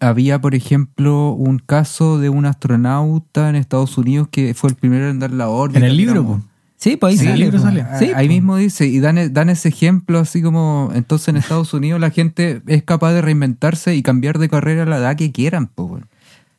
había, 0.00 0.40
por 0.40 0.54
ejemplo, 0.54 1.30
un 1.32 1.58
caso 1.58 2.18
de 2.18 2.28
un 2.30 2.46
astronauta 2.46 3.48
en 3.50 3.56
Estados 3.56 3.96
Unidos 3.98 4.28
que 4.30 4.54
fue 4.54 4.70
el 4.70 4.76
primero 4.76 5.08
en 5.08 5.18
dar 5.18 5.30
la 5.32 5.48
orden. 5.48 5.82
En 5.84 5.90
el 5.90 5.96
libro. 5.96 6.42
Sí, 6.76 6.96
pues 6.96 7.12
ahí 7.12 7.18
Sí, 7.18 7.24
sale. 7.24 7.34
el 7.34 7.40
libro 7.40 7.60
pues. 7.60 7.62
sale. 7.62 7.86
Sí, 7.98 8.04
ahí 8.06 8.26
pues. 8.26 8.28
mismo 8.28 8.56
dice, 8.56 8.86
y 8.86 9.00
dan, 9.00 9.32
dan 9.34 9.50
ese 9.50 9.68
ejemplo 9.68 10.18
así 10.18 10.40
como, 10.40 10.90
entonces 10.94 11.28
en 11.28 11.36
Estados 11.36 11.74
Unidos 11.74 12.00
la 12.00 12.10
gente 12.10 12.62
es 12.66 12.82
capaz 12.82 13.12
de 13.12 13.20
reinventarse 13.20 13.94
y 13.94 14.02
cambiar 14.02 14.38
de 14.38 14.48
carrera 14.48 14.84
a 14.84 14.86
la 14.86 14.96
edad 14.96 15.16
que 15.16 15.30
quieran, 15.30 15.70
weón. 15.76 16.06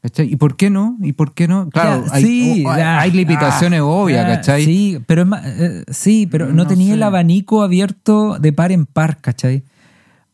¿Cachai? 0.03 0.31
¿Y 0.31 0.35
por 0.35 0.55
qué 0.55 0.71
no? 0.71 0.97
¿Y 1.03 1.13
por 1.13 1.33
qué 1.35 1.47
no? 1.47 1.69
Claro, 1.69 2.03
hay, 2.11 2.23
sí, 2.23 2.63
o- 2.65 2.71
hay- 2.71 3.11
limitaciones 3.11 3.81
ah, 3.81 3.85
obvias, 3.85 4.25
¿cachai? 4.25 4.65
Sí, 4.65 4.97
pero 5.05 5.21
es 5.21 5.27
más, 5.27 5.43
eh, 5.45 5.83
sí, 5.89 6.27
pero 6.29 6.47
no, 6.47 6.53
No 6.53 6.67
tenía 6.67 6.95
el 6.95 7.03
abanico 7.03 7.61
abierto 7.61 8.39
de 8.39 8.51
par 8.51 8.71
en 8.71 8.87
par, 8.87 9.19
¿cachai? 9.21 9.63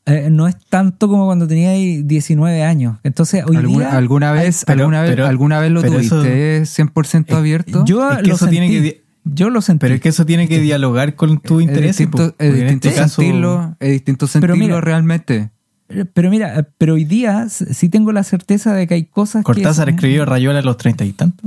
Eh, 0.10 0.30
no 0.32 0.48
es 0.48 0.56
tanto 0.70 1.10
como 1.10 1.26
cuando 1.26 1.48
tenía 1.48 1.72
19 1.74 2.64
años. 2.64 2.98
Entonces, 3.04 3.44
hoy 3.46 3.58
¿Alguna, 3.58 3.90
día... 3.90 3.98
alguna 3.98 4.32
vez, 4.32 4.64
pero- 4.66 4.84
alguna 4.86 5.02
vez, 5.02 5.10
pero- 5.12 5.28
alguna 5.28 5.60
vez 5.60 5.72
lo 5.72 5.82
pero 5.82 6.00
eso- 6.00 6.22
tuviste 6.22 6.62
100% 6.66 7.36
abierto? 7.36 7.84
Yo 7.86 8.10
Es 8.10 8.18
que 8.20 8.24
lo 8.30 8.36
eso 8.36 8.46
sentí. 8.46 8.52
tiene 8.58 8.70
que 8.72 8.82
di- 8.82 8.96
yo 9.26 9.50
lo 9.50 9.62
sentí. 9.62 9.80
Pero 9.82 9.96
es 9.96 10.00
que 10.02 10.08
eso 10.10 10.26
tiene 10.26 10.48
que 10.48 10.62
dialogar 10.62 11.16
con 11.16 11.40
tu 11.42 11.60
es 11.60 11.66
interés. 11.66 11.98
distinto, 11.98 12.24
es 12.24 12.32
porque 12.32 12.46
en 12.48 12.54
distinto 12.56 12.88
este 12.88 13.02
caso- 13.02 13.22
sentirlo, 13.22 13.76
es 13.82 13.92
distinto 13.92 14.26
Pero 14.28 14.32
sentirlo 14.54 14.58
mira, 14.58 14.80
realmente. 14.82 15.50
Eh, 15.90 16.06
Pero 16.14 16.30
mira, 16.30 16.58
eh, 16.60 16.66
pero 16.78 16.94
hoy 16.94 17.04
día 17.04 17.48
sí 17.50 17.90
tengo 17.90 18.14
la 18.14 18.24
certeza 18.24 18.74
de 18.74 18.88
que 18.88 18.94
hay 18.94 19.04
cosas 19.06 19.44
Cortázar 19.44 19.88
que... 19.88 19.96
escribió 19.96 20.26
Rayola 20.26 20.60
a 20.60 20.62
los 20.62 20.78
treinta 20.78 21.04
y 21.04 21.12
tantos. 21.12 21.46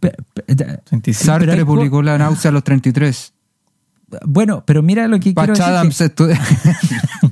Pe- 0.00 0.12
pe- 0.32 0.44
eh, 0.46 0.78
35. 0.84 1.24
Sartre 1.24 1.66
publicó 1.66 2.00
La 2.02 2.16
náusea 2.16 2.50
a 2.50 2.52
los 2.52 2.64
33. 2.64 3.34
Bueno, 4.24 4.62
pero 4.66 4.82
mira 4.82 5.06
lo 5.06 5.20
que 5.20 5.34
quiero 5.34 5.52
decir. 5.52 5.64
que- 5.66 5.70
Adams 5.70 6.02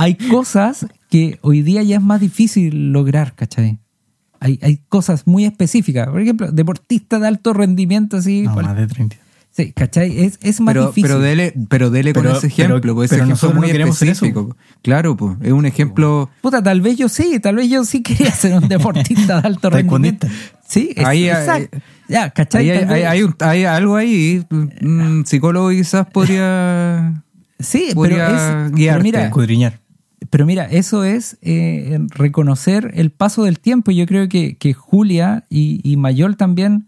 hay 0.00 0.14
cosas 0.14 0.86
que 1.08 1.38
hoy 1.42 1.62
día 1.62 1.82
ya 1.82 1.96
es 1.96 2.02
más 2.02 2.20
difícil 2.20 2.92
lograr, 2.92 3.34
¿cachai? 3.34 3.78
Hay, 4.40 4.58
hay 4.62 4.80
cosas 4.88 5.26
muy 5.26 5.44
específicas. 5.44 6.08
Por 6.08 6.20
ejemplo, 6.20 6.50
deportista 6.50 7.18
de 7.18 7.26
alto 7.28 7.52
rendimiento, 7.52 8.16
así. 8.16 8.42
No, 8.42 8.54
más 8.56 8.74
de 8.76 8.86
30. 8.86 9.16
sí, 9.50 9.72
¿cachai? 9.72 10.18
Es, 10.24 10.38
es 10.42 10.60
más 10.60 10.72
pero, 10.72 10.86
difícil. 10.86 11.02
pero 11.02 11.18
dele, 11.20 11.52
pero 11.68 11.90
dele 11.90 12.12
con 12.14 12.22
Pero- 12.22 12.38
ese 12.38 12.46
ejemplo, 12.46 12.80
pero- 12.80 12.94
pues 12.94 13.10
ese 13.10 13.16
pero 13.16 13.24
ejemplo 13.24 13.48
nosotros 13.48 13.64
es 13.64 13.74
muy 13.74 13.84
no 13.84 13.92
específico. 13.92 14.56
Claro, 14.82 15.16
pues, 15.16 15.36
es 15.42 15.52
un 15.52 15.66
ejemplo. 15.66 16.30
Puta, 16.40 16.62
tal 16.62 16.80
vez 16.80 16.96
yo 16.96 17.08
sí, 17.10 17.38
tal 17.40 17.56
vez 17.56 17.68
yo 17.68 17.84
sí 17.84 18.02
quería 18.02 18.30
ser 18.32 18.54
un 18.56 18.68
deportista 18.68 19.40
de 19.42 19.48
alto 19.48 19.68
rendimiento. 19.70 20.26
Sí, 20.66 20.90
es- 20.96 21.04
Ahí, 21.04 21.28
exacto. 21.28 21.78
ya, 22.08 22.30
¿cachai? 22.30 22.70
Ahí 22.70 22.78
hay, 22.78 22.84
hay- 22.88 23.02
hay 23.02 23.22
un- 23.24 23.36
hay 23.40 23.64
algo 23.64 23.96
ahí. 23.96 24.42
Un 24.50 25.24
psicólogo 25.26 25.68
quizás 25.70 26.06
podría. 26.06 27.22
sí, 27.58 27.86
pero 27.88 27.94
podría 27.94 28.26
es. 28.28 28.32
Pero 28.70 28.76
guiarte. 28.76 29.02
mira, 29.02 29.24
Escudriñar. 29.26 29.79
Pero 30.30 30.46
mira, 30.46 30.64
eso 30.66 31.02
es 31.04 31.36
eh, 31.42 31.98
reconocer 32.10 32.92
el 32.94 33.10
paso 33.10 33.42
del 33.44 33.58
tiempo. 33.58 33.90
Y 33.90 33.96
Yo 33.96 34.06
creo 34.06 34.28
que, 34.28 34.56
que 34.56 34.72
Julia 34.74 35.44
y, 35.50 35.80
y 35.82 35.96
Mayol 35.96 36.36
también, 36.36 36.86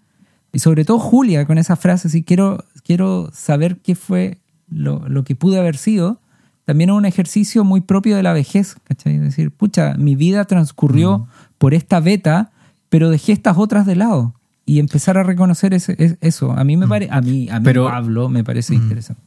y 0.52 0.60
sobre 0.60 0.84
todo 0.84 0.98
Julia 1.00 1.44
con 1.46 1.58
esa 1.58 1.74
frase, 1.76 2.08
si 2.08 2.22
quiero, 2.22 2.64
quiero 2.84 3.30
saber 3.32 3.78
qué 3.78 3.94
fue 3.96 4.38
lo, 4.70 5.08
lo 5.08 5.24
que 5.24 5.34
pude 5.34 5.58
haber 5.58 5.76
sido, 5.76 6.20
también 6.64 6.90
es 6.90 6.96
un 6.96 7.04
ejercicio 7.04 7.64
muy 7.64 7.80
propio 7.80 8.14
de 8.16 8.22
la 8.22 8.32
vejez. 8.32 8.76
¿cachai? 8.84 9.16
Es 9.16 9.20
decir, 9.22 9.50
pucha, 9.50 9.94
mi 9.98 10.14
vida 10.14 10.44
transcurrió 10.44 11.26
por 11.58 11.74
esta 11.74 11.98
beta, 11.98 12.52
pero 12.90 13.10
dejé 13.10 13.32
estas 13.32 13.58
otras 13.58 13.86
de 13.86 13.96
lado. 13.96 14.34
Y 14.64 14.78
empezar 14.78 15.18
a 15.18 15.24
reconocer 15.24 15.74
ese- 15.74 15.96
es- 15.98 16.16
eso. 16.20 16.52
A 16.52 16.62
mí 16.62 16.76
me 16.76 16.86
parece, 16.86 17.10
a 17.12 17.20
mí, 17.20 17.48
a 17.50 17.58
mí 17.58 17.64
Pero- 17.64 17.86
Pablo, 17.86 18.28
me 18.28 18.44
parece 18.44 18.76
interesante. 18.76 19.20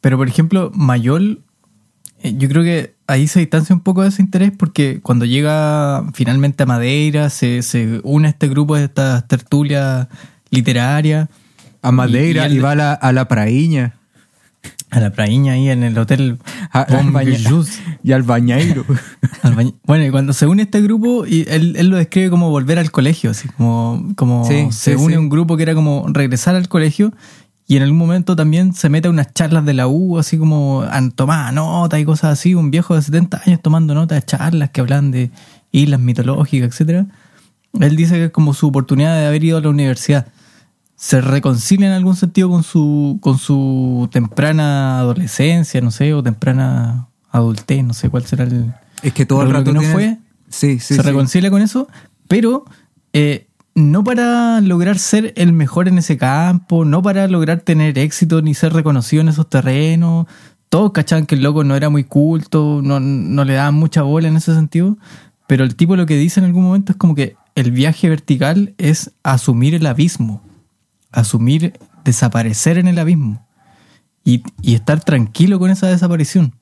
Pero, 0.00 0.16
por 0.16 0.28
ejemplo, 0.28 0.70
Mayol, 0.72 1.42
yo 2.22 2.48
creo 2.48 2.62
que 2.62 2.94
ahí 3.06 3.26
se 3.28 3.40
distancia 3.40 3.74
un 3.74 3.80
poco 3.80 4.02
de 4.02 4.08
ese 4.08 4.22
interés 4.22 4.52
porque 4.56 5.00
cuando 5.02 5.24
llega 5.24 6.04
finalmente 6.14 6.62
a 6.62 6.66
Madeira, 6.66 7.30
se, 7.30 7.62
se 7.62 8.00
une 8.02 8.26
a 8.28 8.30
este 8.30 8.48
grupo 8.48 8.76
de 8.76 8.84
estas 8.84 9.26
tertulias 9.28 10.08
literarias. 10.50 11.28
A 11.82 11.92
Madeira 11.92 12.46
Y- 12.48 12.50
y, 12.50 12.54
y 12.54 12.56
él- 12.58 12.64
va 12.64 12.72
a 12.72 12.74
la, 12.74 12.92
a 12.92 13.12
la 13.12 13.28
praíña. 13.28 13.94
A 14.90 15.00
la 15.00 15.10
praíña 15.10 15.52
ahí 15.52 15.68
en 15.68 15.82
el 15.84 15.96
hotel 15.98 16.38
A- 16.72 16.86
y 18.02 18.12
al 18.12 18.22
bañeiro. 18.22 18.84
Al 19.42 19.74
Bueno, 19.84 20.04
y 20.06 20.10
cuando 20.10 20.32
se 20.32 20.46
une 20.46 20.62
este 20.62 20.80
grupo, 20.80 21.26
y 21.26 21.44
él, 21.48 21.74
él 21.76 21.88
lo 21.88 21.96
describe 21.98 22.30
como 22.30 22.50
volver 22.50 22.78
al 22.78 22.90
colegio, 22.90 23.30
así 23.30 23.48
como, 23.48 24.12
como 24.16 24.44
Sí, 24.46 24.66
se 24.70 24.96
sí, 24.96 25.02
une 25.02 25.14
sí. 25.14 25.18
un 25.18 25.28
grupo 25.28 25.56
que 25.56 25.62
era 25.62 25.74
como 25.74 26.06
regresar 26.08 26.54
al 26.56 26.68
colegio 26.68 27.12
y 27.70 27.76
en 27.76 27.82
algún 27.82 27.98
momento 27.98 28.34
también 28.34 28.72
se 28.72 28.88
mete 28.88 29.08
a 29.08 29.10
unas 29.10 29.32
charlas 29.34 29.64
de 29.66 29.74
la 29.74 29.86
U, 29.86 30.18
así 30.18 30.38
como 30.38 30.82
a 30.82 31.10
tomar 31.10 31.52
nota 31.52 32.00
y 32.00 32.04
cosas 32.06 32.32
así, 32.32 32.54
un 32.54 32.70
viejo 32.70 32.94
de 32.96 33.02
70 33.02 33.42
años 33.46 33.60
tomando 33.62 33.94
nota 33.94 34.14
de 34.14 34.22
charlas 34.22 34.70
que 34.70 34.80
hablan 34.80 35.10
de 35.10 35.30
islas 35.70 36.00
mitológicas, 36.00 36.70
etcétera. 36.70 37.06
Él 37.78 37.94
dice 37.94 38.14
que 38.14 38.24
es 38.24 38.30
como 38.30 38.54
su 38.54 38.68
oportunidad 38.68 39.14
de 39.20 39.26
haber 39.26 39.44
ido 39.44 39.58
a 39.58 39.60
la 39.60 39.68
universidad. 39.68 40.26
Se 40.96 41.20
reconcilia 41.20 41.86
en 41.88 41.92
algún 41.92 42.16
sentido 42.16 42.48
con 42.48 42.62
su, 42.62 43.18
con 43.20 43.36
su 43.38 44.08
temprana 44.10 45.00
adolescencia, 45.00 45.80
no 45.82 45.90
sé, 45.90 46.14
o 46.14 46.22
temprana 46.22 47.08
adultez, 47.30 47.84
no 47.84 47.92
sé 47.92 48.08
cuál 48.08 48.24
será 48.24 48.44
el, 48.44 48.72
Es 49.02 49.12
que 49.12 49.26
todo 49.26 49.42
el 49.42 49.50
rato 49.50 49.72
que 49.74 49.78
no 49.78 49.82
fue, 49.82 50.16
Sí, 50.48 50.78
sí, 50.80 50.94
se 50.94 50.94
sí. 50.94 51.00
reconcilia 51.02 51.50
con 51.50 51.60
eso, 51.60 51.86
pero 52.26 52.64
eh, 53.12 53.47
no 53.78 54.04
para 54.04 54.60
lograr 54.60 54.98
ser 54.98 55.32
el 55.36 55.52
mejor 55.52 55.88
en 55.88 55.98
ese 55.98 56.16
campo, 56.16 56.84
no 56.84 57.02
para 57.02 57.28
lograr 57.28 57.60
tener 57.60 57.98
éxito 57.98 58.42
ni 58.42 58.54
ser 58.54 58.72
reconocido 58.72 59.22
en 59.22 59.28
esos 59.28 59.48
terrenos. 59.48 60.26
Todos 60.68 60.92
cachaban 60.92 61.26
que 61.26 61.36
el 61.36 61.42
loco 61.42 61.64
no 61.64 61.76
era 61.76 61.88
muy 61.88 62.04
culto, 62.04 62.80
no, 62.82 63.00
no 63.00 63.44
le 63.44 63.54
daban 63.54 63.74
mucha 63.74 64.02
bola 64.02 64.28
en 64.28 64.36
ese 64.36 64.54
sentido, 64.54 64.98
pero 65.46 65.64
el 65.64 65.76
tipo 65.76 65.96
lo 65.96 66.06
que 66.06 66.16
dice 66.16 66.40
en 66.40 66.46
algún 66.46 66.64
momento 66.64 66.92
es 66.92 66.98
como 66.98 67.14
que 67.14 67.36
el 67.54 67.72
viaje 67.72 68.08
vertical 68.08 68.74
es 68.78 69.12
asumir 69.22 69.74
el 69.74 69.86
abismo, 69.86 70.42
asumir 71.10 71.72
desaparecer 72.04 72.78
en 72.78 72.88
el 72.88 72.98
abismo 72.98 73.46
y, 74.24 74.42
y 74.60 74.74
estar 74.74 75.02
tranquilo 75.02 75.58
con 75.58 75.70
esa 75.70 75.86
desaparición, 75.86 76.54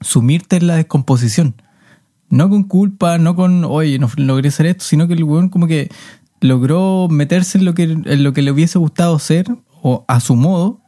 sumirte 0.00 0.56
en 0.56 0.66
la 0.66 0.76
descomposición. 0.76 1.54
No 2.28 2.48
con 2.48 2.64
culpa, 2.64 3.18
no 3.18 3.36
con, 3.36 3.64
oye, 3.64 3.98
no 3.98 4.10
logré 4.16 4.48
hacer 4.48 4.64
esto, 4.64 4.84
sino 4.84 5.06
que 5.06 5.12
el 5.12 5.24
weón 5.24 5.50
como 5.50 5.66
que 5.66 5.90
logró 6.42 7.08
meterse 7.10 7.58
en 7.58 7.64
lo 7.64 7.74
que, 7.74 7.84
en 7.84 8.22
lo 8.22 8.32
que 8.32 8.42
le 8.42 8.50
hubiese 8.52 8.78
gustado 8.78 9.18
ser, 9.18 9.46
o 9.82 10.04
a 10.08 10.20
su 10.20 10.36
modo, 10.36 10.80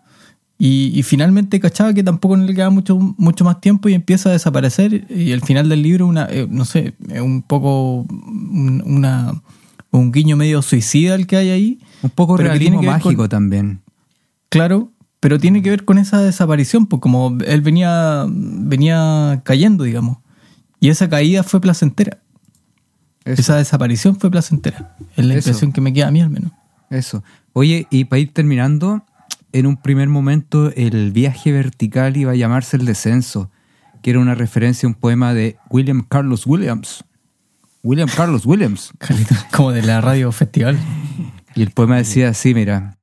Y, 0.57 0.93
y 0.95 1.03
finalmente 1.03 1.59
cachaba 1.59 1.93
que 1.93 2.05
tampoco 2.05 2.37
le 2.37 2.55
quedaba 2.55 2.71
mucho, 2.71 2.97
mucho 3.19 3.45
más 3.45 3.61
tiempo 3.61 3.89
y 3.89 3.95
empieza 3.95 4.29
a 4.29 4.33
desaparecer. 4.33 5.05
Y 5.11 5.33
al 5.33 5.41
final 5.41 5.69
del 5.69 5.83
libro, 5.83 6.07
una, 6.07 6.27
eh, 6.31 6.47
no 6.49 6.65
sé, 6.65 6.95
es 7.11 7.21
un 7.21 7.43
poco 7.43 8.03
un, 8.03 8.81
una, 8.87 9.33
un 9.91 10.13
guiño 10.13 10.37
medio 10.37 10.63
suicida 10.63 11.17
el 11.17 11.27
que 11.27 11.37
hay 11.37 11.51
ahí. 11.51 11.79
Un 12.03 12.11
poco 12.11 12.37
realismo 12.37 12.77
con- 12.77 12.87
mágico 12.87 13.29
también. 13.29 13.81
Claro, 14.49 14.93
pero 15.19 15.39
tiene 15.41 15.61
que 15.61 15.71
ver 15.71 15.85
con 15.85 15.99
esa 15.99 16.23
desaparición, 16.23 16.87
pues 16.87 17.01
como 17.03 17.37
él 17.45 17.61
venía, 17.61 18.25
venía 18.29 19.43
cayendo, 19.45 19.83
digamos. 19.85 20.19
Y 20.79 20.89
esa 20.89 21.09
caída 21.09 21.43
fue 21.43 21.61
placentera. 21.61 22.19
Eso. 23.25 23.41
Esa 23.41 23.57
desaparición 23.57 24.17
fue 24.17 24.31
placentera. 24.31 24.97
Es 25.17 25.25
la 25.25 25.35
Eso. 25.35 25.49
impresión 25.49 25.73
que 25.73 25.81
me 25.81 25.93
queda 25.93 26.09
a 26.09 26.11
mí 26.11 26.21
al 26.21 26.31
menos. 26.31 26.53
Eso. 26.91 27.25
Oye, 27.53 27.87
y 27.91 28.05
para 28.05 28.21
ir 28.21 28.33
terminando, 28.33 29.05
en 29.53 29.67
un 29.67 29.77
primer 29.77 30.09
momento 30.09 30.71
el 30.75 31.13
viaje 31.13 31.53
vertical 31.53 32.17
iba 32.17 32.33
a 32.33 32.35
llamarse 32.35 32.77
El 32.77 32.85
Descenso, 32.85 33.51
que 34.03 34.11
era 34.11 34.19
una 34.19 34.35
referencia 34.35 34.87
a 34.87 34.91
un 34.91 34.95
poema 34.95 35.33
de 35.33 35.57
William 35.71 36.05
Carlos 36.07 36.47
Williams. 36.47 37.05
William 37.83 38.09
Carlos 38.15 38.45
Williams. 38.47 38.93
Como 39.53 39.73
de 39.73 39.83
la 39.83 40.01
radio 40.01 40.31
festival. 40.33 40.79
Y 41.55 41.63
el 41.63 41.71
poema 41.71 41.97
decía 41.97 42.31
así, 42.31 42.55
mira. 42.55 42.97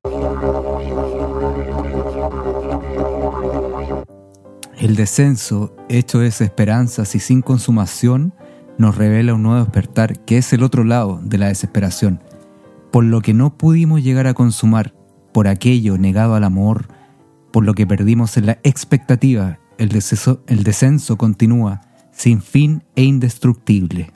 El 4.78 4.95
descenso, 4.95 5.76
hecho 5.89 6.19
de 6.19 6.28
esperanzas 6.28 7.13
y 7.15 7.19
sin 7.19 7.41
consumación, 7.41 8.34
nos 8.82 8.97
revela 8.97 9.34
un 9.34 9.43
nuevo 9.43 9.63
despertar 9.63 10.19
que 10.25 10.38
es 10.38 10.51
el 10.53 10.63
otro 10.63 10.84
lado 10.84 11.21
de 11.23 11.38
la 11.38 11.47
desesperación. 11.47 12.21
Por 12.91 13.05
lo 13.05 13.21
que 13.21 13.34
no 13.34 13.57
pudimos 13.57 14.03
llegar 14.03 14.27
a 14.27 14.34
consumar, 14.34 14.93
por 15.32 15.47
aquello 15.47 15.97
negado 15.97 16.36
al 16.36 16.43
amor, 16.43 16.88
por 17.53 17.63
lo 17.63 17.73
que 17.73 17.88
perdimos 17.88 18.36
en 18.36 18.47
la 18.47 18.59
expectativa, 18.63 19.59
el 19.77 19.89
descenso, 19.89 20.43
el 20.47 20.63
descenso 20.63 21.17
continúa, 21.17 21.82
sin 22.11 22.41
fin 22.41 22.84
e 22.95 23.03
indestructible. 23.03 24.11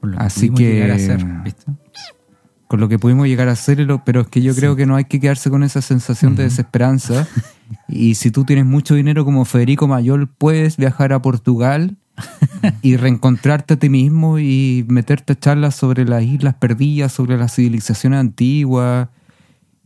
Por 0.00 0.10
lo 0.10 0.20
Así 0.20 0.50
pudimos 0.50 0.58
que- 0.60 0.72
llegar 0.74 0.90
a 0.92 0.98
ser, 0.98 1.24
¿viste? 1.42 1.64
con 2.68 2.80
lo 2.80 2.88
que 2.88 2.98
pudimos 2.98 3.26
llegar 3.26 3.48
a 3.48 3.52
hacerlo, 3.52 4.02
pero 4.04 4.22
es 4.22 4.26
que 4.28 4.42
yo 4.42 4.54
creo 4.54 4.74
que 4.76 4.86
no 4.86 4.96
hay 4.96 5.04
que 5.04 5.20
quedarse 5.20 5.50
con 5.50 5.62
esa 5.62 5.80
sensación 5.82 6.34
de 6.34 6.44
desesperanza. 6.44 7.26
y 7.88 8.16
si 8.16 8.30
tú 8.30 8.44
tienes 8.44 8.66
mucho 8.66 8.94
dinero 8.94 9.24
como 9.24 9.44
Federico 9.44 9.86
Mayol, 9.86 10.28
puedes 10.28 10.76
viajar 10.76 11.12
a 11.12 11.22
Portugal 11.22 11.96
y 12.82 12.96
reencontrarte 12.96 13.74
a 13.74 13.76
ti 13.78 13.88
mismo 13.88 14.38
y 14.38 14.84
meterte 14.88 15.34
a 15.34 15.38
charlas 15.38 15.74
sobre 15.74 16.04
las 16.04 16.22
islas 16.22 16.54
perdidas, 16.54 17.12
sobre 17.12 17.36
las 17.36 17.54
civilizaciones 17.54 18.18
antiguas. 18.20 19.08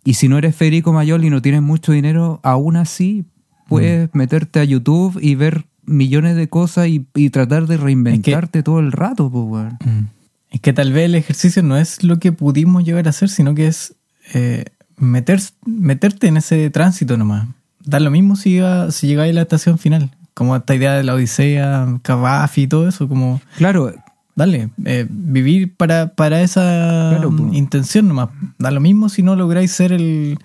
Y 0.05 0.15
si 0.15 0.29
no 0.29 0.39
eres 0.39 0.57
Federico 0.57 0.93
Mayol 0.93 1.25
y 1.25 1.31
no 1.31 1.43
tienes 1.43 1.63
mucho 1.63 1.93
dinero, 1.93 2.41
aún 2.43 2.77
así 2.77 3.25
puedes 3.69 4.13
meterte 4.15 4.61
a 4.61 4.65
YouTube 4.65 5.19
y 5.21 5.35
ver 5.35 5.65
millones 5.85 6.37
de 6.37 6.49
cosas 6.49 6.89
y, 6.89 7.07
y 7.15 7.31
tratar 7.31 7.67
de 7.67 7.77
reinventarte 7.77 8.63
todo 8.63 8.81
el 8.81 8.93
rato, 8.93 9.31
pues, 9.31 9.45
weón. 9.45 10.11
Es 10.51 10.61
que 10.61 10.73
tal 10.73 10.93
vez 10.93 11.05
el 11.07 11.15
ejercicio 11.15 11.63
no 11.63 11.77
es 11.77 12.03
lo 12.03 12.19
que 12.19 12.33
pudimos 12.33 12.85
llegar 12.85 13.07
a 13.07 13.11
hacer, 13.11 13.29
sino 13.29 13.55
que 13.55 13.69
es 13.69 13.95
eh, 14.35 14.65
meter, 14.97 15.41
meterte 15.65 16.27
en 16.27 16.37
ese 16.37 16.71
tránsito 16.71 17.17
nomás. 17.17 17.49
Da 17.85 18.01
lo 18.01 18.11
mismo 18.11 18.37
si, 18.37 18.51
llega, 18.51 18.91
si 18.91 19.07
llegáis 19.07 19.31
a 19.33 19.35
la 19.35 19.43
estación 19.43 19.79
final. 19.79 20.11
Como 20.35 20.57
esta 20.57 20.75
idea 20.75 20.95
de 20.95 21.05
la 21.05 21.15
Odisea, 21.15 21.99
Cavafi 22.03 22.63
y 22.63 22.67
todo 22.67 22.89
eso, 22.89 23.09
como 23.09 23.41
Claro, 23.57 23.93
dale, 24.37 24.71
eh, 24.85 25.07
vivir 25.09 25.75
para, 25.77 26.15
para 26.15 26.41
esa 26.41 27.11
Claro, 27.11 27.31
mm, 27.31 27.55
intención 27.55 28.09
nomás. 28.09 28.31
Da 28.59 28.71
lo 28.71 28.81
mismo 28.81 29.09
si 29.09 29.23
no 29.23 29.37
lográis 29.37 29.73
ser 29.73 29.93
el... 29.93 30.39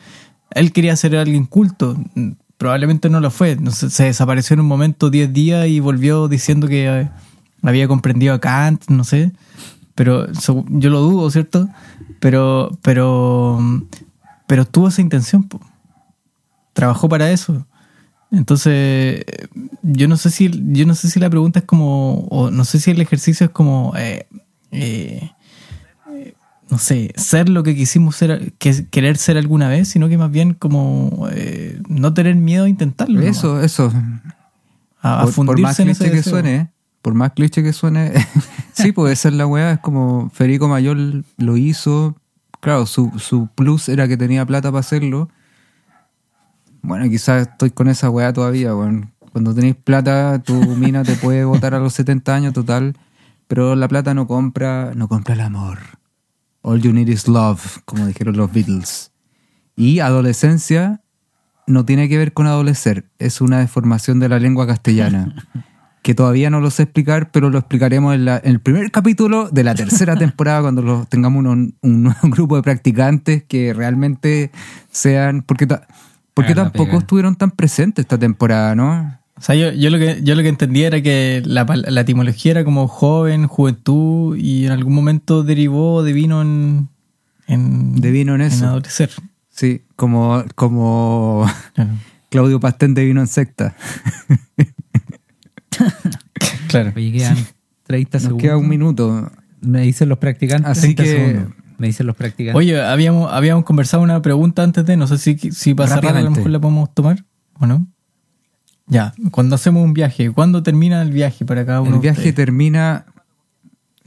Él 0.52 0.72
quería 0.72 0.96
ser 0.96 1.16
alguien 1.16 1.46
culto, 1.46 1.98
probablemente 2.58 3.10
no 3.10 3.20
lo 3.20 3.32
fue. 3.32 3.58
Se 3.72 4.06
desapareció 4.06 4.54
en 4.54 4.62
un 4.62 4.68
momento 4.68 5.10
10 5.10 5.34
días 5.34 5.68
y 5.68 5.80
volvió 5.80 6.28
diciendo 6.28 6.68
que 6.68 6.88
eh, 6.88 7.10
había 7.62 7.88
comprendido 7.88 8.34
a 8.34 8.40
Kant, 8.40 8.86
no 8.90 9.04
sé. 9.04 9.34
Pero 9.96 10.28
yo 10.32 10.90
lo 10.90 11.02
dudo, 11.02 11.30
¿cierto? 11.32 11.70
Pero, 12.20 12.78
pero, 12.82 13.60
pero 14.48 14.66
tuvo 14.66 14.90
esa 14.90 15.02
intención, 15.02 15.44
po. 15.44 15.60
trabajó 16.74 17.08
para 17.08 17.32
eso. 17.32 17.66
Entonces, 18.36 19.24
yo 19.82 20.08
no 20.08 20.18
sé 20.18 20.30
si, 20.30 20.52
yo 20.72 20.86
no 20.86 20.94
sé 20.96 21.10
si 21.10 21.20
la 21.20 21.30
pregunta 21.30 21.60
es 21.60 21.66
como, 21.66 22.28
o 22.30 22.52
no 22.52 22.66
sé 22.66 22.80
si 22.80 22.92
el 22.92 23.00
ejercicio 23.00 23.46
es 23.46 23.52
como, 23.52 23.94
eh, 23.96 24.28
eh, 24.72 25.32
no 26.70 26.78
sé, 26.78 27.14
ser 27.16 27.48
lo 27.48 27.64
que 27.64 27.76
quisimos 27.76 28.16
ser, 28.16 28.54
que, 28.58 28.88
querer 28.88 29.18
ser 29.18 29.38
alguna 29.38 29.70
vez, 29.70 29.88
sino 29.88 30.10
que 30.10 30.18
más 30.18 30.32
bien 30.32 30.54
como 30.54 31.28
eh, 31.32 31.80
no 31.88 32.14
tener 32.14 32.36
miedo 32.36 32.66
a 32.66 32.70
intentarlo. 32.70 33.20
nomás. 33.20 33.38
eso, 33.38 33.62
eso. 33.62 33.94
a 35.02 35.26
por, 35.36 35.46
por 35.46 35.60
más 35.60 35.80
en 35.80 35.88
cliché 35.88 36.10
que 36.10 36.18
deseo. 36.18 36.34
suene, 36.34 36.72
por 37.02 37.14
más 37.14 37.32
cliché 37.32 37.64
que 37.64 37.72
suene, 37.72 38.14
sí, 38.74 38.92
puede 38.92 39.16
ser 39.16 39.34
la 39.34 39.48
weá, 39.48 39.74
es 39.74 39.80
como 39.80 40.30
Federico 40.32 40.68
Mayol 40.68 41.24
lo 41.38 41.56
hizo, 41.56 42.16
claro, 42.60 42.86
su, 42.86 43.12
su 43.18 43.48
plus 43.56 43.88
era 43.88 44.08
que 44.08 44.18
tenía 44.18 44.46
plata 44.46 44.72
para 44.72 44.80
hacerlo. 44.82 45.30
Bueno, 46.88 47.10
quizás 47.10 47.48
estoy 47.48 47.72
con 47.72 47.88
esa 47.88 48.10
weá 48.10 48.32
todavía, 48.34 48.76
weón. 48.76 49.12
Cuando 49.32 49.54
tenéis 49.54 49.76
plata, 49.76 50.42
tu 50.44 50.54
mina 50.76 51.04
te 51.04 51.16
puede 51.16 51.44
votar 51.46 51.74
a 51.74 51.80
los 51.80 51.94
70 51.94 52.34
años 52.36 52.54
total, 52.54 52.96
pero 53.48 53.76
la 53.76 53.88
plata 53.88 54.14
no 54.14 54.28
compra, 54.28 54.92
no 54.96 55.08
compra 55.08 55.34
el 55.36 55.42
amor. 55.42 55.80
All 56.62 56.82
you 56.82 56.94
need 56.94 57.08
is 57.10 57.28
love, 57.28 57.80
como 57.86 58.06
dijeron 58.08 58.38
los 58.38 58.52
Beatles. 58.52 59.12
Y 59.76 60.00
adolescencia 60.00 61.02
no 61.68 61.86
tiene 61.86 62.08
que 62.08 62.18
ver 62.18 62.34
con 62.34 62.48
adolecer, 62.48 63.06
es 63.20 63.42
una 63.42 63.60
deformación 63.60 64.20
de 64.20 64.30
la 64.30 64.40
lengua 64.40 64.66
castellana. 64.68 65.34
que 66.02 66.14
todavía 66.14 66.52
no 66.52 66.62
lo 66.62 66.70
sé 66.70 66.84
explicar, 66.84 67.32
pero 67.32 67.50
lo 67.50 67.58
explicaremos 67.58 68.14
en, 68.14 68.26
la- 68.26 68.38
en 68.38 68.52
el 68.52 68.60
primer 68.60 68.92
capítulo 68.92 69.50
de 69.50 69.64
la 69.64 69.74
tercera 69.74 70.16
temporada, 70.18 70.62
cuando 70.62 70.82
lo- 70.84 71.06
tengamos 71.06 71.44
un 71.44 71.76
nuevo 71.82 72.20
grupo 72.30 72.56
de 72.56 72.62
practicantes 72.62 73.44
que 73.44 73.74
realmente 73.74 74.52
sean. 74.92 75.42
Porque, 75.42 75.66
ta- 75.66 75.88
porque 76.36 76.52
Hagan 76.52 76.66
la 76.66 76.72
tampoco 76.72 76.92
pega. 76.92 77.00
estuvieron 77.00 77.36
tan 77.36 77.50
presentes 77.50 78.04
esta 78.04 78.20
temporada, 78.20 78.76
¿no? 78.76 79.18
O 79.38 79.42
sea, 79.42 79.56
yo, 79.56 79.72
yo 79.74 79.90
lo 79.90 79.98
que 79.98 80.22
yo 80.24 80.36
lo 80.36 80.44
que 80.44 80.50
entendía 80.50 80.86
era 80.88 81.02
que 81.02 81.42
la, 81.46 81.66
pal- 81.66 81.86
la 81.90 82.02
etimología 82.02 82.52
era 82.52 82.64
como 82.64 82.88
joven, 82.88 83.48
juventud, 83.48 84.38
y 84.38 84.66
en 84.68 84.72
algún 84.72 84.94
momento 84.94 85.42
derivó 85.44 86.04
de 86.04 86.14
vino 86.14 86.42
en, 86.44 86.90
en 87.48 87.96
De 87.96 88.12
vino 88.12 88.36
en 88.36 88.42
eso. 88.42 88.68
adolecer. 88.68 89.10
Sí, 89.50 89.82
como, 89.96 90.44
como 90.56 91.50
Claro. 91.74 91.90
Claudio 92.30 92.60
Pastén 92.60 92.94
de 92.94 93.06
vino 93.06 93.22
en 93.22 93.28
secta. 93.28 93.76
claro. 96.68 96.94
Oye, 96.96 97.12
quedan 97.12 97.38
30 97.84 98.18
Nos 98.18 98.24
segundos. 98.24 98.42
queda 98.42 98.58
un 98.58 98.68
minuto. 98.70 99.32
Me 99.62 99.82
dicen 99.82 100.10
los 100.10 100.18
practicantes. 100.18 100.72
Así 100.72 100.96
30 100.96 101.04
que- 101.04 101.10
segundos. 101.10 101.54
Me 101.78 101.88
dicen 101.88 102.08
los 102.08 102.16
practicantes. 102.16 102.56
Oye, 102.58 102.82
habíamos, 102.82 103.32
habíamos 103.32 103.66
conversado 103.66 104.02
una 104.04 104.22
pregunta 104.22 104.64
antes 104.64 104.86
de, 104.86 104.98
no 104.98 105.08
sé 105.08 105.18
si, 105.18 105.38
si 105.38 105.74
cerrar 105.74 106.18
a 106.18 106.22
lo 106.22 106.32
mejor 106.32 106.50
la 106.52 106.60
podemos 106.60 106.94
tomar 106.94 107.24
o 107.60 107.66
no. 107.66 107.88
Ya, 108.88 109.14
cuando 109.32 109.56
hacemos 109.56 109.84
un 109.84 109.94
viaje, 109.94 110.32
¿cuándo 110.32 110.62
termina 110.64 111.02
el 111.02 111.12
viaje 111.12 111.44
para 111.46 111.66
cada 111.66 111.82
uno? 111.82 111.96
El 111.96 112.02
viaje 112.02 112.32
termina. 112.34 113.06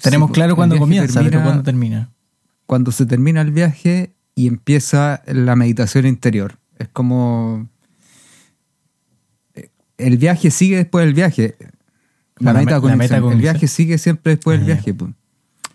Tenemos 0.01 0.29
Sí, 0.29 0.35
claro 0.35 0.55
cuándo 0.55 0.79
comienza, 0.79 1.15
pero 1.21 1.25
termina 1.31 1.45
¿cuándo 1.45 1.63
termina? 1.65 2.11
Cuando 2.67 2.93
se 2.93 3.05
termina 3.07 3.41
el 3.41 3.51
viaje 3.51 4.13
y 4.37 4.47
empieza 4.47 5.23
la 5.27 5.57
meditación 5.57 6.07
interior. 6.07 6.59
Es 6.79 6.89
como. 6.89 7.69
El 9.97 10.17
viaje 10.17 10.51
sigue 10.53 10.77
después 10.77 11.05
del 11.05 11.15
viaje. 11.15 11.57
La, 12.39 12.53
La 12.53 12.61
me- 12.61 12.65
metacognición. 12.67 13.27
la 13.27 13.33
El 13.33 13.41
viaje 13.41 13.67
sigue 13.67 13.99
siempre 13.99 14.37
después 14.37 14.59
del 14.61 14.67
viaje. 14.67 14.95
po. 14.95 15.11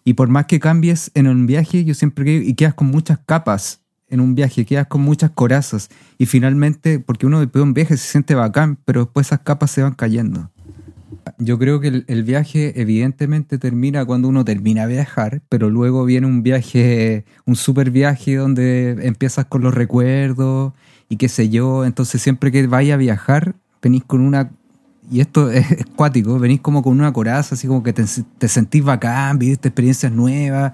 Y 0.04 0.14
por 0.14 0.30
más 0.30 0.46
que 0.46 0.60
cambies 0.60 1.12
en 1.14 1.28
un 1.28 1.46
viaje, 1.46 1.86
yo 1.86 1.94
siempre 1.94 2.26
creo, 2.26 2.42
y 2.42 2.54
quedas 2.56 2.74
con 2.74 2.88
muchas 2.88 3.20
capas 3.26 3.82
en 4.10 4.20
un 4.20 4.36
viaje, 4.36 4.66
quedas 4.66 4.88
con 4.88 5.02
muchas 5.02 5.32
corazas. 5.32 5.90
Y 6.18 6.26
finalmente, 6.26 7.00
porque 7.00 7.26
uno 7.26 7.40
después 7.40 7.62
de 7.62 7.64
un 7.64 7.74
viaje 7.74 7.98
se 7.98 8.08
siente 8.08 8.36
bacán, 8.36 8.78
pero 8.86 9.06
después 9.06 9.28
esas 9.28 9.40
capas 9.40 9.72
se 9.72 9.82
van 9.82 9.94
cayendo. 9.94 10.52
Yo 11.38 11.58
creo 11.58 11.80
que 11.80 12.04
el, 12.06 12.24
viaje 12.24 12.80
evidentemente 12.80 13.58
termina 13.58 14.06
cuando 14.06 14.28
uno 14.28 14.46
termina 14.46 14.86
de 14.86 14.94
viajar, 14.94 15.42
pero 15.50 15.70
luego 15.70 16.06
viene 16.06 16.28
un 16.28 16.44
viaje, 16.44 17.26
un 17.46 17.56
super 17.56 17.92
viaje 17.92 18.36
donde 18.36 18.98
empiezas 19.02 19.46
con 19.46 19.62
los 19.62 19.74
recuerdos 19.74 20.74
y 21.10 21.18
qué 21.18 21.30
sé 21.30 21.50
yo. 21.50 21.86
Entonces 21.86 22.22
siempre 22.22 22.52
que 22.52 22.68
vaya 22.68 22.96
a 22.96 22.98
viajar, 22.98 23.56
venís 23.82 24.04
con 24.04 24.22
una... 24.22 24.52
Y 25.12 25.22
esto 25.22 25.50
es, 25.52 25.66
cuático, 25.96 26.40
venís 26.40 26.62
como 26.62 26.84
con 26.84 26.94
una 26.94 27.14
coraza, 27.14 27.56
así 27.56 27.68
como 27.68 27.84
que 27.84 27.94
te, 27.94 28.06
te 28.38 28.48
sentís 28.48 28.84
bacán, 28.84 29.40
viviste 29.40 29.70
experiencias 29.70 30.12
nuevas. 30.12 30.74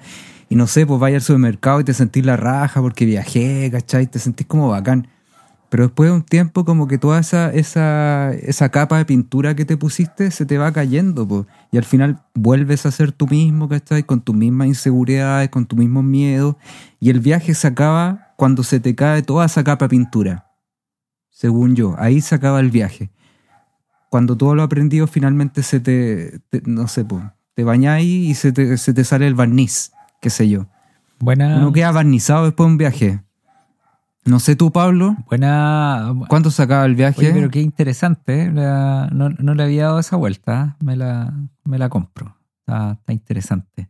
Y 0.49 0.55
no 0.55 0.65
sé, 0.65 0.85
pues 0.85 0.99
vaya 0.99 1.17
al 1.17 1.21
supermercado 1.21 1.79
y 1.79 1.83
te 1.83 1.93
sentís 1.93 2.25
la 2.25 2.35
raja 2.35 2.81
porque 2.81 3.05
viajé, 3.05 3.69
¿cachai? 3.71 4.07
Te 4.07 4.17
sentís 4.17 4.47
como 4.47 4.69
bacán. 4.69 5.07
Pero 5.69 5.83
después 5.83 6.09
de 6.09 6.15
un 6.15 6.23
tiempo, 6.23 6.65
como 6.65 6.87
que 6.87 6.97
toda 6.97 7.19
esa, 7.19 7.53
esa, 7.53 8.33
esa 8.33 8.69
capa 8.69 8.97
de 8.97 9.05
pintura 9.05 9.55
que 9.55 9.65
te 9.65 9.77
pusiste 9.77 10.31
se 10.31 10.47
te 10.47 10.57
va 10.57 10.73
cayendo, 10.73 11.27
po. 11.27 11.45
y 11.71 11.77
al 11.77 11.83
final 11.83 12.23
vuelves 12.33 12.87
a 12.87 12.91
ser 12.91 13.11
tú 13.11 13.27
mismo, 13.27 13.69
¿cachai? 13.69 14.01
Con 14.03 14.21
tus 14.21 14.35
mismas 14.35 14.67
inseguridades, 14.67 15.49
con 15.49 15.67
tus 15.67 15.77
mismos 15.77 16.03
miedos, 16.03 16.55
y 16.99 17.11
el 17.11 17.19
viaje 17.19 17.53
se 17.53 17.67
acaba 17.67 18.33
cuando 18.35 18.63
se 18.63 18.79
te 18.79 18.95
cae 18.95 19.21
toda 19.21 19.45
esa 19.45 19.63
capa 19.63 19.85
de 19.85 19.89
pintura. 19.89 20.45
según 21.29 21.75
yo. 21.75 21.95
Ahí 21.99 22.19
se 22.19 22.35
acaba 22.35 22.59
el 22.59 22.71
viaje. 22.71 23.11
Cuando 24.09 24.35
todo 24.35 24.55
lo 24.55 24.63
aprendido 24.63 25.07
finalmente 25.07 25.61
se 25.63 25.79
te, 25.79 26.39
te- 26.49 26.61
no 26.65 26.87
sé, 26.87 27.05
po, 27.05 27.21
te 27.53 27.63
bañáis 27.63 28.07
y 28.07 28.33
se 28.33 28.51
te, 28.51 28.77
se 28.77 28.93
te 28.93 29.03
sale 29.03 29.27
el 29.27 29.35
barniz, 29.35 29.91
qué 30.21 30.29
sé 30.29 30.49
yo. 30.49 30.65
Buena, 31.19 31.57
Uno 31.57 31.71
queda 31.71 31.91
barnizado 31.91 32.45
después 32.45 32.65
de 32.67 32.71
un 32.71 32.77
viaje. 32.77 33.23
No 34.25 34.39
sé 34.39 34.55
tú, 34.55 34.71
Pablo, 34.71 35.15
buena. 35.27 36.13
¿cuánto 36.27 36.51
se 36.51 36.61
acaba 36.61 36.85
el 36.85 36.95
viaje? 36.95 37.19
Oye, 37.21 37.31
pero 37.33 37.49
qué 37.49 37.61
interesante. 37.61 38.43
¿eh? 38.43 38.51
La- 38.51 39.09
no, 39.11 39.29
no 39.29 39.53
le 39.55 39.63
había 39.63 39.85
dado 39.85 39.99
esa 39.99 40.17
vuelta. 40.17 40.75
¿eh? 40.79 40.83
Me 40.85 40.95
la, 40.95 41.33
me 41.63 41.77
la 41.77 41.89
compro. 41.89 42.35
Está, 42.59 42.91
está 42.93 43.13
interesante. 43.13 43.89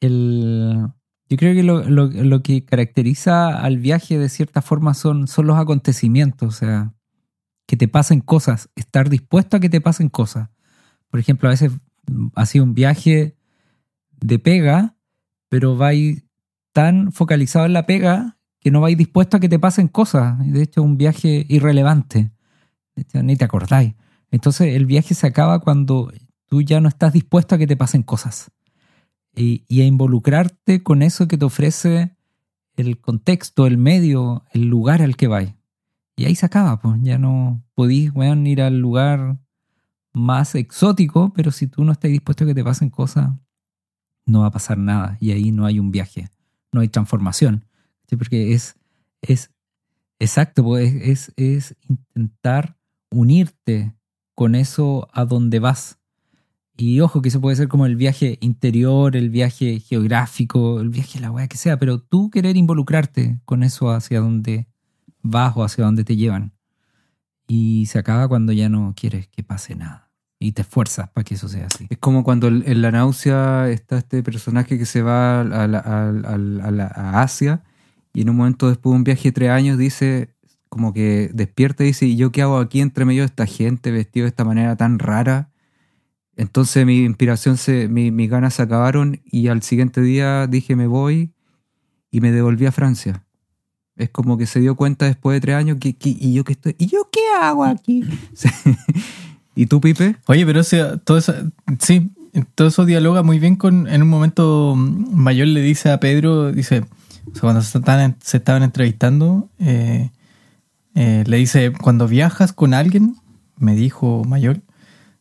El, 0.00 0.88
yo 1.28 1.36
creo 1.36 1.54
que 1.54 1.62
lo, 1.62 1.82
lo- 1.88 2.06
lo 2.08 2.42
que 2.42 2.64
caracteriza 2.64 3.48
al 3.60 3.78
viaje 3.78 4.18
de 4.18 4.28
cierta 4.28 4.62
forma 4.62 4.94
son, 4.94 5.26
son 5.28 5.46
los 5.46 5.58
acontecimientos. 5.58 6.48
O 6.48 6.56
sea, 6.58 6.92
que 7.70 7.76
te 7.76 7.86
pasen 7.86 8.20
cosas. 8.20 8.68
Estar 8.74 9.08
dispuesto 9.08 9.56
a 9.56 9.60
que 9.60 9.68
te 9.68 9.80
pasen 9.80 10.08
cosas. 10.08 10.48
Por 11.08 11.20
ejemplo, 11.20 11.48
a 11.48 11.52
veces 11.52 11.70
mm, 12.08 12.26
ha 12.34 12.44
sido 12.44 12.64
un 12.64 12.74
viaje 12.74 13.36
de 14.20 14.38
pega, 14.40 14.96
pero 15.48 15.76
vais 15.76 16.24
tan 16.72 17.12
focalizado 17.12 17.66
en 17.66 17.72
la 17.72 17.86
pega 17.86 18.38
que 18.58 18.72
no 18.72 18.80
vais 18.80 18.98
dispuesto 18.98 19.36
a 19.36 19.40
que 19.40 19.48
te 19.48 19.60
pasen 19.60 19.86
cosas. 19.86 20.36
De 20.44 20.62
hecho, 20.62 20.80
es 20.80 20.84
un 20.84 20.96
viaje 20.96 21.46
irrelevante. 21.48 22.32
Ni 23.14 23.36
te 23.36 23.44
acordáis. 23.44 23.94
Entonces, 24.32 24.74
el 24.74 24.86
viaje 24.86 25.14
se 25.14 25.28
acaba 25.28 25.60
cuando 25.60 26.12
tú 26.46 26.62
ya 26.62 26.80
no 26.80 26.88
estás 26.88 27.12
dispuesto 27.12 27.54
a 27.54 27.58
que 27.58 27.68
te 27.68 27.76
pasen 27.76 28.02
cosas. 28.02 28.50
Y, 29.32 29.64
y 29.68 29.82
a 29.82 29.86
involucrarte 29.86 30.82
con 30.82 31.02
eso 31.02 31.28
que 31.28 31.38
te 31.38 31.44
ofrece 31.44 32.16
el 32.74 33.00
contexto, 33.00 33.68
el 33.68 33.78
medio, 33.78 34.42
el 34.50 34.66
lugar 34.66 35.02
al 35.02 35.16
que 35.16 35.28
vais. 35.28 35.59
Y 36.20 36.26
ahí 36.26 36.34
se 36.34 36.44
acaba, 36.44 36.78
pues. 36.78 37.00
Ya 37.02 37.16
no 37.16 37.64
podís, 37.74 38.12
weón, 38.12 38.46
ir 38.46 38.60
al 38.60 38.78
lugar 38.78 39.38
más 40.12 40.54
exótico, 40.54 41.32
pero 41.34 41.50
si 41.50 41.66
tú 41.66 41.82
no 41.82 41.92
estás 41.92 42.10
dispuesto 42.10 42.44
a 42.44 42.46
que 42.46 42.54
te 42.54 42.62
pasen 42.62 42.90
cosas, 42.90 43.30
no 44.26 44.40
va 44.40 44.48
a 44.48 44.50
pasar 44.50 44.76
nada. 44.76 45.16
Y 45.18 45.30
ahí 45.30 45.50
no 45.50 45.64
hay 45.64 45.78
un 45.78 45.90
viaje, 45.90 46.28
no 46.72 46.82
hay 46.82 46.88
transformación. 46.88 47.64
¿sí? 48.06 48.16
Porque 48.16 48.52
es, 48.52 48.76
es 49.22 49.50
exacto, 50.18 50.62
pues, 50.62 50.92
es, 50.94 51.32
es, 51.38 51.74
intentar 51.88 52.76
unirte 53.10 53.94
con 54.34 54.54
eso 54.54 55.08
a 55.14 55.24
donde 55.24 55.58
vas. 55.58 56.00
Y 56.76 57.00
ojo, 57.00 57.22
que 57.22 57.30
eso 57.30 57.40
puede 57.40 57.56
ser 57.56 57.68
como 57.68 57.86
el 57.86 57.96
viaje 57.96 58.36
interior, 58.42 59.16
el 59.16 59.30
viaje 59.30 59.80
geográfico, 59.80 60.82
el 60.82 60.90
viaje 60.90 61.18
la 61.18 61.30
weá 61.30 61.48
que 61.48 61.56
sea, 61.56 61.78
pero 61.78 61.98
tú 61.98 62.28
querer 62.28 62.58
involucrarte 62.58 63.40
con 63.46 63.62
eso 63.62 63.90
hacia 63.90 64.20
donde 64.20 64.68
vas 65.22 65.56
o 65.56 65.64
hacia 65.64 65.84
donde 65.84 66.04
te 66.04 66.16
llevan. 66.16 66.52
Y 67.46 67.86
se 67.86 67.98
acaba 67.98 68.28
cuando 68.28 68.52
ya 68.52 68.68
no 68.68 68.94
quieres 68.96 69.28
que 69.28 69.42
pase 69.42 69.74
nada. 69.74 70.10
Y 70.38 70.52
te 70.52 70.62
esfuerzas 70.62 71.08
para 71.10 71.24
que 71.24 71.34
eso 71.34 71.48
sea 71.48 71.66
así. 71.66 71.86
Es 71.90 71.98
como 71.98 72.24
cuando 72.24 72.48
en 72.48 72.80
la 72.82 72.90
náusea 72.90 73.68
está 73.68 73.98
este 73.98 74.22
personaje 74.22 74.78
que 74.78 74.86
se 74.86 75.02
va 75.02 75.40
a, 75.42 75.64
a 75.64 76.10
a 76.94 77.22
Asia 77.22 77.62
y 78.14 78.22
en 78.22 78.30
un 78.30 78.36
momento 78.36 78.68
después 78.68 78.92
de 78.92 78.96
un 78.96 79.04
viaje 79.04 79.28
de 79.28 79.32
tres 79.32 79.50
años 79.50 79.76
dice, 79.78 80.34
como 80.68 80.92
que 80.94 81.30
despierta 81.34 81.84
y 81.84 81.88
dice, 81.88 82.06
¿y 82.06 82.16
yo 82.16 82.32
qué 82.32 82.42
hago 82.42 82.58
aquí 82.58 82.80
entre 82.80 83.04
medio 83.04 83.22
esta 83.24 83.44
gente 83.46 83.90
vestido 83.90 84.24
de 84.24 84.28
esta 84.30 84.44
manera 84.44 84.76
tan 84.76 84.98
rara? 84.98 85.50
Entonces 86.36 86.86
mi 86.86 87.04
inspiración, 87.04 87.56
se, 87.58 87.88
mi- 87.88 88.10
mis 88.10 88.30
ganas 88.30 88.54
se 88.54 88.62
acabaron 88.62 89.20
y 89.24 89.48
al 89.48 89.62
siguiente 89.62 90.00
día 90.00 90.46
dije 90.46 90.74
me 90.76 90.86
voy 90.86 91.34
y 92.10 92.20
me 92.20 92.32
devolví 92.32 92.66
a 92.66 92.72
Francia. 92.72 93.24
Es 93.96 94.10
como 94.10 94.38
que 94.38 94.46
se 94.46 94.60
dio 94.60 94.76
cuenta 94.76 95.06
después 95.06 95.36
de 95.36 95.40
tres 95.40 95.56
años 95.56 95.78
que, 95.78 95.94
y 96.00 96.32
yo 96.32 96.44
qué 96.44 96.52
estoy, 96.52 96.74
¿y 96.78 96.86
yo 96.86 97.08
qué 97.12 97.20
hago 97.40 97.64
aquí? 97.64 98.02
¿Y 99.54 99.66
tú, 99.66 99.80
Pipe? 99.80 100.16
Oye, 100.26 100.46
pero 100.46 100.62
todo 101.04 101.18
eso, 101.18 101.34
sí, 101.80 102.10
todo 102.54 102.68
eso 102.68 102.86
dialoga 102.86 103.22
muy 103.22 103.38
bien 103.38 103.56
con, 103.56 103.88
en 103.88 104.02
un 104.02 104.08
momento 104.08 104.74
Mayor 104.76 105.48
le 105.48 105.60
dice 105.60 105.90
a 105.90 106.00
Pedro, 106.00 106.52
dice, 106.52 106.84
cuando 107.40 107.62
se 107.62 107.78
estaban, 107.78 108.16
se 108.22 108.38
estaban 108.38 108.62
entrevistando, 108.62 109.48
eh, 109.58 110.10
eh, 110.94 111.24
le 111.26 111.36
dice, 111.36 111.72
cuando 111.72 112.08
viajas 112.08 112.52
con 112.52 112.74
alguien, 112.74 113.16
me 113.56 113.74
dijo 113.74 114.24
Mayor, 114.24 114.60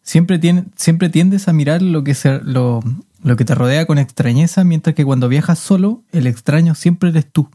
siempre, 0.01 0.39
tiene, 0.39 0.65
siempre 0.76 1.09
tiendes 1.09 1.47
a 1.47 1.53
mirar 1.53 1.82
lo 1.82 2.03
que, 2.03 2.15
se, 2.15 2.39
lo, 2.43 2.82
lo 3.24 3.36
que 3.36 3.45
te 3.45 3.55
rodea 3.55 3.86
con 3.86 3.97
extrañeza, 3.97 4.63
mientras 4.63 4.95
que 4.95 5.05
cuando 5.05 5.28
viajas 5.28 5.59
solo, 5.59 6.03
el 6.11 6.28
extraño 6.28 6.76
siempre 6.76 7.09
eres 7.09 7.32
tú. 7.32 7.49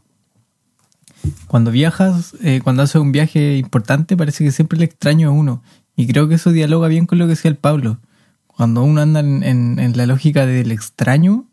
Cuando 1.47 1.71
viajas, 1.71 2.35
eh, 2.41 2.61
cuando 2.63 2.83
haces 2.83 3.01
un 3.01 3.11
viaje 3.11 3.57
importante, 3.57 4.15
parece 4.17 4.43
que 4.43 4.51
siempre 4.51 4.77
el 4.77 4.83
extraño 4.83 5.31
es 5.31 5.37
uno. 5.39 5.61
Y 5.95 6.07
creo 6.07 6.27
que 6.27 6.35
eso 6.35 6.51
dialoga 6.51 6.87
bien 6.87 7.05
con 7.05 7.17
lo 7.17 7.25
que 7.25 7.29
decía 7.31 7.49
el 7.49 7.57
Pablo. 7.57 7.99
Cuando 8.47 8.83
uno 8.83 9.01
anda 9.01 9.19
en, 9.21 9.43
en- 9.43 9.79
en 9.79 9.97
la 9.97 10.05
lógica 10.05 10.45
del 10.45 10.71
extraño, 10.71 11.45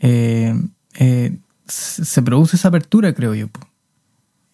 eh, 0.00 0.54
eh, 0.98 1.38
se 1.66 2.22
produce 2.22 2.56
esa 2.56 2.68
apertura, 2.68 3.12
creo 3.14 3.34
yo. 3.34 3.48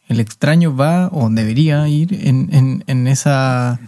El 0.09 0.21
extraño 0.21 0.75
va 0.75 1.09
o 1.13 1.29
debería 1.31 1.87
ir 1.89 2.15
en, 2.27 3.07
esa, 3.07 3.79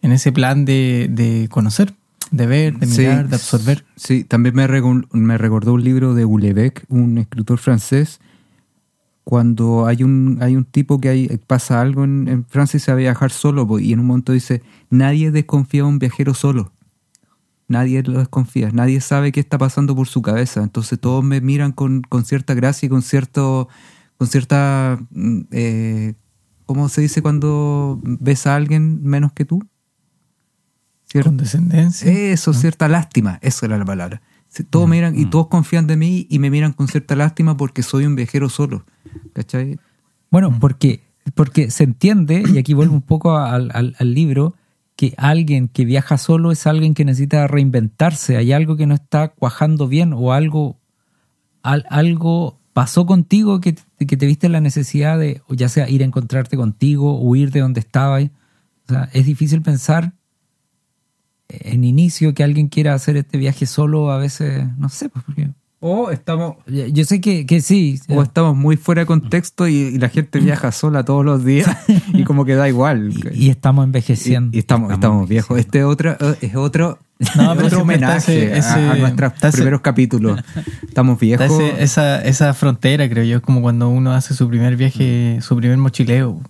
en 0.00 0.12
ese 0.12 0.30
plan 0.32 0.64
de, 0.64 1.08
de 1.10 1.48
conocer, 1.50 1.94
de 2.30 2.46
ver, 2.46 2.78
de 2.78 2.86
Sí, 2.86 3.00
mirar, 3.02 3.28
de 3.28 3.34
absorber. 3.36 3.84
Sí, 3.96 4.22
también 4.24 4.54
me, 4.54 4.66
me 5.12 5.38
recordó 5.38 5.74
un 5.74 5.82
libro 5.84 6.14
de 6.14 6.24
Houellebecq, 6.24 6.84
un 6.88 7.18
escritor 7.18 7.58
francés, 7.58 8.20
cuando 9.24 9.86
hay 9.86 10.02
un, 10.02 10.38
hay 10.40 10.56
un 10.56 10.64
tipo 10.64 11.00
que 11.00 11.08
hay, 11.08 11.28
pasa 11.46 11.80
algo 11.80 12.04
en, 12.04 12.28
en 12.28 12.44
Francia 12.44 12.76
y 12.76 12.80
se 12.80 12.90
va 12.90 12.96
a 12.96 13.00
viajar 13.00 13.30
solo, 13.30 13.78
y 13.78 13.92
en 13.92 14.00
un 14.00 14.06
momento 14.06 14.32
dice, 14.32 14.62
nadie 14.90 15.30
desconfía 15.30 15.82
de 15.82 15.88
un 15.88 15.98
viajero 15.98 16.34
solo. 16.34 16.72
Nadie 17.68 18.02
lo 18.02 18.18
desconfía, 18.18 18.70
nadie 18.70 19.00
sabe 19.00 19.32
qué 19.32 19.40
está 19.40 19.56
pasando 19.56 19.96
por 19.96 20.06
su 20.06 20.20
cabeza. 20.20 20.62
Entonces 20.62 21.00
todos 21.00 21.24
me 21.24 21.40
miran 21.40 21.72
con, 21.72 22.02
con 22.02 22.24
cierta 22.26 22.52
gracia 22.52 22.86
y 22.86 22.90
con 22.90 23.00
cierto, 23.00 23.68
con 24.18 24.28
cierta 24.28 24.98
mm, 25.10 25.40
eh, 25.52 26.14
¿cómo 26.66 26.88
se 26.88 27.02
dice 27.02 27.22
cuando 27.22 28.00
ves 28.02 28.46
a 28.46 28.56
alguien 28.56 29.02
menos 29.02 29.32
que 29.32 29.44
tú? 29.44 29.62
¿Cierto? 31.04 31.30
Condescendencia. 31.30 32.10
Eso, 32.10 32.54
cierta 32.54 32.88
lástima, 32.88 33.38
eso 33.42 33.66
era 33.66 33.76
la 33.76 33.84
palabra. 33.84 34.22
Todos 34.70 34.88
me 34.88 34.96
miran 34.96 35.18
y 35.18 35.26
todos 35.26 35.48
confían 35.48 35.86
de 35.86 35.96
mí 35.96 36.26
y 36.28 36.38
me 36.38 36.50
miran 36.50 36.72
con 36.72 36.86
cierta 36.88 37.16
lástima 37.16 37.56
porque 37.56 37.82
soy 37.82 38.04
un 38.06 38.14
viajero 38.16 38.48
solo. 38.48 38.84
¿Cachai? 39.32 39.78
Bueno, 40.30 40.56
porque, 40.60 41.02
porque 41.34 41.70
se 41.70 41.84
entiende, 41.84 42.42
y 42.52 42.58
aquí 42.58 42.74
vuelvo 42.74 42.94
un 42.94 43.02
poco 43.02 43.36
al, 43.36 43.70
al- 43.74 43.96
al 43.98 44.14
libro, 44.14 44.54
que 44.96 45.14
alguien 45.16 45.68
que 45.68 45.84
viaja 45.86 46.18
solo 46.18 46.52
es 46.52 46.66
alguien 46.66 46.92
que 46.94 47.04
necesita 47.04 47.46
reinventarse. 47.46 48.36
Hay 48.36 48.52
algo 48.52 48.76
que 48.76 48.86
no 48.86 48.94
está 48.94 49.28
cuajando 49.28 49.88
bien 49.88 50.12
o 50.12 50.32
algo, 50.32 50.78
al- 51.62 51.86
algo 51.88 52.58
pasó 52.74 53.06
contigo 53.06 53.60
que, 53.60 53.74
que 54.06 54.16
te 54.16 54.26
viste 54.26 54.48
la 54.48 54.60
necesidad 54.60 55.18
de, 55.18 55.40
ya 55.48 55.68
sea 55.68 55.88
ir 55.88 56.02
a 56.02 56.06
encontrarte 56.06 56.56
contigo, 56.56 57.18
huir 57.20 57.50
de 57.50 57.60
donde 57.60 57.80
estabas. 57.80 58.24
O 58.88 58.92
sea, 58.92 59.08
es 59.12 59.24
difícil 59.26 59.62
pensar 59.62 60.12
en 61.60 61.84
inicio 61.84 62.34
que 62.34 62.42
alguien 62.44 62.68
quiera 62.68 62.94
hacer 62.94 63.16
este 63.16 63.38
viaje 63.38 63.66
solo 63.66 64.10
a 64.10 64.18
veces, 64.18 64.64
no 64.78 64.88
sé, 64.88 65.08
pues 65.08 65.24
porque... 65.24 65.50
O 65.84 66.12
estamos, 66.12 66.54
Yo 66.68 67.04
sé 67.04 67.20
que, 67.20 67.44
que 67.44 67.60
sí. 67.60 67.98
o 68.08 68.22
estamos 68.22 68.56
muy 68.56 68.76
fuera 68.76 69.00
de 69.02 69.06
contexto 69.06 69.66
y, 69.66 69.74
y 69.74 69.98
la 69.98 70.08
gente 70.10 70.38
viaja 70.38 70.70
sola 70.70 71.04
todos 71.04 71.24
los 71.24 71.44
días 71.44 71.76
y 72.14 72.22
como 72.22 72.44
que 72.44 72.54
da 72.54 72.68
igual. 72.68 73.12
Y, 73.32 73.46
y 73.46 73.50
estamos 73.50 73.84
envejeciendo. 73.84 74.50
Y- 74.52 74.58
y 74.58 74.60
estamos, 74.60 74.92
estamos 74.92 75.28
viejos. 75.28 75.58
Este 75.58 75.80
es 75.80 75.84
otro, 75.84 76.16
es 76.40 76.54
otro, 76.54 77.00
No, 77.34 77.54
pero 77.56 77.66
otro 77.66 77.82
homenaje 77.82 78.56
ese- 78.56 78.68
a- 78.70 78.94
nuestros 78.94 79.32
ese- 79.42 79.52
primeros 79.56 79.80
capítulos. 79.80 80.40
Estamos 80.86 81.18
viejos. 81.18 81.50
esa, 81.80 82.22
esa 82.22 82.54
frontera, 82.54 83.08
creo 83.10 83.24
yo, 83.24 83.36
es 83.38 83.42
como 83.42 83.60
cuando 83.60 83.88
uno 83.88 84.12
hace 84.12 84.34
su 84.34 84.48
primer 84.48 84.76
viaje, 84.76 85.38
su 85.40 85.56
primer 85.56 85.78
mochileo. 85.78 86.40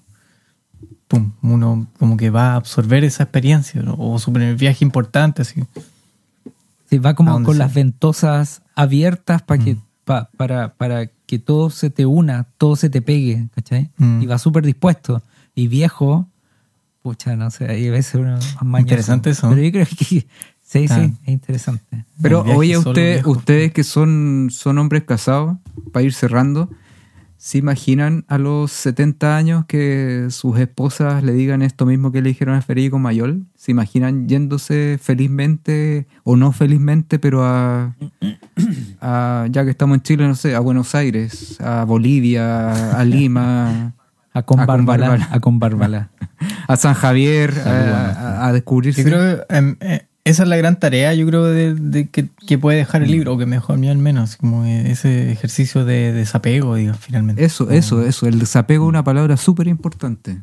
Pum, 1.12 1.30
uno 1.42 1.86
como 1.98 2.16
que 2.16 2.30
va 2.30 2.52
a 2.52 2.56
absorber 2.56 3.04
esa 3.04 3.24
experiencia, 3.24 3.82
¿no? 3.82 3.94
o 3.98 4.18
su 4.18 4.32
primer 4.32 4.56
viaje 4.56 4.82
importante, 4.84 5.42
así. 5.42 5.62
Sí, 6.88 6.98
va 6.98 7.10
¿A 7.10 7.14
como 7.14 7.32
con 7.42 7.54
se- 7.54 7.58
las 7.58 7.74
ventosas 7.74 8.62
abiertas 8.74 9.42
para 9.42 9.62
que, 9.62 9.74
Mm. 9.74 9.80
pa- 10.04 10.30
para, 10.36 10.74
para 10.74 11.06
que 11.26 11.38
todo 11.38 11.68
se 11.70 11.90
te 11.90 12.06
una, 12.06 12.44
todo 12.56 12.76
se 12.76 12.88
te 12.90 13.02
pegue, 13.02 13.48
¿cachai? 13.54 13.90
Mm. 13.98 14.22
Y 14.22 14.26
va 14.26 14.38
súper 14.38 14.64
dispuesto. 14.64 15.22
Y 15.54 15.68
viejo, 15.68 16.28
pucha, 17.02 17.36
no 17.36 17.50
sé, 17.50 17.66
hay 17.70 17.88
a 17.88 17.90
veces 17.90 18.14
uno 18.14 18.32
más 18.32 18.62
mañoso. 18.62 18.80
Interesante 18.80 19.30
eso. 19.30 19.48
Pero 19.50 19.62
yo 19.62 19.70
creo 19.72 19.86
que 19.86 19.94
sí, 20.06 20.26
sí, 20.62 20.86
Ah. 20.90 21.10
es 21.24 21.28
interesante. 21.28 22.04
Pero 22.22 22.42
oye, 22.56 22.78
usted, 22.78 23.24
ustedes 23.26 23.72
que 23.72 23.84
son, 23.84 24.48
son 24.50 24.78
hombres 24.78 25.04
casados, 25.04 25.56
para 25.92 26.04
ir 26.04 26.14
cerrando, 26.14 26.70
¿se 27.45 27.59
imaginan 27.59 28.24
a 28.28 28.38
los 28.38 28.70
70 28.70 29.36
años 29.36 29.64
que 29.66 30.28
sus 30.30 30.61
esposas 30.61 31.24
le 31.24 31.32
digan 31.32 31.61
esto 31.62 31.86
mismo 31.86 32.12
que 32.12 32.22
le 32.22 32.28
dijeron 32.28 32.55
a 32.55 32.62
Federico 32.62 33.01
Mayol? 33.01 33.47
¿Se 33.57 33.72
imaginan 33.72 34.28
yéndose 34.28 34.97
felizmente 35.03 36.07
o 36.22 36.36
no 36.36 36.53
felizmente, 36.53 37.18
pero 37.18 37.45
a, 37.45 37.97
a- 39.01 39.47
ya 39.51 39.64
que 39.64 39.70
estamos 39.70 39.97
en 39.97 40.03
Chile, 40.03 40.28
no 40.28 40.34
sé, 40.36 40.55
a 40.55 40.61
Buenos 40.61 40.95
Aires, 40.95 41.61
a 41.61 41.84
Bolivia, 41.84 42.97
a 42.99 43.05
Lima, 43.05 43.95
A 44.34 44.43
Conbarbalá. 44.45 44.76
Conbarbalá. 45.09 45.28
A 45.30 45.40
Conbarbalá. 45.40 46.11
A 46.68 46.76
San 46.76 46.95
Javier, 46.95 47.53
a, 47.66 48.11
a- 48.11 48.47
a 48.47 48.53
descubrirse. 48.53 49.03
Yo 49.03 49.11
creo 49.11 49.47
que 49.49 49.55
em, 49.57 49.76
eh, 49.80 50.07
esa 50.24 50.42
es 50.44 50.48
la 50.48 50.56
gran 50.56 50.78
tarea, 50.78 51.14
yo 51.14 51.26
creo, 51.26 51.44
de, 51.44 51.74
de 51.74 52.08
que, 52.08 52.28
que 52.46 52.56
puede 52.58 52.78
dejar 52.78 53.02
el 53.02 53.10
libro, 53.10 53.34
o 53.34 53.38
que 53.38 53.46
mejor 53.46 53.74
a 53.76 53.78
mí 53.78 53.88
al 53.88 53.98
menos, 53.98 54.36
como 54.36 54.64
ese 54.64 55.32
ejercicio 55.32 55.84
de 55.84 56.12
desapego, 56.12 56.76
digo, 56.76 56.94
finalmente. 56.94 57.44
Eso, 57.44 57.70
eso, 57.70 58.02
eso. 58.06 58.26
El 58.26 58.38
desapego 58.38 58.84
es 58.86 58.88
una 58.88 59.02
palabra 59.04 59.36
súper 59.36 59.66
importante. 59.66 60.40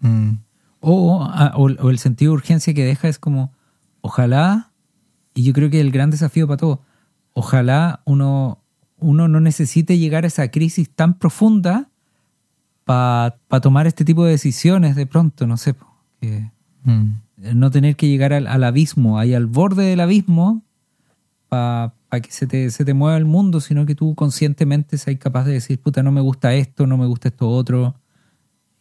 Mm. 0.00 0.32
O, 0.80 1.24
o- 1.24 1.62
o 1.84 1.90
el 1.90 1.98
sentido 1.98 2.32
de 2.32 2.34
urgencia 2.36 2.74
que 2.74 2.84
deja 2.84 3.08
es 3.08 3.18
como, 3.18 3.52
ojalá, 4.00 4.70
y 5.34 5.42
yo 5.44 5.52
creo 5.52 5.70
que 5.70 5.80
el 5.80 5.90
gran 5.92 6.10
desafío 6.10 6.46
para 6.46 6.56
todos, 6.58 6.78
ojalá 7.34 8.00
uno, 8.04 8.62
uno 8.98 9.28
no 9.28 9.40
necesite 9.40 9.98
llegar 9.98 10.24
a 10.24 10.26
esa 10.28 10.48
crisis 10.50 10.90
tan 10.90 11.18
profunda 11.18 11.88
para 12.84 13.36
tomar 13.62 13.86
este 13.86 14.04
tipo 14.04 14.24
de 14.24 14.30
decisiones 14.32 14.96
de 14.96 15.06
pronto, 15.06 15.46
no 15.46 15.56
sé, 15.56 15.74
que 16.20 16.50
Mm. 16.84 17.14
No 17.36 17.70
tener 17.70 17.96
que 17.96 18.08
llegar 18.08 18.32
al, 18.32 18.46
al 18.46 18.64
abismo, 18.64 19.18
ahí 19.18 19.34
al 19.34 19.46
borde 19.46 19.84
del 19.84 20.00
abismo, 20.00 20.62
para 21.48 21.92
que 22.22 22.30
se 22.30 22.46
te, 22.46 22.70
se 22.70 22.84
te 22.84 22.94
mueva 22.94 23.16
el 23.16 23.24
mundo, 23.24 23.60
sino 23.60 23.86
que 23.86 23.94
tú 23.94 24.14
conscientemente 24.14 24.98
seas 24.98 25.18
capaz 25.18 25.44
de 25.44 25.52
decir, 25.52 25.78
puta, 25.78 26.02
no 26.02 26.12
me 26.12 26.20
gusta 26.20 26.54
esto, 26.54 26.86
no 26.86 26.96
me 26.96 27.06
gusta 27.06 27.28
esto 27.28 27.48
otro, 27.48 27.94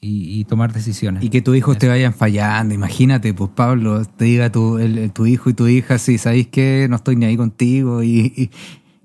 y, 0.02 0.40
y 0.40 0.46
tomar 0.46 0.72
decisiones. 0.74 1.24
Y 1.24 1.30
que 1.30 1.42
tus 1.42 1.56
hijos 1.58 1.78
te 1.78 1.88
vayan 1.88 2.14
fallando. 2.14 2.74
Imagínate, 2.76 3.34
pues 3.34 3.50
Pablo, 3.56 4.04
te 4.06 4.26
diga 4.26 4.52
tu, 4.52 4.78
el- 4.78 5.12
tu 5.12 5.26
hijo 5.26 5.50
y 5.50 5.54
tu 5.54 5.68
hija, 5.68 5.98
sí, 5.98 6.18
¿sabéis 6.18 6.48
qué? 6.48 6.88
No 6.90 6.96
estoy 6.98 7.16
ni 7.16 7.26
ahí 7.26 7.38
contigo 7.38 8.04
y, 8.04 8.32
y- 8.36 8.52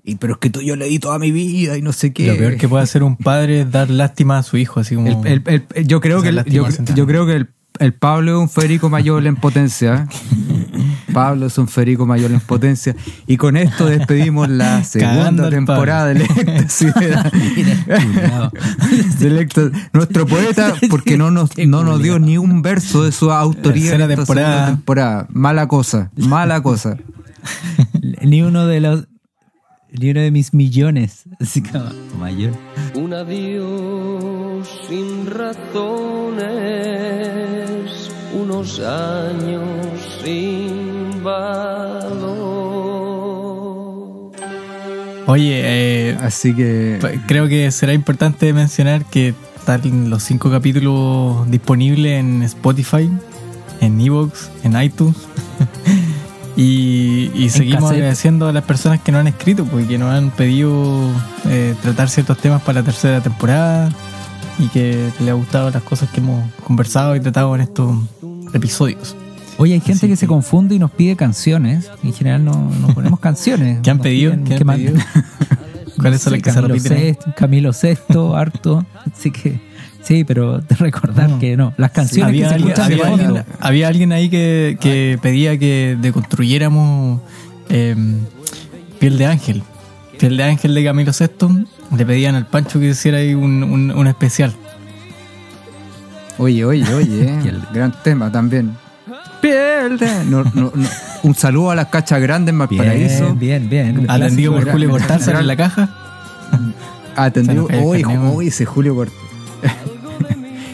y- 0.03 0.15
pero 0.15 0.33
es 0.33 0.39
que 0.39 0.49
tú 0.49 0.61
yo 0.61 0.75
le 0.75 0.85
di 0.85 0.99
toda 0.99 1.17
mi 1.19 1.31
vida 1.31 1.77
y 1.77 1.81
no 1.81 1.91
sé 1.91 2.13
qué. 2.13 2.27
Lo 2.27 2.37
peor 2.37 2.57
que 2.57 2.67
puede 2.69 2.83
hacer 2.83 3.03
un 3.03 3.15
padre 3.17 3.61
es 3.61 3.71
dar 3.71 3.89
lástima 3.89 4.37
a 4.37 4.43
su 4.43 4.57
hijo, 4.57 4.79
así 4.79 4.95
como... 4.95 5.07
El- 5.07 5.27
el- 5.27 5.43
el- 5.47 5.65
el- 5.75 5.87
yo 5.87 6.01
creo 6.01 6.21
que, 6.21 6.31
yo, 6.51 6.65
yo 6.95 7.07
creo 7.07 7.25
que 7.25 7.35
el, 7.35 7.49
el 7.81 7.93
Pablo 7.93 8.31
es 8.31 8.37
un 8.37 8.49
Federico 8.49 8.89
Mayor 8.89 9.25
en 9.25 9.35
potencia. 9.35 10.07
Pablo 11.11 11.47
es 11.47 11.57
un 11.57 11.67
Federico 11.67 12.05
Mayor 12.05 12.31
en 12.31 12.39
potencia. 12.39 12.95
Y 13.25 13.37
con 13.37 13.57
esto 13.57 13.87
despedimos 13.87 14.49
la 14.49 14.83
segunda 14.83 15.49
temporada 15.49 16.13
de 16.13 16.23
Éxtasis. 16.23 16.93
Nuestro 19.93 20.27
poeta, 20.27 20.75
porque 20.89 21.17
no 21.17 21.31
nos, 21.31 21.57
no 21.57 21.83
nos 21.83 22.01
dio 22.01 22.19
ni 22.19 22.37
un 22.37 22.61
verso 22.61 23.03
de 23.03 23.11
su 23.11 23.31
autoría 23.31 23.95
en 23.95 24.01
esta 24.01 24.15
temporada. 24.15 24.47
segunda 24.47 24.75
temporada. 24.75 25.27
Mala 25.31 25.67
cosa, 25.67 26.11
mala 26.15 26.61
cosa. 26.61 26.97
ni 28.21 28.43
uno 28.43 28.67
de 28.67 28.79
los 28.79 29.07
uno 29.99 30.21
de 30.21 30.31
mis 30.31 30.53
millones 30.53 31.23
así 31.39 31.61
como 31.61 31.85
mayor 32.19 32.53
Un 32.95 33.13
adiós 33.13 34.67
sin 34.87 35.25
razones, 35.29 36.41
unos 38.33 38.79
años 38.79 39.63
sin 40.23 41.23
valor. 41.23 42.31
Oye, 45.27 45.61
eh, 45.63 46.17
Así 46.21 46.53
que 46.55 46.99
Creo 47.27 47.47
que 47.47 47.71
será 47.71 47.93
importante 47.93 48.51
mencionar 48.53 49.05
que 49.05 49.33
están 49.55 50.09
los 50.09 50.23
cinco 50.23 50.49
capítulos 50.51 51.49
disponibles 51.49 52.19
en 52.19 52.43
Spotify, 52.43 53.09
en 53.79 54.01
Evox, 54.01 54.49
en 54.63 54.81
iTunes. 54.81 55.15
y, 56.55 57.31
y 57.33 57.49
seguimos 57.49 57.83
cassette. 57.83 57.97
agradeciendo 57.97 58.47
a 58.47 58.53
las 58.53 58.63
personas 58.63 58.99
que 59.01 59.11
nos 59.11 59.21
han 59.21 59.27
escrito, 59.27 59.65
porque 59.65 59.87
que 59.87 59.97
nos 59.97 60.11
han 60.11 60.31
pedido 60.31 61.09
eh, 61.45 61.75
tratar 61.81 62.09
ciertos 62.09 62.37
temas 62.37 62.61
para 62.61 62.79
la 62.79 62.85
tercera 62.85 63.21
temporada 63.21 63.89
y 64.59 64.67
que 64.67 65.09
les 65.19 65.29
ha 65.29 65.33
gustado 65.33 65.71
las 65.71 65.83
cosas 65.83 66.09
que 66.09 66.19
hemos 66.19 66.43
conversado 66.63 67.15
y 67.15 67.19
tratado 67.19 67.55
en 67.55 67.61
estos 67.61 67.95
episodios. 68.53 69.15
oye 69.57 69.73
hay 69.73 69.81
gente 69.81 70.07
que 70.07 70.15
se 70.15 70.27
confunde 70.27 70.75
y 70.75 70.79
nos 70.79 70.91
pide 70.91 71.15
canciones 71.15 71.89
en 72.03 72.13
general 72.13 72.43
no, 72.43 72.69
no 72.81 72.87
ponemos 72.93 73.19
canciones 73.19 73.79
¿Qué 73.81 73.89
han 73.89 73.97
Nos 73.97 74.03
pedido? 74.03 74.33
¿Qué 74.43 74.55
han 74.55 74.59
pedido? 74.59 74.95
¿Cuáles 75.99 76.21
son 76.21 76.33
las 76.33 76.41
que 76.41 76.51
se 76.51 76.55
Camilo 76.55 76.73
repiten? 76.75 77.17
Camilo 77.35 77.73
Sesto 77.73 78.35
harto 78.35 78.85
así 79.15 79.31
que 79.31 79.70
sí 80.03 80.23
pero 80.23 80.59
de 80.69 80.75
recordar 80.75 81.37
que 81.39 81.55
no 81.57 81.73
las 81.77 81.91
canciones 81.91 82.27
había, 82.29 82.43
que 82.49 82.53
se 82.53 82.59
escuchan 82.59 82.85
había 82.91 83.05
alguien- 83.07 83.43
había 83.59 83.87
alguien 83.87 84.11
ahí 84.13 84.29
que, 84.29 84.77
que 84.79 85.17
pedía 85.21 85.57
que 85.57 85.97
deconstruyéramos 85.99 87.21
eh, 87.69 87.95
Piel 88.99 89.17
de 89.17 89.25
Ángel. 89.25 89.63
Piel 90.19 90.37
de 90.37 90.43
Ángel 90.43 90.75
de 90.75 90.83
Camilo 90.83 91.11
VI. 91.17 91.65
Le 91.97 92.05
pedían 92.05 92.35
al 92.35 92.45
Pancho 92.45 92.79
que 92.79 92.89
hiciera 92.89 93.17
ahí 93.17 93.33
un, 93.33 93.63
un- 93.63 93.91
un 93.91 94.07
especial. 94.07 94.53
Oye, 96.37 96.65
oye, 96.65 96.93
oye, 96.93 97.23
eh, 97.45 97.59
gran 97.73 97.93
tema 98.03 98.31
también. 98.31 98.75
Piel 99.41 99.97
de- 99.97 100.25
no, 100.25 100.43
no, 100.43 100.71
no. 100.75 100.87
Un 101.23 101.35
saludo 101.35 101.71
a 101.71 101.75
las 101.75 101.87
cachas 101.87 102.21
grandes 102.21 102.53
en 102.53 102.59
Valparaíso. 102.59 103.33
bien 103.35 103.69
bien 103.69 103.95
bien 103.95 104.09
Atendido 104.09 104.53
por 104.53 104.71
Julio 104.71 104.89
Cortázar 104.89 105.35
en 105.35 105.47
la 105.47 105.55
caja. 105.55 105.89
Atendido. 107.15 107.67
Carnet, 107.67 107.85
hoy 108.33 108.47
ese 108.47 108.65
Julio 108.65 108.95
Cortés. 108.95 109.15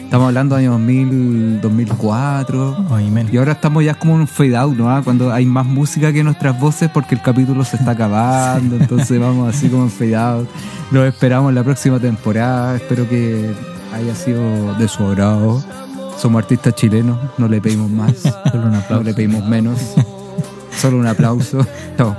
Estamos 0.08 0.28
hablando 0.28 0.56
de 0.56 0.62
año 0.62 0.70
2000, 0.70 1.60
2004. 1.60 2.86
Oye, 2.92 3.10
menos. 3.10 3.30
Y 3.30 3.36
ahora 3.36 3.52
estamos 3.52 3.84
ya 3.84 3.92
como 3.92 4.14
en 4.14 4.22
un 4.22 4.26
fade 4.26 4.56
out, 4.56 4.74
¿no? 4.74 4.90
Ah, 4.90 5.02
Cuando 5.04 5.30
hay 5.30 5.44
más 5.44 5.66
música 5.66 6.10
que 6.14 6.24
nuestras 6.24 6.58
voces 6.58 6.88
porque 6.88 7.14
el 7.14 7.20
capítulo 7.20 7.62
se 7.62 7.76
está 7.76 7.90
acabando. 7.90 8.76
entonces 8.76 9.20
vamos 9.20 9.54
así 9.54 9.68
como 9.68 9.82
en 9.82 9.90
fade 9.90 10.16
out. 10.16 10.48
Los 10.92 11.06
esperamos 11.06 11.50
en 11.50 11.56
la 11.56 11.62
próxima 11.62 12.00
temporada. 12.00 12.76
Espero 12.76 13.06
que 13.06 13.52
haya 13.92 14.14
sido 14.14 14.74
de 14.78 14.88
su 14.88 15.04
agrado. 15.04 15.62
Somos 16.16 16.42
artistas 16.42 16.74
chilenos, 16.74 17.18
no 17.36 17.46
le 17.46 17.60
pedimos 17.60 17.90
más. 17.90 18.14
Solo 18.50 18.66
un 18.66 18.76
aplauso. 18.76 18.94
No 18.94 19.02
le 19.02 19.12
pedimos 19.12 19.44
menos. 19.46 19.78
Solo 20.74 20.96
un 20.96 21.06
aplauso. 21.06 21.66
Chao. 21.98 22.16